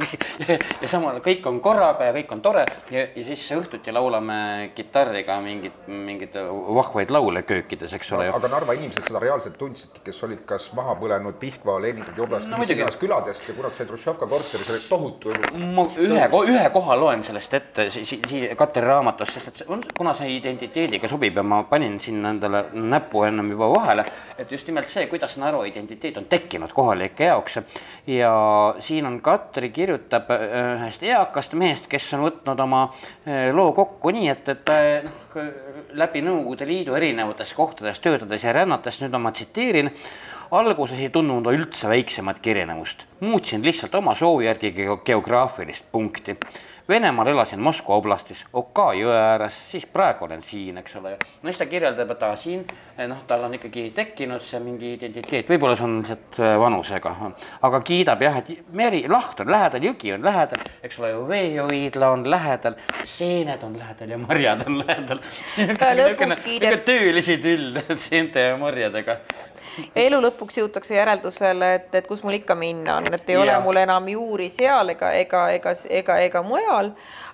ja, 0.47 0.57
ja, 0.57 0.89
samal 0.91 1.21
kõik 1.25 1.47
on 1.51 1.61
korraga 1.65 2.09
ja 2.09 2.15
kõik 2.17 2.33
on 2.37 2.43
tore. 2.45 2.65
Ja, 2.93 3.07
ja 3.11 3.27
siis 3.27 3.45
õhtuti 3.57 3.93
laulame 3.95 4.71
kitarriga 4.77 5.39
mingit, 5.45 5.87
mingeid 5.89 6.37
vahvaid 6.79 7.13
laule 7.15 7.45
köökides, 7.47 7.97
eks 7.99 8.13
ole. 8.17 8.29
Aga 8.35 8.51
Narva 8.53 8.77
inimesed 8.79 9.09
seda 9.09 9.23
reaalselt 9.23 9.59
tundsidki, 9.59 10.05
kes 10.07 10.23
olid 10.27 10.45
kas 10.49 10.71
maha 10.77 10.97
põlenud 11.01 11.39
Pihkva, 11.41 11.79
Leningradi 11.83 12.23
oblasti 12.25 12.51
No 12.51 12.61
mis 12.61 12.71
iganes 12.71 12.97
küladest 13.01 13.49
ja 13.49 13.55
kurat 13.57 13.75
see 13.77 13.87
Hruštšovka 13.89 14.29
korteris 14.31 14.71
oli 14.71 14.83
tohutu 14.89 15.33
ma 15.75 15.87
ühe, 15.99 16.29
ühe 16.53 16.65
koha 16.75 16.97
loen 16.99 17.25
sellest 17.27 17.57
ette 17.59 17.89
si-, 17.91 18.05
si-, 18.07 18.21
si-, 18.29 18.43
Katri 18.59 18.85
raamatust, 18.85 19.39
sest 19.39 19.51
et 19.51 19.63
see 19.63 19.71
on, 19.73 19.83
kuna 19.97 20.15
see 20.17 20.31
identiteediga 20.37 21.11
sobib 21.11 21.41
ja 21.41 21.45
ma 21.47 21.63
panin 21.69 21.99
sinna 22.03 22.31
endale 22.35 22.65
näpu 22.75 23.25
ennem 23.27 23.51
juba 23.55 23.71
vahele, 23.73 24.07
et 24.39 24.53
just 24.53 24.69
nimelt 24.71 24.91
see, 24.91 25.07
kuidas 25.11 25.37
Narva 25.43 25.65
identiteet 25.69 26.21
on 26.21 26.29
tekkinud 26.31 26.73
kohalike 26.75 27.31
jaoks. 27.31 27.59
Ja 28.07 28.75
siin 28.81 29.07
on 29.07 29.21
Katri 29.21 29.71
kirjutab 29.71 30.31
äh, 30.31 30.45
ühest 30.77 31.03
eakast 31.03 31.55
mehest, 31.57 31.89
kes 31.89 32.11
on 32.17 32.27
võtnud 32.27 32.61
oma 32.61 32.83
äh, 32.91 33.49
loo 33.55 33.73
kokku 33.77 34.13
nii, 34.15 34.29
et, 34.33 34.49
et 34.53 34.65
ta 34.67 34.77
noh, 35.07 35.41
läbi 35.97 36.23
Nõukogude 36.25 36.69
Liidu 36.69 36.95
erinevates 36.99 37.55
kohtades 37.57 38.01
töötades 38.05 38.45
ja 38.45 38.53
rännates, 38.53 39.01
nüüd 39.01 39.17
ma 39.19 39.33
tsiteerin 39.33 39.91
alguses 40.55 41.01
ei 41.01 41.11
tundnud 41.11 41.49
üldse 41.51 41.89
väiksemat 41.89 42.39
kirjenevust, 42.45 43.07
muutsin 43.25 43.65
lihtsalt 43.65 43.95
oma 43.95 44.15
soovi 44.15 44.47
järgi 44.47 44.73
geo- 44.77 45.01
geograafilist 45.05 45.89
punkti. 45.93 46.37
Venemaal 46.89 47.27
elasin 47.27 47.61
Moskva 47.65 47.97
oblastis, 47.97 48.43
Oka 48.53 48.91
jõe 48.93 49.15
ääres, 49.17 49.57
siis 49.71 49.87
praegu 49.89 50.27
olen 50.27 50.43
siin, 50.45 50.77
eks 50.83 50.97
ole. 51.01 51.15
no 51.17 51.49
siis 51.49 51.63
ta 51.63 51.67
kirjeldab, 51.67 52.11
et 52.13 52.25
aa 52.29 52.37
siin, 52.37 52.67
noh, 53.09 53.23
tal 53.27 53.47
on 53.47 53.55
ikkagi 53.57 53.87
tekkinud 53.97 54.45
see 54.45 54.61
mingi 54.61 54.91
identiteet, 54.99 55.49
võib-olla 55.49 55.79
see 55.79 55.87
on 55.87 55.95
lihtsalt 56.03 56.41
äh, 56.45 56.53
vanusega, 56.61 57.15
aga 57.65 57.81
kiidab 57.89 58.27
jah, 58.27 58.37
et 58.43 58.69
meri, 58.77 59.01
laht 59.09 59.41
on 59.41 59.55
lähedal, 59.55 59.89
jõgi 59.89 60.13
on 60.19 60.29
lähedal, 60.29 60.69
eks 60.85 61.01
ole 61.01 61.15
ju, 61.15 61.25
veehoidla 61.33 62.13
on 62.19 62.29
lähedal, 62.37 62.77
seened 63.17 63.65
on 63.65 63.81
lähedal 63.81 64.13
ja 64.13 64.21
marjad 64.27 64.69
on 64.69 64.79
lähedal. 64.83 65.25
lõpuks 66.03 66.45
kiidab. 66.45 66.85
töölisi 66.85 67.41
tüll 67.41 67.81
seente 68.11 68.45
ja 68.51 68.61
marjadega 68.61 69.23
elu 69.97 70.21
lõpuks 70.23 70.59
jõutakse 70.59 70.97
järeldusele, 70.97 71.71
et, 71.79 71.89
et 71.99 72.07
kus 72.07 72.23
mul 72.25 72.39
ikka 72.39 72.57
minna 72.59 72.99
on, 73.01 73.09
et 73.15 73.31
ei 73.31 73.37
ja. 73.37 73.43
ole 73.43 73.57
mul 73.65 73.81
enam 73.83 74.09
juuri 74.09 74.49
seal 74.53 74.95
ega, 74.95 75.13
ega, 75.19 75.45
ega, 75.57 75.75
ega, 75.91 76.19
ega 76.29 76.43
mujal. 76.47 76.74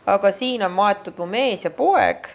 Aga 0.07 0.33
siin 0.33 0.63
on 0.63 0.73
maetud 0.73 1.19
mu 1.19 1.27
mees 1.27 1.65
ja 1.65 1.71
poeg 1.71 2.29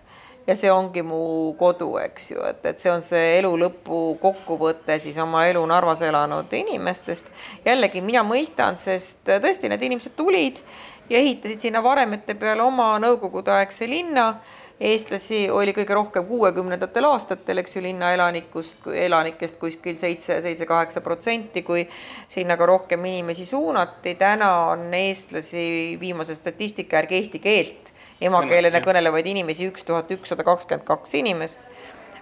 ja 0.47 0.55
see 0.55 0.71
ongi 0.71 1.01
mu 1.05 1.53
kodu, 1.57 1.95
eks 2.03 2.31
ju, 2.31 2.41
et, 2.45 2.61
et 2.69 2.81
see 2.81 2.91
on 2.91 3.01
see 3.05 3.37
elu 3.39 3.51
lõpu 3.59 4.01
kokkuvõte 4.21 4.99
siis 5.01 5.17
oma 5.21 5.45
elu 5.49 5.63
Narvas 5.65 6.03
elanud 6.05 6.53
inimestest. 6.53 7.31
jällegi 7.65 8.01
mina 8.01 8.23
mõistan, 8.23 8.77
sest 8.77 9.23
tõesti 9.25 9.71
need 9.71 9.81
inimesed 9.87 10.13
tulid 10.17 10.61
ja 11.09 11.17
ehitasid 11.17 11.67
sinna 11.67 11.81
varemete 11.83 12.37
peale 12.37 12.63
oma 12.63 12.95
nõukogudeaegse 13.01 13.89
linna 13.89 14.35
eestlasi 14.79 15.49
oli 15.49 15.71
kõige 15.73 15.95
rohkem 15.95 16.25
kuuekümnendatel 16.27 17.07
aastatel, 17.07 17.61
eks 17.61 17.77
ju, 17.77 17.83
linna 17.85 18.11
elanikust, 18.15 18.87
elanikest 18.91 19.57
kuskil 19.59 19.97
seitse, 19.99 20.41
seitse-kaheksa 20.43 21.01
protsenti, 21.01 21.63
kui 21.63 21.85
sinna 22.29 22.57
ka 22.57 22.67
rohkem 22.67 23.05
inimesi 23.05 23.45
suunati. 23.45 24.15
täna 24.15 24.51
on 24.75 24.93
eestlasi 24.93 25.97
viimase 25.99 26.35
statistika 26.35 26.97
järgi 26.97 27.15
eesti 27.15 27.39
keelt 27.39 27.93
emakeelena 28.21 28.79
kõnelevaid 28.83 29.27
inimesi 29.27 29.67
üks 29.69 29.83
tuhat 29.83 30.11
ükssada 30.11 30.43
kakskümmend 30.43 30.87
kaks 30.87 31.13
inimest, 31.13 31.59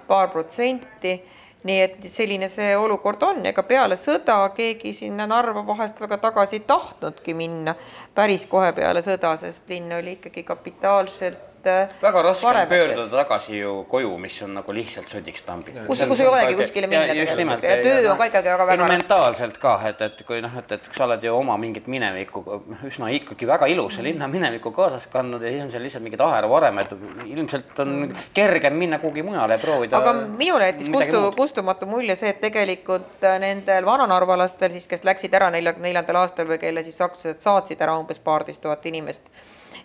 paar 0.07 0.29
protsenti. 0.29 1.21
Nii 1.63 1.79
et 1.79 2.05
selline 2.11 2.49
see 2.51 2.73
olukord 2.75 3.21
on, 3.23 3.37
ega 3.47 3.63
peale 3.63 3.95
sõda 3.95 4.35
keegi 4.51 4.91
sinna 4.93 5.23
Narva 5.31 5.61
vahest 5.63 6.01
väga 6.03 6.17
tagasi 6.25 6.57
ei 6.57 6.65
tahtnudki 6.67 7.33
minna, 7.39 7.71
päris 8.13 8.43
kohe 8.51 8.73
peale 8.75 8.99
sõda, 8.99 9.37
sest 9.39 9.71
linn 9.71 9.95
oli 9.95 10.17
ikkagi 10.17 10.43
kapitaalselt 10.43 11.52
et 11.63 11.89
äh, 11.89 11.89
väga 12.01 12.21
raske 12.23 12.47
on 12.47 12.67
pöörduda 12.67 13.07
tagasi 13.09 13.57
ju 13.57 13.85
koju, 13.89 14.17
mis 14.17 14.41
on 14.43 14.53
nagu 14.53 14.73
lihtsalt 14.73 15.09
sodiks 15.09 15.41
tambitud. 15.41 15.85
kus, 15.87 15.99
kus 16.07 16.19
ei 16.19 16.27
olegi 16.27 16.55
kuskile 16.59 16.87
minna 16.87 17.07
tegelikult 17.07 17.63
ja 17.63 17.77
töö 17.83 18.11
on 18.11 18.17
ka 18.17 18.25
ikkagi 18.25 18.49
väga, 18.49 18.65
väga 18.67 18.83
raske. 18.83 18.97
mentaalselt 18.97 19.57
ka, 19.57 19.75
et, 19.87 20.01
et 20.01 20.23
kui 20.27 20.41
noh, 20.43 20.57
et, 20.59 20.71
et 20.71 20.89
sa 20.91 21.05
oled 21.07 21.23
ju 21.23 21.35
oma 21.35 21.57
mingit 21.57 21.87
minevikku 21.87 22.43
üsna 22.89 23.11
ikkagi 23.15 23.47
väga 23.47 23.69
ilusa 23.71 24.03
linna 24.03 24.27
minevikku 24.27 24.73
kaasas 24.75 25.07
kandnud 25.13 25.43
ja 25.43 25.53
siis 25.53 25.63
on 25.63 25.71
seal 25.71 25.85
lihtsalt 25.87 26.03
mingid 26.03 26.23
ahervaremed, 26.25 26.95
ilmselt 27.31 27.79
on 27.85 27.95
kergem 28.33 28.77
minna 28.79 28.99
kuhugi 28.99 29.23
mujale 29.23 29.57
ja 29.57 29.63
proovida. 29.63 30.03
aga 30.03 30.13
minule 30.27 30.71
jättis 30.71 30.91
kustu, 30.91 31.23
kustumatu 31.37 31.87
mulje 31.87 32.17
see, 32.19 32.35
et 32.35 32.43
tegelikult 32.43 33.23
äh, 33.23 33.39
nendel 33.39 33.87
vananarvalastel 33.87 34.75
siis, 34.75 34.87
kes 34.91 35.07
läksid 35.07 35.33
ära 35.33 35.49
nelja, 35.53 35.75
neljandal 35.79 36.23
aastal 36.25 36.49
või 36.49 36.59
kelle 36.59 36.83
siis 36.83 36.99
sakslased 36.99 37.41
saatsid 37.43 37.81
ära 37.81 37.95
umbes 37.99 38.19
paarteist 38.19 38.61
tuhat 38.63 38.85
inimest 38.91 39.27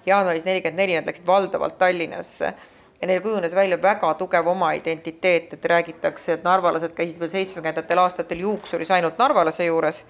jaanuaris 0.08 0.44
nelikümmend 0.48 0.82
neli 0.82 0.98
nad 0.98 1.06
läksid 1.08 1.26
valdavalt 1.26 1.78
Tallinnasse. 1.78 2.52
Ja 2.98 3.06
neil 3.06 3.20
kujunes 3.22 3.54
välja 3.54 3.76
väga 3.82 4.08
tugev 4.18 4.46
oma 4.50 4.72
identiteet, 4.74 5.52
et 5.54 5.64
räägitakse, 5.70 6.32
et 6.32 6.42
narvalased 6.42 6.96
käisid 6.96 7.20
veel 7.20 7.30
seitsmekümnendatel 7.30 8.00
aastatel 8.02 8.40
juuksuris 8.42 8.90
ainult 8.90 9.20
narvalase 9.22 9.68
juures 9.68 10.00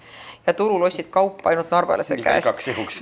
ja 0.47 0.53
turul 0.57 0.81
ostsid 0.87 1.11
kaupa 1.13 1.51
ainult 1.51 1.69
narvalase 1.71 2.17
käest. 2.17 2.49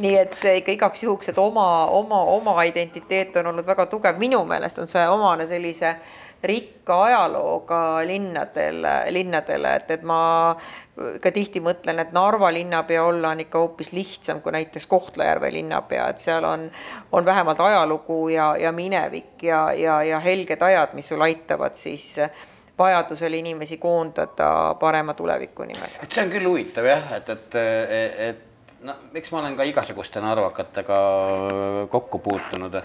nii 0.04 0.18
et 0.18 0.36
see 0.36 0.58
ikka 0.60 0.76
igaks 0.76 1.04
juhuks, 1.04 1.30
et 1.32 1.40
oma, 1.40 1.86
oma, 1.88 2.20
oma 2.36 2.64
identiteet 2.68 3.40
on 3.40 3.48
olnud 3.54 3.68
väga 3.68 3.86
tugev, 3.86 4.20
minu 4.20 4.44
meelest 4.46 4.80
on 4.84 4.92
see 4.92 5.08
omane 5.08 5.48
sellise 5.48 5.96
rikka 6.44 7.04
ajalooga 7.04 7.80
linnadele, 8.06 9.12
linnadele, 9.12 9.76
et, 9.76 9.92
et 9.92 10.04
ma 10.06 10.20
ka 11.22 11.32
tihti 11.34 11.62
mõtlen, 11.62 12.02
et 12.02 12.12
Narva 12.16 12.50
linnapea 12.54 13.04
olla 13.04 13.34
on 13.34 13.42
ikka 13.44 13.62
hoopis 13.62 13.92
lihtsam 13.94 14.42
kui 14.42 14.54
näiteks 14.56 14.88
Kohtla-Järve 14.90 15.52
linnapea, 15.54 16.10
et 16.10 16.22
seal 16.22 16.46
on, 16.46 16.68
on 17.12 17.26
vähemalt 17.26 17.62
ajalugu 17.62 18.28
ja, 18.34 18.52
ja 18.58 18.72
minevik 18.72 19.44
ja, 19.44 19.68
ja, 19.74 20.02
ja 20.04 20.20
helged 20.20 20.62
ajad, 20.62 20.94
mis 20.98 21.10
sul 21.10 21.22
aitavad 21.22 21.78
siis 21.78 22.16
vajadusel 22.78 23.34
inimesi 23.34 23.78
koondada 23.78 24.76
parema 24.80 25.14
tuleviku 25.14 25.66
nimel. 25.66 25.98
et 26.02 26.12
see 26.12 26.26
on 26.26 26.34
küll 26.34 26.50
huvitav 26.50 26.86
jah, 26.86 27.14
et, 27.18 27.30
et, 27.34 27.58
et 28.30 28.48
no 28.86 28.94
eks 29.18 29.32
ma 29.34 29.42
olen 29.42 29.58
ka 29.58 29.66
igasuguste 29.68 30.22
narvakatega 30.22 30.98
kokku 31.92 32.20
puutunud 32.20 32.78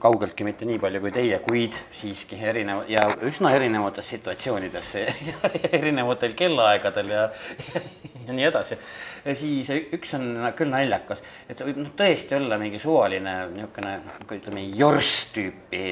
kaugeltki 0.00 0.44
mitte 0.44 0.66
nii 0.68 0.78
palju 0.82 1.00
kui 1.02 1.12
teie, 1.14 1.38
kuid 1.44 1.76
siiski 1.94 2.38
erinev 2.38 2.84
ja 2.90 3.06
üsna 3.26 3.54
erinevates 3.56 4.08
situatsioonides 4.14 4.90
ja 5.00 5.06
erinevatel 5.78 6.34
kellaaegadel 6.38 7.10
ja, 7.14 7.24
ja, 7.74 7.82
ja 8.26 8.36
nii 8.36 8.46
edasi. 8.48 8.78
siis 9.34 9.70
üks 9.96 10.14
on 10.18 10.28
küll 10.56 10.70
naljakas, 10.72 11.22
et 11.48 11.58
see 11.58 11.68
võib 11.68 11.80
noh, 11.82 11.92
tõesti 11.96 12.36
olla 12.38 12.58
mingi 12.60 12.80
suvaline 12.82 13.34
niisugune, 13.54 13.94
ütleme, 14.36 14.66
jorss 14.78 15.30
tüüpi 15.34 15.82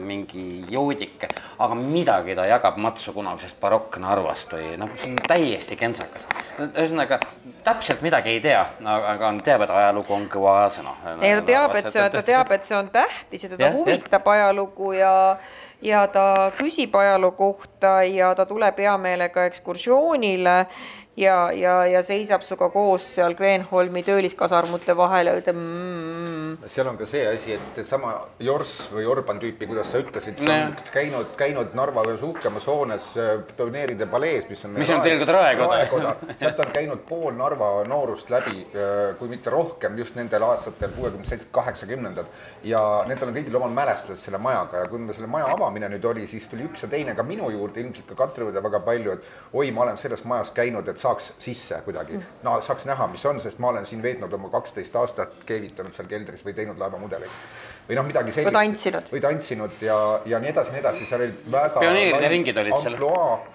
mingi 0.00 0.46
joodik, 0.72 1.26
aga 1.58 1.78
midagi 1.78 2.36
ta 2.38 2.46
jagab 2.48 2.78
matsu 2.82 3.14
kunagisest 3.16 3.58
barokk-Narvast 3.62 4.54
või 4.56 4.74
noh, 4.80 4.92
see 5.00 5.14
on 5.14 5.20
täiesti 5.26 5.78
kentsakas. 5.80 6.28
ühesõnaga 6.60 7.20
täpselt 7.64 8.04
midagi 8.04 8.36
ei 8.36 8.40
tea, 8.44 8.62
aga 8.84 9.32
teab, 9.44 9.66
et 9.66 9.74
ajalugu 9.74 10.14
on 10.14 10.28
kõva 10.30 10.56
sõna. 10.72 10.94
ei, 11.20 11.34
ta 11.40 11.46
teab, 11.48 11.78
et 11.80 11.90
see, 11.90 12.08
ta 12.12 12.22
teab, 12.22 12.52
et 12.54 12.68
see 12.68 12.78
on 12.78 12.90
tähtis 12.92 13.23
tähtis 13.24 13.42
ja 13.42 13.48
teda 13.48 13.64
ja, 13.64 13.72
huvitab 13.72 14.26
ja. 14.26 14.32
ajalugu 14.32 14.92
ja 14.92 15.36
ja 15.82 16.06
ta 16.08 16.52
küsib 16.58 16.94
ajaloo 16.96 17.32
kohta 17.32 18.02
ja 18.02 18.34
ta 18.34 18.46
tuleb 18.46 18.78
hea 18.78 18.98
meelega 18.98 19.44
ekskursioonile 19.44 20.66
ja, 21.16 21.36
ja, 21.52 21.74
ja 21.86 22.02
seisab 22.02 22.42
sinuga 22.42 22.68
koos 22.74 23.06
seal 23.14 23.36
Kreenholmi 23.38 24.02
tööliskasarmute 24.06 24.96
vahel 24.98 25.30
ja 25.30 25.36
ütleb 25.38 25.58
mm. 25.58 26.68
seal 26.70 26.90
on 26.90 26.98
ka 26.98 27.06
see 27.08 27.24
asi, 27.28 27.54
et 27.58 27.80
sama 27.86 28.14
Jors 28.42 28.74
või 28.92 29.06
Orban 29.10 29.40
tüüpi, 29.42 29.68
kuidas 29.70 29.90
sa 29.92 30.02
ütlesid, 30.02 30.40
sa 30.42 30.58
oled 30.58 30.92
käinud, 30.94 31.32
käinud 31.38 31.74
Narva 31.78 32.04
ühes 32.08 32.24
uhkemas 32.26 32.66
hoones 32.70 33.10
äh, 33.20 33.36
pioneeride 33.54 34.08
palees, 34.10 34.48
mis 34.50 34.64
on 34.66 34.74
mis 34.78 34.90
on 34.94 35.04
teil 35.04 35.22
ka 35.22 35.38
raekoda. 35.38 36.16
sealt 36.40 36.60
on 36.64 36.74
käinud 36.74 37.06
pool 37.08 37.32
Narva 37.38 37.70
noorust 37.88 38.30
läbi, 38.34 38.66
äh, 38.74 39.14
kui 39.18 39.30
mitte 39.30 39.52
rohkem, 39.54 39.98
just 39.98 40.18
nendel 40.18 40.46
aastatel 40.50 40.90
kuuekümnendad, 40.94 41.28
seitsmekümnendad, 41.30 41.52
kaheksakümnendad. 41.52 42.26
ja 42.64 42.80
nendel 43.08 43.28
on 43.28 43.36
kõigil 43.36 43.56
omal 43.58 43.74
mälestused 43.74 44.22
selle 44.22 44.38
majaga 44.38 44.82
ja 44.82 44.88
kui 44.88 45.00
selle 45.12 45.28
maja 45.30 45.48
avamine 45.52 45.88
nüüd 45.92 46.04
oli, 46.08 46.26
siis 46.26 46.46
tuli 46.48 46.64
üks 46.68 46.82
ja 46.82 46.88
teine 46.88 47.14
ka 47.14 47.22
minu 47.22 47.50
juurde, 47.52 47.80
ilmselt 47.80 48.08
ka 48.08 48.16
Katri 48.24 48.44
juurde 48.44 48.62
väga 48.64 48.80
palju, 48.84 49.12
et 49.12 49.52
oi, 49.52 49.70
ma 49.70 49.84
olen 49.84 49.98
selles 50.00 50.24
majas 50.24 50.50
käinud, 50.56 50.88
et 50.88 51.00
saaks 51.04 51.32
sisse 51.42 51.80
kuidagi, 51.84 52.18
no 52.46 52.56
saaks 52.64 52.88
näha, 52.88 53.08
mis 53.12 53.24
on, 53.28 53.40
sest 53.44 53.60
ma 53.62 53.72
olen 53.74 53.86
siin 53.88 54.02
veetnud 54.04 54.32
oma 54.38 54.50
kaksteist 54.54 54.96
aastat, 54.96 55.36
keevitanud 55.48 55.94
seal 55.96 56.10
keldris 56.10 56.44
või 56.46 56.56
teinud 56.56 56.80
laevamudeleid 56.80 57.38
või 57.88 57.96
noh, 57.98 58.06
midagi 58.06 58.32
sellist. 58.32 58.48
või 58.48 58.56
tantsinud. 58.56 59.10
või 59.12 59.20
tantsinud 59.20 59.82
ja, 59.84 59.96
ja 60.26 60.38
nii 60.40 60.50
edasi, 60.50 60.72
nii 60.72 60.80
edasi, 60.80 61.06
seal 61.08 61.24
olid 61.26 61.40
väga. 61.52 61.80
pioneeride 61.82 62.28
ringid 62.32 62.60
olid 62.62 62.76
seal. 62.80 62.96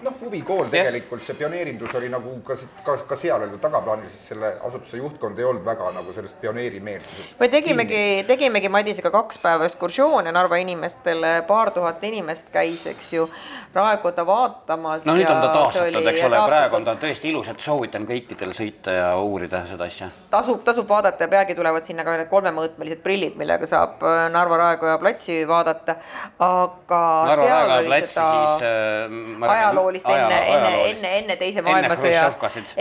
noh, 0.06 0.18
huvikool 0.20 0.70
tegelikult, 0.70 1.24
see 1.26 1.38
pioneerindus 1.38 1.96
oli 1.98 2.10
nagu 2.12 2.36
ka, 2.46 2.56
ka, 2.86 2.96
ka 3.10 3.18
seal 3.18 3.46
oli 3.46 3.58
tagaplaanil, 3.62 4.06
sest 4.12 4.30
selle 4.34 4.52
asutuse 4.68 5.00
juhtkond 5.00 5.38
ei 5.38 5.48
olnud 5.48 5.66
väga 5.66 5.90
nagu 5.96 6.14
sellest 6.14 6.38
pioneerimeelsusest. 6.42 7.40
me 7.40 7.48
tegimegi, 7.50 8.02
tegimegi 8.30 8.70
Madisega 8.70 9.10
kaks 9.14 9.42
päeva 9.42 9.66
ekskursioone 9.66 10.32
Narva 10.32 10.62
inimestele, 10.62 11.40
paar 11.50 11.74
tuhat 11.74 12.04
inimest 12.06 12.54
käis, 12.54 12.86
eks 12.86 13.12
ju, 13.16 13.26
Raekoda 13.74 14.24
vaatamas. 14.26 15.04
no 15.06 15.14
nüüd 15.14 15.28
on 15.30 15.40
ta 15.40 15.50
taastatud, 15.54 16.06
eks 16.10 16.24
ole, 16.26 16.38
praegu 16.50 16.76
on 16.80 16.86
ta 16.88 16.94
tõesti 16.98 17.28
ilus, 17.30 17.50
et 17.52 17.60
soovitan 17.62 18.02
kõikidel 18.08 18.50
sõita 18.56 18.94
ja 18.96 19.10
uurida 19.22 19.60
seda 19.68 19.86
asja. 19.86 20.08
tasub, 20.30 20.64
tasub 20.66 20.88
vaadata 20.90 21.22
ja 21.22 21.30
peagi 21.30 21.54
tulevad 21.54 21.86
sinna 21.86 22.02
ka 22.06 22.16
need 22.18 22.30
kolmemõõtmelised 22.32 23.02
prillid, 23.04 23.36
millega 23.38 23.68
saab 23.70 24.02
äh, 24.02 24.24
Narva 24.34 24.58
Raekoja 24.58 24.96
platsi 24.98 25.44
vaadata, 25.46 25.94
aga 26.42 27.02
Narva 27.28 27.44
seal 27.46 27.74
oli 27.76 28.00
seda 28.00 28.24
siis, 28.32 28.64
äh, 28.66 29.46
ajaloolist 29.54 30.10
enne, 30.16 30.40
enne, 30.56 30.72
enne, 30.88 31.14
enne 31.20 31.38
teise 31.44 31.64
maailmasõja, 31.66 32.26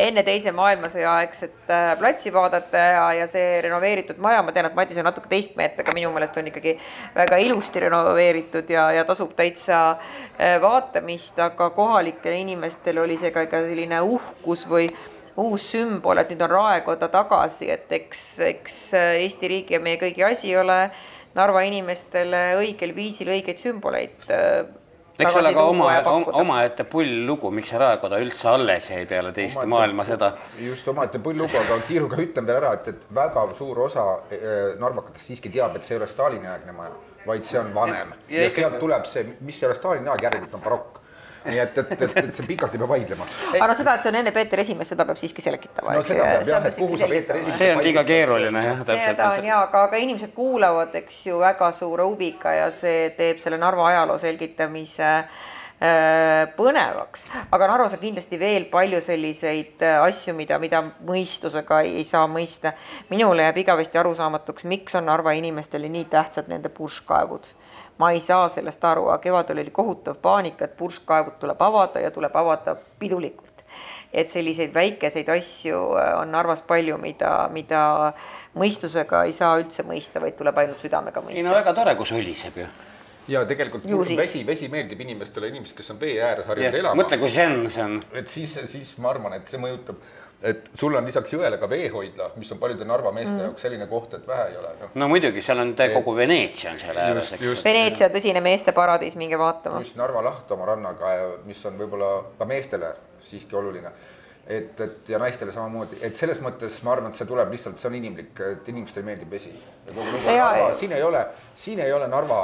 enne 0.08 0.26
teise 0.26 0.56
maailmasõja 0.58 1.14
aegset 1.20 1.70
äh, 1.70 1.92
platsi 2.02 2.34
vaadata 2.34 2.88
ja, 2.96 3.06
ja 3.22 3.30
see 3.30 3.62
renoveeritud 3.68 4.18
maja, 4.26 4.42
ma 4.42 4.58
tean, 4.58 4.72
et 4.72 4.82
Madis 4.82 4.98
on 4.98 5.06
natuke 5.12 5.30
teist 5.30 5.54
meelt, 5.60 5.78
aga 5.86 5.94
minu 5.94 6.10
meelest 6.18 6.42
on 6.42 6.50
ikkagi 6.50 6.80
väga 7.14 7.38
ilusti 7.46 7.86
renoveeritud 7.86 8.74
ja, 8.74 8.90
ja 8.98 9.06
tasub 9.06 9.38
täitsa 9.38 9.84
äh, 9.94 10.58
vaatamist, 10.80 11.40
aga 11.40 11.70
kohalikel 11.76 12.36
inimestel 12.40 13.04
oli 13.04 13.18
see 13.20 13.32
ka 13.36 13.46
ikka 13.48 13.64
selline 13.68 14.02
uhkus 14.02 14.66
või 14.70 14.90
uus 15.40 15.70
sümbol, 15.72 16.20
et 16.20 16.32
nüüd 16.34 16.42
on 16.44 16.52
Raekoda 16.52 17.08
tagasi, 17.12 17.70
et 17.72 17.92
eks, 17.96 18.26
eks 18.48 18.82
Eesti 18.98 19.48
riigi 19.48 19.78
ja 19.78 19.80
meie 19.84 20.00
kõigi 20.02 20.26
asi 20.28 20.56
ole 20.58 20.90
Narva 21.38 21.62
inimestele 21.62 22.58
õigel 22.58 22.96
viisil 22.96 23.30
õigeid 23.32 23.62
sümboleid 23.62 24.26
äh, 24.34 24.66
eks 25.20 25.36
ole 25.36 25.52
ka 25.54 25.64
oma 25.70 25.90
omaette 26.42 26.86
pull 26.90 27.26
lugu, 27.28 27.52
miks 27.56 27.72
see 27.72 27.80
Raekoda 27.80 28.20
üldse 28.24 28.50
alles 28.52 28.90
jäi 28.92 29.06
peale 29.08 29.32
teist 29.36 29.60
Omaette- 29.60 29.74
maailmasõda. 29.76 30.32
just 30.64 30.88
omaette 30.88 31.22
põlluga, 31.24 31.62
aga 31.62 31.80
kiiruga 31.88 32.20
ütlen 32.24 32.48
veel 32.48 32.60
ära, 32.62 32.74
et, 32.80 32.88
et 32.88 33.14
väga 33.16 33.46
suur 33.58 33.86
osa 33.86 34.06
eh, 34.32 34.76
narvakatest 34.80 35.32
siiski 35.32 35.52
teab, 35.54 35.76
et 35.76 35.88
see 35.88 35.96
ei 35.96 36.02
ole 36.02 36.10
Stalini 36.10 36.48
aegne 36.48 36.76
maja, 36.76 36.96
vaid 37.28 37.44
see 37.46 37.60
on 37.60 37.74
vanem 37.76 37.96
Ja- 38.14 38.16
ja, 38.30 38.38
ja 38.38 38.44
ja 38.44 38.50
sealt 38.50 38.74
ikkagi- 38.74 38.80
tuleb 38.80 39.06
see, 39.06 39.24
mis 39.42 39.64
ei 39.64 39.68
ole 39.68 39.76
Stalini 39.76 40.10
aeg, 40.10 40.24
järelikult 40.24 40.54
on 40.54 40.62
barokk. 40.62 40.96
nii 41.46 41.60
et, 41.60 41.78
et, 41.78 41.92
et, 41.92 42.18
et 42.18 42.36
see 42.36 42.46
pikalt 42.48 42.74
ei 42.76 42.80
pea 42.82 42.88
vaidlema. 42.88 43.26
aga 43.56 43.68
no 43.68 43.74
seda, 43.74 43.94
et 43.96 44.02
see 44.04 44.10
on 44.12 44.16
enne 44.20 44.32
Peeter 44.36 44.60
Esimest, 44.60 44.90
seda 44.92 45.06
peab 45.08 45.18
siiski 45.18 45.42
selgitama. 45.42 45.94
no 45.96 46.02
seda 46.04 46.24
peab 46.24 46.48
jah, 46.48 46.66
et 46.68 46.76
kuhu 46.76 46.98
sa 47.00 47.08
Peeter 47.08 47.38
Esimest 47.40 47.58
see 47.58 47.70
on 47.76 47.84
liiga 47.84 48.04
keeruline 48.04 48.66
jah, 48.66 48.82
seda 48.84 48.98
on 48.98 49.16
täpselt. 49.22 49.46
jaa, 49.48 49.62
aga, 49.70 49.84
aga 49.88 50.02
inimesed 50.04 50.34
kuulavad, 50.36 50.96
eks 51.00 51.22
ju, 51.28 51.40
väga 51.40 51.72
suure 51.72 52.04
huviga 52.04 52.54
ja 52.54 52.72
see 52.72 53.10
teeb 53.18 53.40
selle 53.44 53.58
Narva 53.58 53.88
ajaloo 53.88 54.20
selgitamise 54.20 55.08
äh, 55.16 55.48
põnevaks, 56.58 57.22
aga 57.56 57.68
Narvas 57.72 57.94
on 57.96 58.02
kindlasti 58.02 58.40
veel 58.40 58.66
palju 58.72 59.00
selliseid 59.04 59.84
äh, 59.86 60.02
asju, 60.04 60.34
mida, 60.36 60.58
mida 60.60 60.82
mõistusega 61.08 61.82
ei, 61.86 61.94
ei 62.02 62.08
saa 62.08 62.26
mõista. 62.28 62.74
minule 63.10 63.46
jääb 63.46 63.62
igavesti 63.64 64.02
arusaamatuks, 64.02 64.66
miks 64.68 64.96
on 65.00 65.08
Narva 65.08 65.32
inimestele 65.40 65.88
nii 65.90 66.10
tähtsad 66.12 66.52
nende 66.52 66.70
purskkaevud. 66.70 67.48
ma 67.98 68.12
ei 68.12 68.20
saa 68.20 68.48
sellest 68.48 68.84
aru, 68.84 69.08
aga 69.08 69.24
kevadel 69.24 69.64
oli 69.64 69.72
kohutav 69.72 70.20
paanika, 70.22 70.66
et 70.66 70.76
purskkaevud 70.78 71.40
tuleb 71.40 71.62
avada 71.62 72.00
ja 72.00 72.12
tuleb 72.12 72.36
avada 72.36 72.76
pidulikult 73.00 73.64
et 74.14 74.30
selliseid 74.30 74.74
väikeseid 74.74 75.30
asju 75.30 75.80
äh, 75.96 76.14
on 76.20 76.32
Narvas 76.32 76.62
palju, 76.68 76.98
mida, 76.98 77.48
mida 77.54 78.14
mõistusega 78.60 79.24
ei 79.30 79.32
saa 79.32 79.56
üldse 79.62 79.86
mõista, 79.88 80.20
vaid 80.20 80.36
tuleb 80.36 80.58
ainult 80.58 80.84
südamega 80.84 81.22
ei 81.22 81.44
no 81.44 81.52
mõista. 81.54 81.58
väga 81.62 81.74
tore, 81.78 81.96
kui 81.96 82.10
sõliseb 82.10 82.64
ju. 82.64 82.68
Ja 83.30 83.44
tegelikult 83.50 83.86
vesi, 84.18 84.46
vesi 84.48 84.70
meeldib 84.72 85.02
inimestele, 85.06 85.50
inimesed, 85.52 85.78
kes 85.78 85.94
on 85.94 86.00
vee 86.02 86.18
ääres 86.24 86.48
harjunud 86.50 86.80
elama. 86.82 87.04
mõtle, 87.04 87.20
kui 87.22 87.30
zen 87.34 87.62
see 87.70 87.84
on. 87.86 88.00
et 88.18 88.32
siis, 88.32 88.56
siis 88.72 88.96
ma 89.02 89.14
arvan, 89.14 89.36
et 89.38 89.52
see 89.52 89.62
mõjutab, 89.62 90.00
et 90.50 90.70
sul 90.80 90.96
on 90.96 91.06
lisaks 91.06 91.34
jõele 91.34 91.60
ka 91.62 91.70
veehoidla, 91.70 92.32
mis 92.40 92.52
on 92.56 92.62
paljude 92.62 92.88
Narva 92.88 93.12
meeste 93.16 93.36
mm. 93.36 93.42
jaoks 93.50 93.66
selline 93.66 93.88
koht, 93.92 94.16
et 94.18 94.28
vähe 94.28 94.48
ei 94.52 94.60
ole 94.60 94.72
no.. 94.82 94.92
no 95.04 95.10
muidugi, 95.12 95.44
seal 95.46 95.62
on 95.62 95.74
te- 95.78 95.90
kogu 95.94 96.16
Veneetsia 96.18 96.74
on 96.74 96.80
seal 96.82 97.02
ääres, 97.04 97.34
eks. 97.38 97.66
Veneetsia 97.66 98.10
tõsine 98.14 98.44
meeste 98.44 98.74
paradiis, 98.76 99.18
minge 99.20 99.40
vaatama. 99.40 99.84
just 99.86 100.00
Narva 100.00 100.24
laht 100.26 100.56
oma 100.56 100.72
rannaga, 100.72 101.18
mis 101.46 101.66
on 101.70 101.78
võib-olla 101.82 102.14
ka 102.40 102.48
meestele 102.50 102.96
siiski 103.30 103.60
oluline. 103.60 103.92
et, 104.50 104.80
et 104.82 105.10
ja 105.14 105.20
naistele 105.22 105.52
samamoodi, 105.54 106.00
et 106.02 106.18
selles 106.18 106.40
mõttes 106.42 106.80
ma 106.84 106.96
arvan, 106.96 107.12
et 107.14 107.20
see 107.20 107.28
tuleb 107.30 107.52
lihtsalt, 107.54 107.78
see 107.80 107.90
on 107.92 107.96
inimlik, 108.00 108.40
et 108.42 108.70
inimestele 108.72 109.06
meeldib 109.06 109.30
vesi. 109.32 109.52
ja 109.54 109.94
kogu 109.94 110.08
lugu 110.10 110.34
Ja- 110.36 110.48
Narva, 110.50 110.74
siin 110.80 110.92
ei 110.98 111.04
ole, 111.06 111.22
siin 111.56 111.80
ei 111.86 111.94
ole 111.94 112.08
Narva 112.10 112.40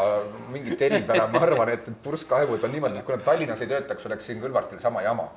mingit 0.53 0.81
eripära, 0.81 1.25
ma 1.33 1.41
arvan, 1.47 1.69
et, 1.73 1.87
purskkaevud 2.03 2.63
on 2.63 2.71
niimoodi, 2.71 2.99
et 3.01 3.05
kui 3.07 3.15
nad 3.15 3.23
Tallinnas 3.25 3.61
ei 3.65 3.67
töötaks, 3.71 4.05
oleks 4.05 4.25
siin 4.29 4.41
Kõlvartil 4.43 4.79
sama 4.81 5.01
jama. 5.01 5.29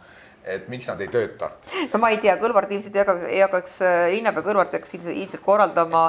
et 0.49 0.69
miks 0.69 0.87
nad 0.89 1.01
ei 1.01 1.09
tööta 1.13 1.51
no 1.93 1.99
ma 2.01 2.09
ei 2.09 2.17
tea, 2.23 2.37
Kõlvart 2.41 2.71
ilmselt 2.73 2.95
ei 2.97 3.03
hakkaks, 3.03 3.25
ei 3.29 3.41
hakkaks, 3.43 3.73
linnapea 4.15 4.43
Kõlvart 4.47 4.73
hakkaks 4.73 4.95
ilmselt, 4.95 5.41
korraldama 5.45 6.05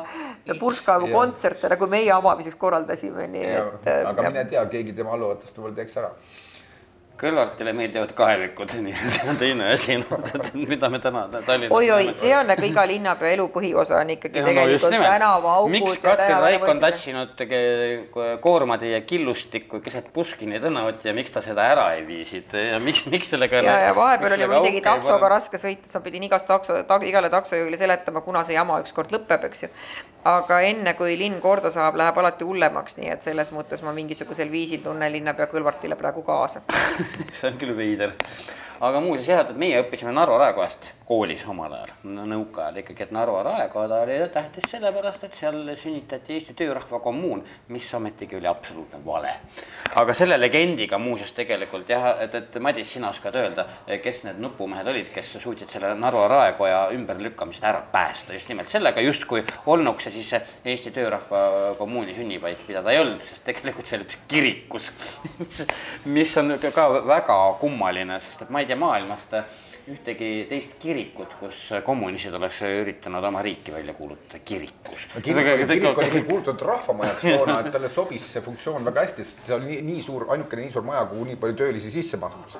purskkaevu 0.60 1.10
kontserte, 1.12 1.68
nagu 1.74 1.88
meie 1.92 2.12
avamiseks 2.14 2.56
korraldasime, 2.56 3.26
nii 3.28 3.44
Ja, 3.48 3.66
et. 3.74 3.88
äh, 3.88 4.06
aga 4.08 4.30
mine 4.30 4.46
tea, 4.46 4.64
keegi 4.72 4.94
tema 4.96 5.12
alluvatest 5.18 5.58
võib-olla 5.58 5.76
teeks 5.82 5.98
ära. 5.98 6.12
Kõlvartile 7.20 7.74
meeldivad 7.76 8.14
kaevikud, 8.16 8.72
nii 8.86 8.94
et 8.96 9.16
see 9.18 9.28
on 9.28 9.40
teine 9.40 9.66
asi, 9.74 9.98
mida 10.70 10.90
me 10.92 11.02
täna 11.04 11.26
Tallinnas 11.34 11.74
oi-oi, 11.76 12.14
see 12.16 12.32
on 12.38 12.48
nagu 12.48 12.64
iga 12.64 12.86
linnapea 12.88 13.34
elu 13.36 13.48
põhiosa 13.52 13.98
on 14.00 14.14
ikkagi 14.16 14.40
Ja 14.40 14.46
no 14.46 14.54
tegelikult 14.54 14.94
nimelt. 14.94 15.12
tänavaaugud. 15.12 15.74
miks 15.74 16.00
Katri 16.04 16.38
Raik 16.46 16.68
on 16.72 16.80
tassinud 16.80 17.34
tege- 17.40 18.38
koormatäie 18.42 19.02
killustikku 19.02 19.82
keset 19.84 20.08
Puškini 20.14 20.60
tänavat 20.64 21.06
ja 21.06 21.14
miks 21.14 21.32
ta 21.36 21.42
seda 21.44 21.66
ära 21.74 21.90
ei 21.98 22.06
viisid 22.08 22.56
ja 22.56 22.80
miks, 22.80 23.06
miks 23.12 23.30
sellega 23.36 23.62
ja, 23.66 23.80
ja 23.90 23.96
vahepeal 23.96 24.38
oli 24.38 24.48
mul 24.48 24.64
isegi 24.64 24.82
taksoga 24.86 25.20
pane? 25.20 25.34
raske 25.36 25.60
sõita, 25.60 25.90
siis 25.90 26.00
ma 26.00 26.04
pidin 26.06 26.24
igast 26.30 26.48
takso 26.48 26.80
ta,, 26.88 27.00
igale 27.04 27.30
taksojuhile 27.34 27.78
seletama, 27.78 28.24
kuna 28.26 28.46
see 28.48 28.56
jama 28.56 28.80
ükskord 28.84 29.12
lõpeb, 29.14 29.46
eks 29.50 29.64
ju. 29.66 29.70
aga 30.30 30.62
enne, 30.68 30.94
kui 31.00 31.16
linn 31.20 31.40
korda 31.44 31.72
saab, 31.74 31.96
läheb 32.00 32.18
alati 32.20 32.48
hullemaks, 32.48 32.98
nii 33.00 33.12
et 33.14 33.24
selles 33.28 33.52
mõttes 33.56 33.84
ma 33.84 33.94
mingisugusel 33.96 34.52
viisil 34.52 34.84
tunnen 34.84 35.12
linnapea 35.12 35.48
Kõlvartile 35.52 35.96
praegu 36.00 36.24
kaasa. 36.28 36.62
see 37.32 37.48
on 37.50 37.60
küll 37.62 37.76
veider. 37.78 38.16
Aga 38.80 39.00
muuseas 39.04 39.28
jah, 39.28 39.42
et 39.44 39.58
meie 39.60 39.82
õppisime 39.84 40.14
Narva 40.16 40.38
raekojast 40.46 40.94
koolis 41.10 41.42
omal 41.50 41.74
ajal, 41.74 41.92
nõukaajal 42.30 42.78
ikkagi, 42.84 43.08
et 43.08 43.12
Narva 43.16 43.42
raekoda 43.48 44.04
oli 44.06 44.20
tähtis 44.34 44.68
sellepärast, 44.70 45.24
et 45.26 45.34
seal 45.34 45.58
sünnitati 45.76 46.36
Eesti 46.36 46.54
töörahva 46.60 47.00
kommuun, 47.02 47.42
mis 47.74 47.88
ometigi 47.98 48.38
oli 48.38 48.48
absoluutne 48.48 49.00
vale. 49.06 49.34
aga 49.96 50.14
selle 50.14 50.38
legendiga 50.40 51.00
muuseas 51.02 51.34
tegelikult 51.34 51.90
jah, 51.90 52.12
et, 52.22 52.36
et 52.36 52.60
Madis, 52.62 52.92
sina 52.94 53.10
oskad 53.10 53.36
öelda, 53.42 53.66
kes 54.04 54.24
need 54.28 54.40
nupumehed 54.44 54.88
olid, 54.88 55.10
kes 55.14 55.34
suutsid 55.42 55.70
selle 55.74 55.96
Narva 55.98 56.28
raekoja 56.30 56.84
ümberlükkamist 56.96 57.66
ära 57.66 57.82
päästa 57.92 58.38
just 58.38 58.50
nimelt 58.50 58.70
sellega, 58.70 59.02
justkui 59.02 59.44
olnuks 59.66 60.08
see 60.08 60.20
siis 60.22 60.34
Eesti 60.66 60.94
töörahva 60.94 61.74
kommuuni 61.78 62.14
sünnipaik, 62.16 62.64
mida 62.68 62.84
ta 62.86 62.94
ei 62.94 63.02
olnud, 63.02 63.22
sest 63.26 63.44
tegelikult 63.50 63.90
see 63.90 63.98
oli 64.00 64.08
kirikus, 64.30 64.92
mis, 65.42 65.64
mis 66.06 66.38
on 66.38 66.54
ka- 66.62 66.72
ka 66.76 66.88
väga 67.10 67.40
kummaline, 67.60 68.20
sest 68.24 68.46
et 68.46 68.54
ma 68.54 68.62
ei 68.62 68.69
tea 68.70 68.78
maailmast 68.80 69.34
ühtegi 69.90 70.46
teist 70.50 70.76
kirikut, 70.82 71.32
kus 71.40 71.62
kommunistid 71.86 72.36
oleks 72.38 72.60
üritanud 72.68 73.26
oma 73.26 73.42
riiki 73.42 73.74
välja 73.74 73.94
kuulutada 73.98 74.40
kirikus. 74.46 75.08
kirik 75.26 75.48
kirik 75.72 75.88
oli 75.98 76.10
küll 76.14 76.28
kuulutatud 76.28 76.62
rahvamajaks 76.68 77.24
toona, 77.26 77.56
et 77.64 77.72
talle 77.74 77.90
sobis 77.90 78.28
see 78.34 78.44
funktsioon 78.46 78.86
väga 78.86 79.08
hästi, 79.08 79.26
sest 79.26 79.48
see 79.48 79.56
oli 79.58 79.72
nii, 79.72 79.82
nii 79.90 80.04
suur, 80.06 80.28
ainukene 80.36 80.68
nii 80.68 80.76
suur 80.76 80.86
maja, 80.86 81.06
kuhu 81.10 81.26
nii 81.32 81.40
palju 81.42 81.58
töölisi 81.64 81.92
sisse 81.96 82.20
mahtus. 82.22 82.58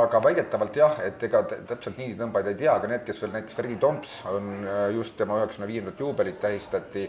Aga 0.00 0.22
väidetavalt 0.24 0.76
jah, 0.82 0.98
et 1.06 1.22
ega 1.28 1.44
tä- 1.46 1.60
täpselt 1.70 2.00
nii 2.00 2.16
tõmbajaid 2.18 2.52
ei 2.54 2.60
tea, 2.64 2.74
aga 2.74 2.90
need, 2.90 3.06
kes 3.06 3.22
veel 3.22 3.36
näiteks 3.38 3.54
Fredi 3.60 3.76
Tomps 3.82 4.18
on 4.32 4.50
äh, 4.64 4.84
just 4.96 5.16
tema 5.20 5.38
üheksakümne 5.38 5.70
viiendat 5.70 6.00
juubelit 6.00 6.40
tähistati, 6.42 7.06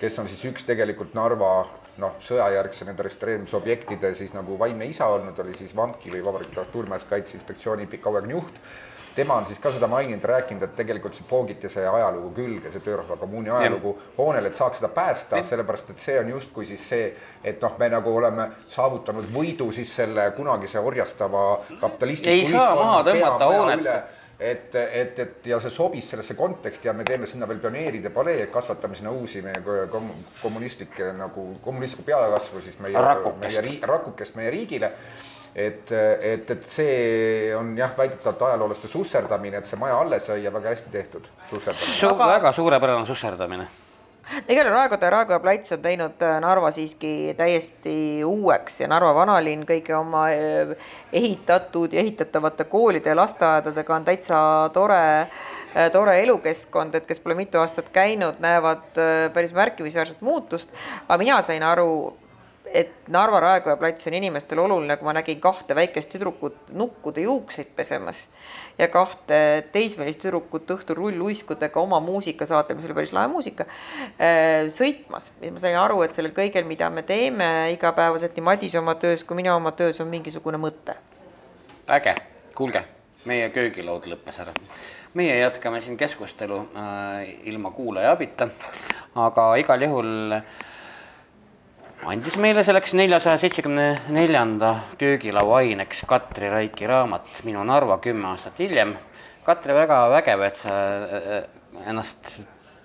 kes 0.00 0.18
on 0.18 0.28
siis 0.30 0.42
üks 0.50 0.66
tegelikult 0.66 1.14
Narva 1.14 1.52
noh, 1.98 2.18
sõjajärgse 2.24 2.86
nende 2.88 3.06
restaureerimisobjektide 3.06 4.12
siis 4.18 4.34
nagu 4.36 4.58
vaimne 4.58 4.86
isa 4.86 5.06
olnud, 5.10 5.38
oli 5.44 5.56
siis 5.58 5.74
VAMK-i 5.76 6.12
või 6.14 6.24
Vabariigi 6.24 6.54
Kultuurimajas 6.54 7.08
Kaitseinspektsiooni 7.10 7.88
pikaaegne 7.90 8.36
juht 8.36 8.62
tema 9.18 9.34
on 9.34 9.46
siis 9.46 9.58
ka 9.58 9.72
seda 9.74 9.88
maininud, 9.90 10.22
rääkinud, 10.24 10.62
et 10.62 10.76
tegelikult 10.78 11.16
see 11.18 11.26
poogiti 11.26 11.68
see 11.72 11.86
ajalugu 11.90 12.30
külge, 12.36 12.70
see 12.70 12.84
töörahva 12.84 13.16
kommuuni 13.18 13.50
ajalugu 13.50 13.96
hoonele, 14.18 14.52
et 14.52 14.58
saaks 14.58 14.78
seda 14.78 14.90
päästa, 14.94 15.40
sellepärast 15.48 15.90
et 15.90 16.02
see 16.02 16.14
on 16.20 16.30
justkui 16.36 16.66
siis 16.68 16.84
see, 16.92 17.08
et 17.42 17.58
noh, 17.64 17.74
me 17.80 17.88
nagu 17.90 18.14
oleme 18.20 18.46
saavutanud 18.70 19.26
võidu 19.34 19.72
siis 19.74 19.90
selle 20.00 20.30
kunagise 20.36 20.78
orjastava 20.78 21.44
kapitalistliku 21.80 22.36
Ei 22.36 22.46
saa 22.46 22.74
maha 22.78 23.02
tõmmata 23.10 23.50
hoonet. 23.50 23.82
üle. 23.82 23.98
et, 24.40 24.74
et, 24.74 25.18
et 25.18 25.46
ja 25.50 25.58
see 25.60 25.70
sobis 25.74 26.10
sellesse 26.12 26.34
konteksti 26.38 26.88
ja 26.88 26.92
me 26.94 27.04
teeme 27.04 27.26
sinna 27.26 27.48
veel 27.48 27.58
pioneeride 27.62 28.10
palee, 28.14 28.46
kasvatame 28.54 28.94
sinna 28.94 29.10
uusi 29.10 29.42
meie 29.42 29.62
ko- 29.66 29.86
kom, 29.90 30.12
kommunistlikke 30.42 31.12
nagu 31.18 31.48
kommunistlikku 31.64 32.06
pealekasvu 32.06 32.62
siis 32.62 32.78
meie, 32.78 32.94
Rakukest. 33.02 33.42
meie 33.42 33.64
ri, 33.66 33.80
rakukest 33.82 34.38
meie 34.38 34.50
riigile 34.54 34.92
et, 35.54 35.90
et, 36.22 36.50
et 36.50 36.70
see 36.70 37.50
on 37.56 37.74
jah, 37.78 37.90
väidetavalt 37.98 38.42
ajaloolaste 38.50 38.88
susserdamine, 38.88 39.58
et 39.58 39.66
see 39.66 39.80
maja 39.80 39.98
alles 39.98 40.28
jäi 40.30 40.42
ja 40.44 40.52
väga 40.54 40.74
hästi 40.74 40.92
tehtud 40.92 41.26
susserdamine. 41.50 41.98
Su 41.98 42.14
väga 42.18 42.52
suurepärane 42.52 43.06
susserdamine. 43.06 43.68
Igal 44.48 44.66
juhul 44.66 44.74
Raekoja 44.74 45.06
ja 45.06 45.10
Raekoja 45.10 45.40
plats 45.40 45.72
on 45.72 45.82
teinud 45.82 46.22
äh, 46.22 46.36
Narva 46.40 46.70
siiski 46.74 47.34
täiesti 47.36 48.24
uueks 48.24 48.80
ja 48.82 48.88
Narva 48.90 49.14
vanalinn 49.16 49.64
kõigi 49.68 49.94
oma 49.96 50.26
äh, 50.32 50.74
ehitatud 51.12 51.92
ja 51.92 52.02
ehitatavate 52.02 52.68
koolide 52.68 53.12
ja 53.12 53.16
lasteaedadega 53.16 53.96
on 53.96 54.04
täitsa 54.04 54.38
tore, 54.72 55.02
tore 55.92 56.18
elukeskkond, 56.22 56.94
et 56.94 57.06
kes 57.08 57.20
pole 57.20 57.36
mitu 57.38 57.60
aastat 57.62 57.88
käinud, 57.94 58.40
näevad 58.44 59.00
äh, 59.00 59.26
päris 59.32 59.54
märkimisväärset 59.56 60.20
muutust. 60.20 60.72
aga 61.08 61.18
mina 61.18 61.42
sain 61.42 61.62
aru, 61.62 62.16
et 62.74 63.08
Narva 63.08 63.40
Raekoja 63.40 63.76
plats 63.76 64.06
on 64.06 64.14
inimestele 64.18 64.60
oluline, 64.60 64.96
kui 64.96 65.06
ma 65.08 65.14
nägin 65.16 65.40
kahte 65.40 65.74
väikest 65.76 66.10
tüdrukut 66.12 66.72
nukkude 66.76 67.24
juukseid 67.24 67.70
pesemas 67.76 68.26
ja 68.78 68.88
kahte 68.92 69.38
teismelist 69.72 70.20
tüdrukut 70.22 70.70
õhtul 70.70 70.98
rulluiskudega 71.00 71.80
oma 71.80 72.00
muusikasaatel, 72.04 72.78
mis 72.78 72.86
oli 72.86 72.96
päris 73.00 73.12
lahe 73.16 73.30
muusika, 73.30 73.66
sõitmas. 74.74 75.32
ja 75.42 75.52
ma 75.52 75.62
sain 75.62 75.78
aru, 75.78 76.02
et 76.06 76.14
sellel 76.16 76.34
kõigel, 76.36 76.66
mida 76.68 76.90
me 76.90 77.02
teeme 77.06 77.48
igapäevaselt 77.74 78.38
nii 78.38 78.46
Madis 78.50 78.78
oma 78.78 78.94
töös 79.00 79.24
kui 79.24 79.38
mina 79.40 79.56
oma 79.56 79.72
töös, 79.72 80.00
on 80.00 80.08
mingisugune 80.12 80.60
mõte. 80.62 80.94
äge, 81.88 82.14
kuulge, 82.54 82.84
meie 83.24 83.50
köögilaud 83.50 84.06
lõppes 84.06 84.40
ära. 84.44 84.54
meie 85.14 85.38
jätkame 85.40 85.80
siin 85.80 85.96
keskustelu 85.96 86.58
äh, 86.76 87.28
ilma 87.50 87.70
kuulaja 87.70 88.12
abita, 88.12 88.48
aga 89.16 89.54
igal 89.56 89.82
juhul 89.82 90.40
andis 92.06 92.36
meile 92.38 92.62
selleks 92.64 92.92
neljasaja 92.94 93.38
seitsmekümne 93.42 93.86
neljanda 94.14 94.74
köögilaua 94.98 95.62
aineks 95.62 96.04
Katri 96.06 96.50
Raiki 96.50 96.86
raamat 96.86 97.42
Minu 97.44 97.64
Narva 97.64 97.98
kümme 97.98 98.28
aastat 98.30 98.58
hiljem. 98.62 98.94
Katri, 99.44 99.74
väga 99.74 99.98
vägev, 100.12 100.44
et 100.46 100.56
sa 100.56 100.74
äh, 100.76 101.42
ennast 101.88 102.38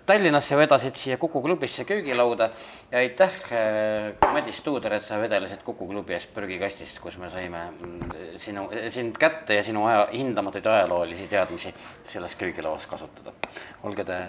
Tallinnasse 0.05 0.57
vedasid 0.59 0.97
siia 0.99 1.17
Kuku 1.17 1.41
klubisse 1.41 1.85
köögilauda 1.87 2.49
ja 2.91 2.97
aitäh 2.99 3.35
äh,, 3.51 4.31
Madis 4.33 4.61
Tuuder, 4.61 4.97
et 4.97 5.05
sa 5.05 5.19
vedelesid 5.21 5.61
Kuku 5.63 5.87
klubi 5.87 6.17
eest 6.17 6.33
prügikastist, 6.33 6.99
kus 7.03 7.17
me 7.21 7.29
saime 7.31 7.61
mm, 7.71 8.15
sinu, 8.41 8.65
sind 8.91 9.19
kätte 9.19 9.59
ja 9.59 9.63
sinu 9.63 9.85
aja, 9.87 10.07
hindamatuid 10.11 10.65
ajaloolisi 10.65 11.27
teadmisi 11.31 11.73
selles 12.09 12.35
köögilauas 12.35 12.87
kasutada. 12.87 13.35
olge 13.83 14.03
te 14.03 14.19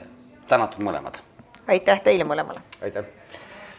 tänatud 0.49 0.85
mõlemad. 0.85 1.19
aitäh 1.67 2.03
teile 2.03 2.29
mõlemale. 2.29 2.63
aitäh 2.83 3.11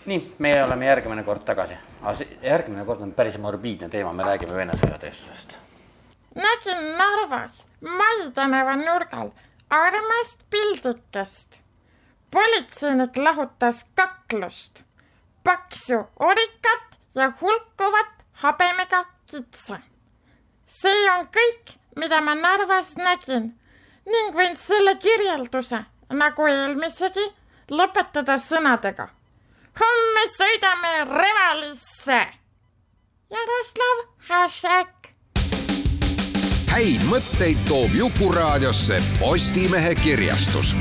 nii, 0.05 0.35
meie 0.39 0.63
oleme 0.63 0.85
järgmine 0.85 1.23
kord 1.23 1.43
tagasi, 1.45 1.77
aga 2.01 2.25
järgmine 2.43 2.85
kord 2.85 3.01
on 3.01 3.13
päris 3.13 3.37
morbiidne 3.41 3.89
teema, 3.89 4.13
me 4.13 4.23
räägime 4.23 4.55
Vene 4.55 4.73
sõjatööstusest. 4.77 5.57
nägin 6.35 6.97
Narvas 6.97 7.65
Mai 7.81 8.31
tänava 8.33 8.75
nurgal 8.75 9.31
armast 9.69 10.43
pildikest. 10.49 11.59
politseinik 12.31 13.17
lahutas 13.17 13.83
kaklust, 13.95 14.83
paksu 15.43 16.03
orikat 16.19 16.99
ja 17.15 17.31
hulkuvat 17.41 18.25
habemega 18.31 19.05
kitse. 19.25 19.77
see 20.67 21.09
on 21.17 21.27
kõik, 21.27 21.77
mida 21.95 22.21
ma 22.21 22.35
Narvas 22.35 22.95
nägin 22.97 23.53
ning 24.05 24.35
võin 24.35 24.55
selle 24.55 24.95
kirjelduse, 24.95 25.85
nagu 26.09 26.47
eelmisegi, 26.47 27.33
lõpetada 27.69 28.37
sõnadega 28.39 29.14
homme 29.79 30.23
sõidame 30.37 30.93
Revalisse. 31.09 32.19
Jaroslav 33.31 34.03
Hašek. 34.29 34.91
häid 36.75 37.03
mõtteid 37.07 37.59
toob 37.69 37.93
Jukuraadiosse 37.95 38.99
Postimehe 39.19 39.95
kirjastus 39.95 40.75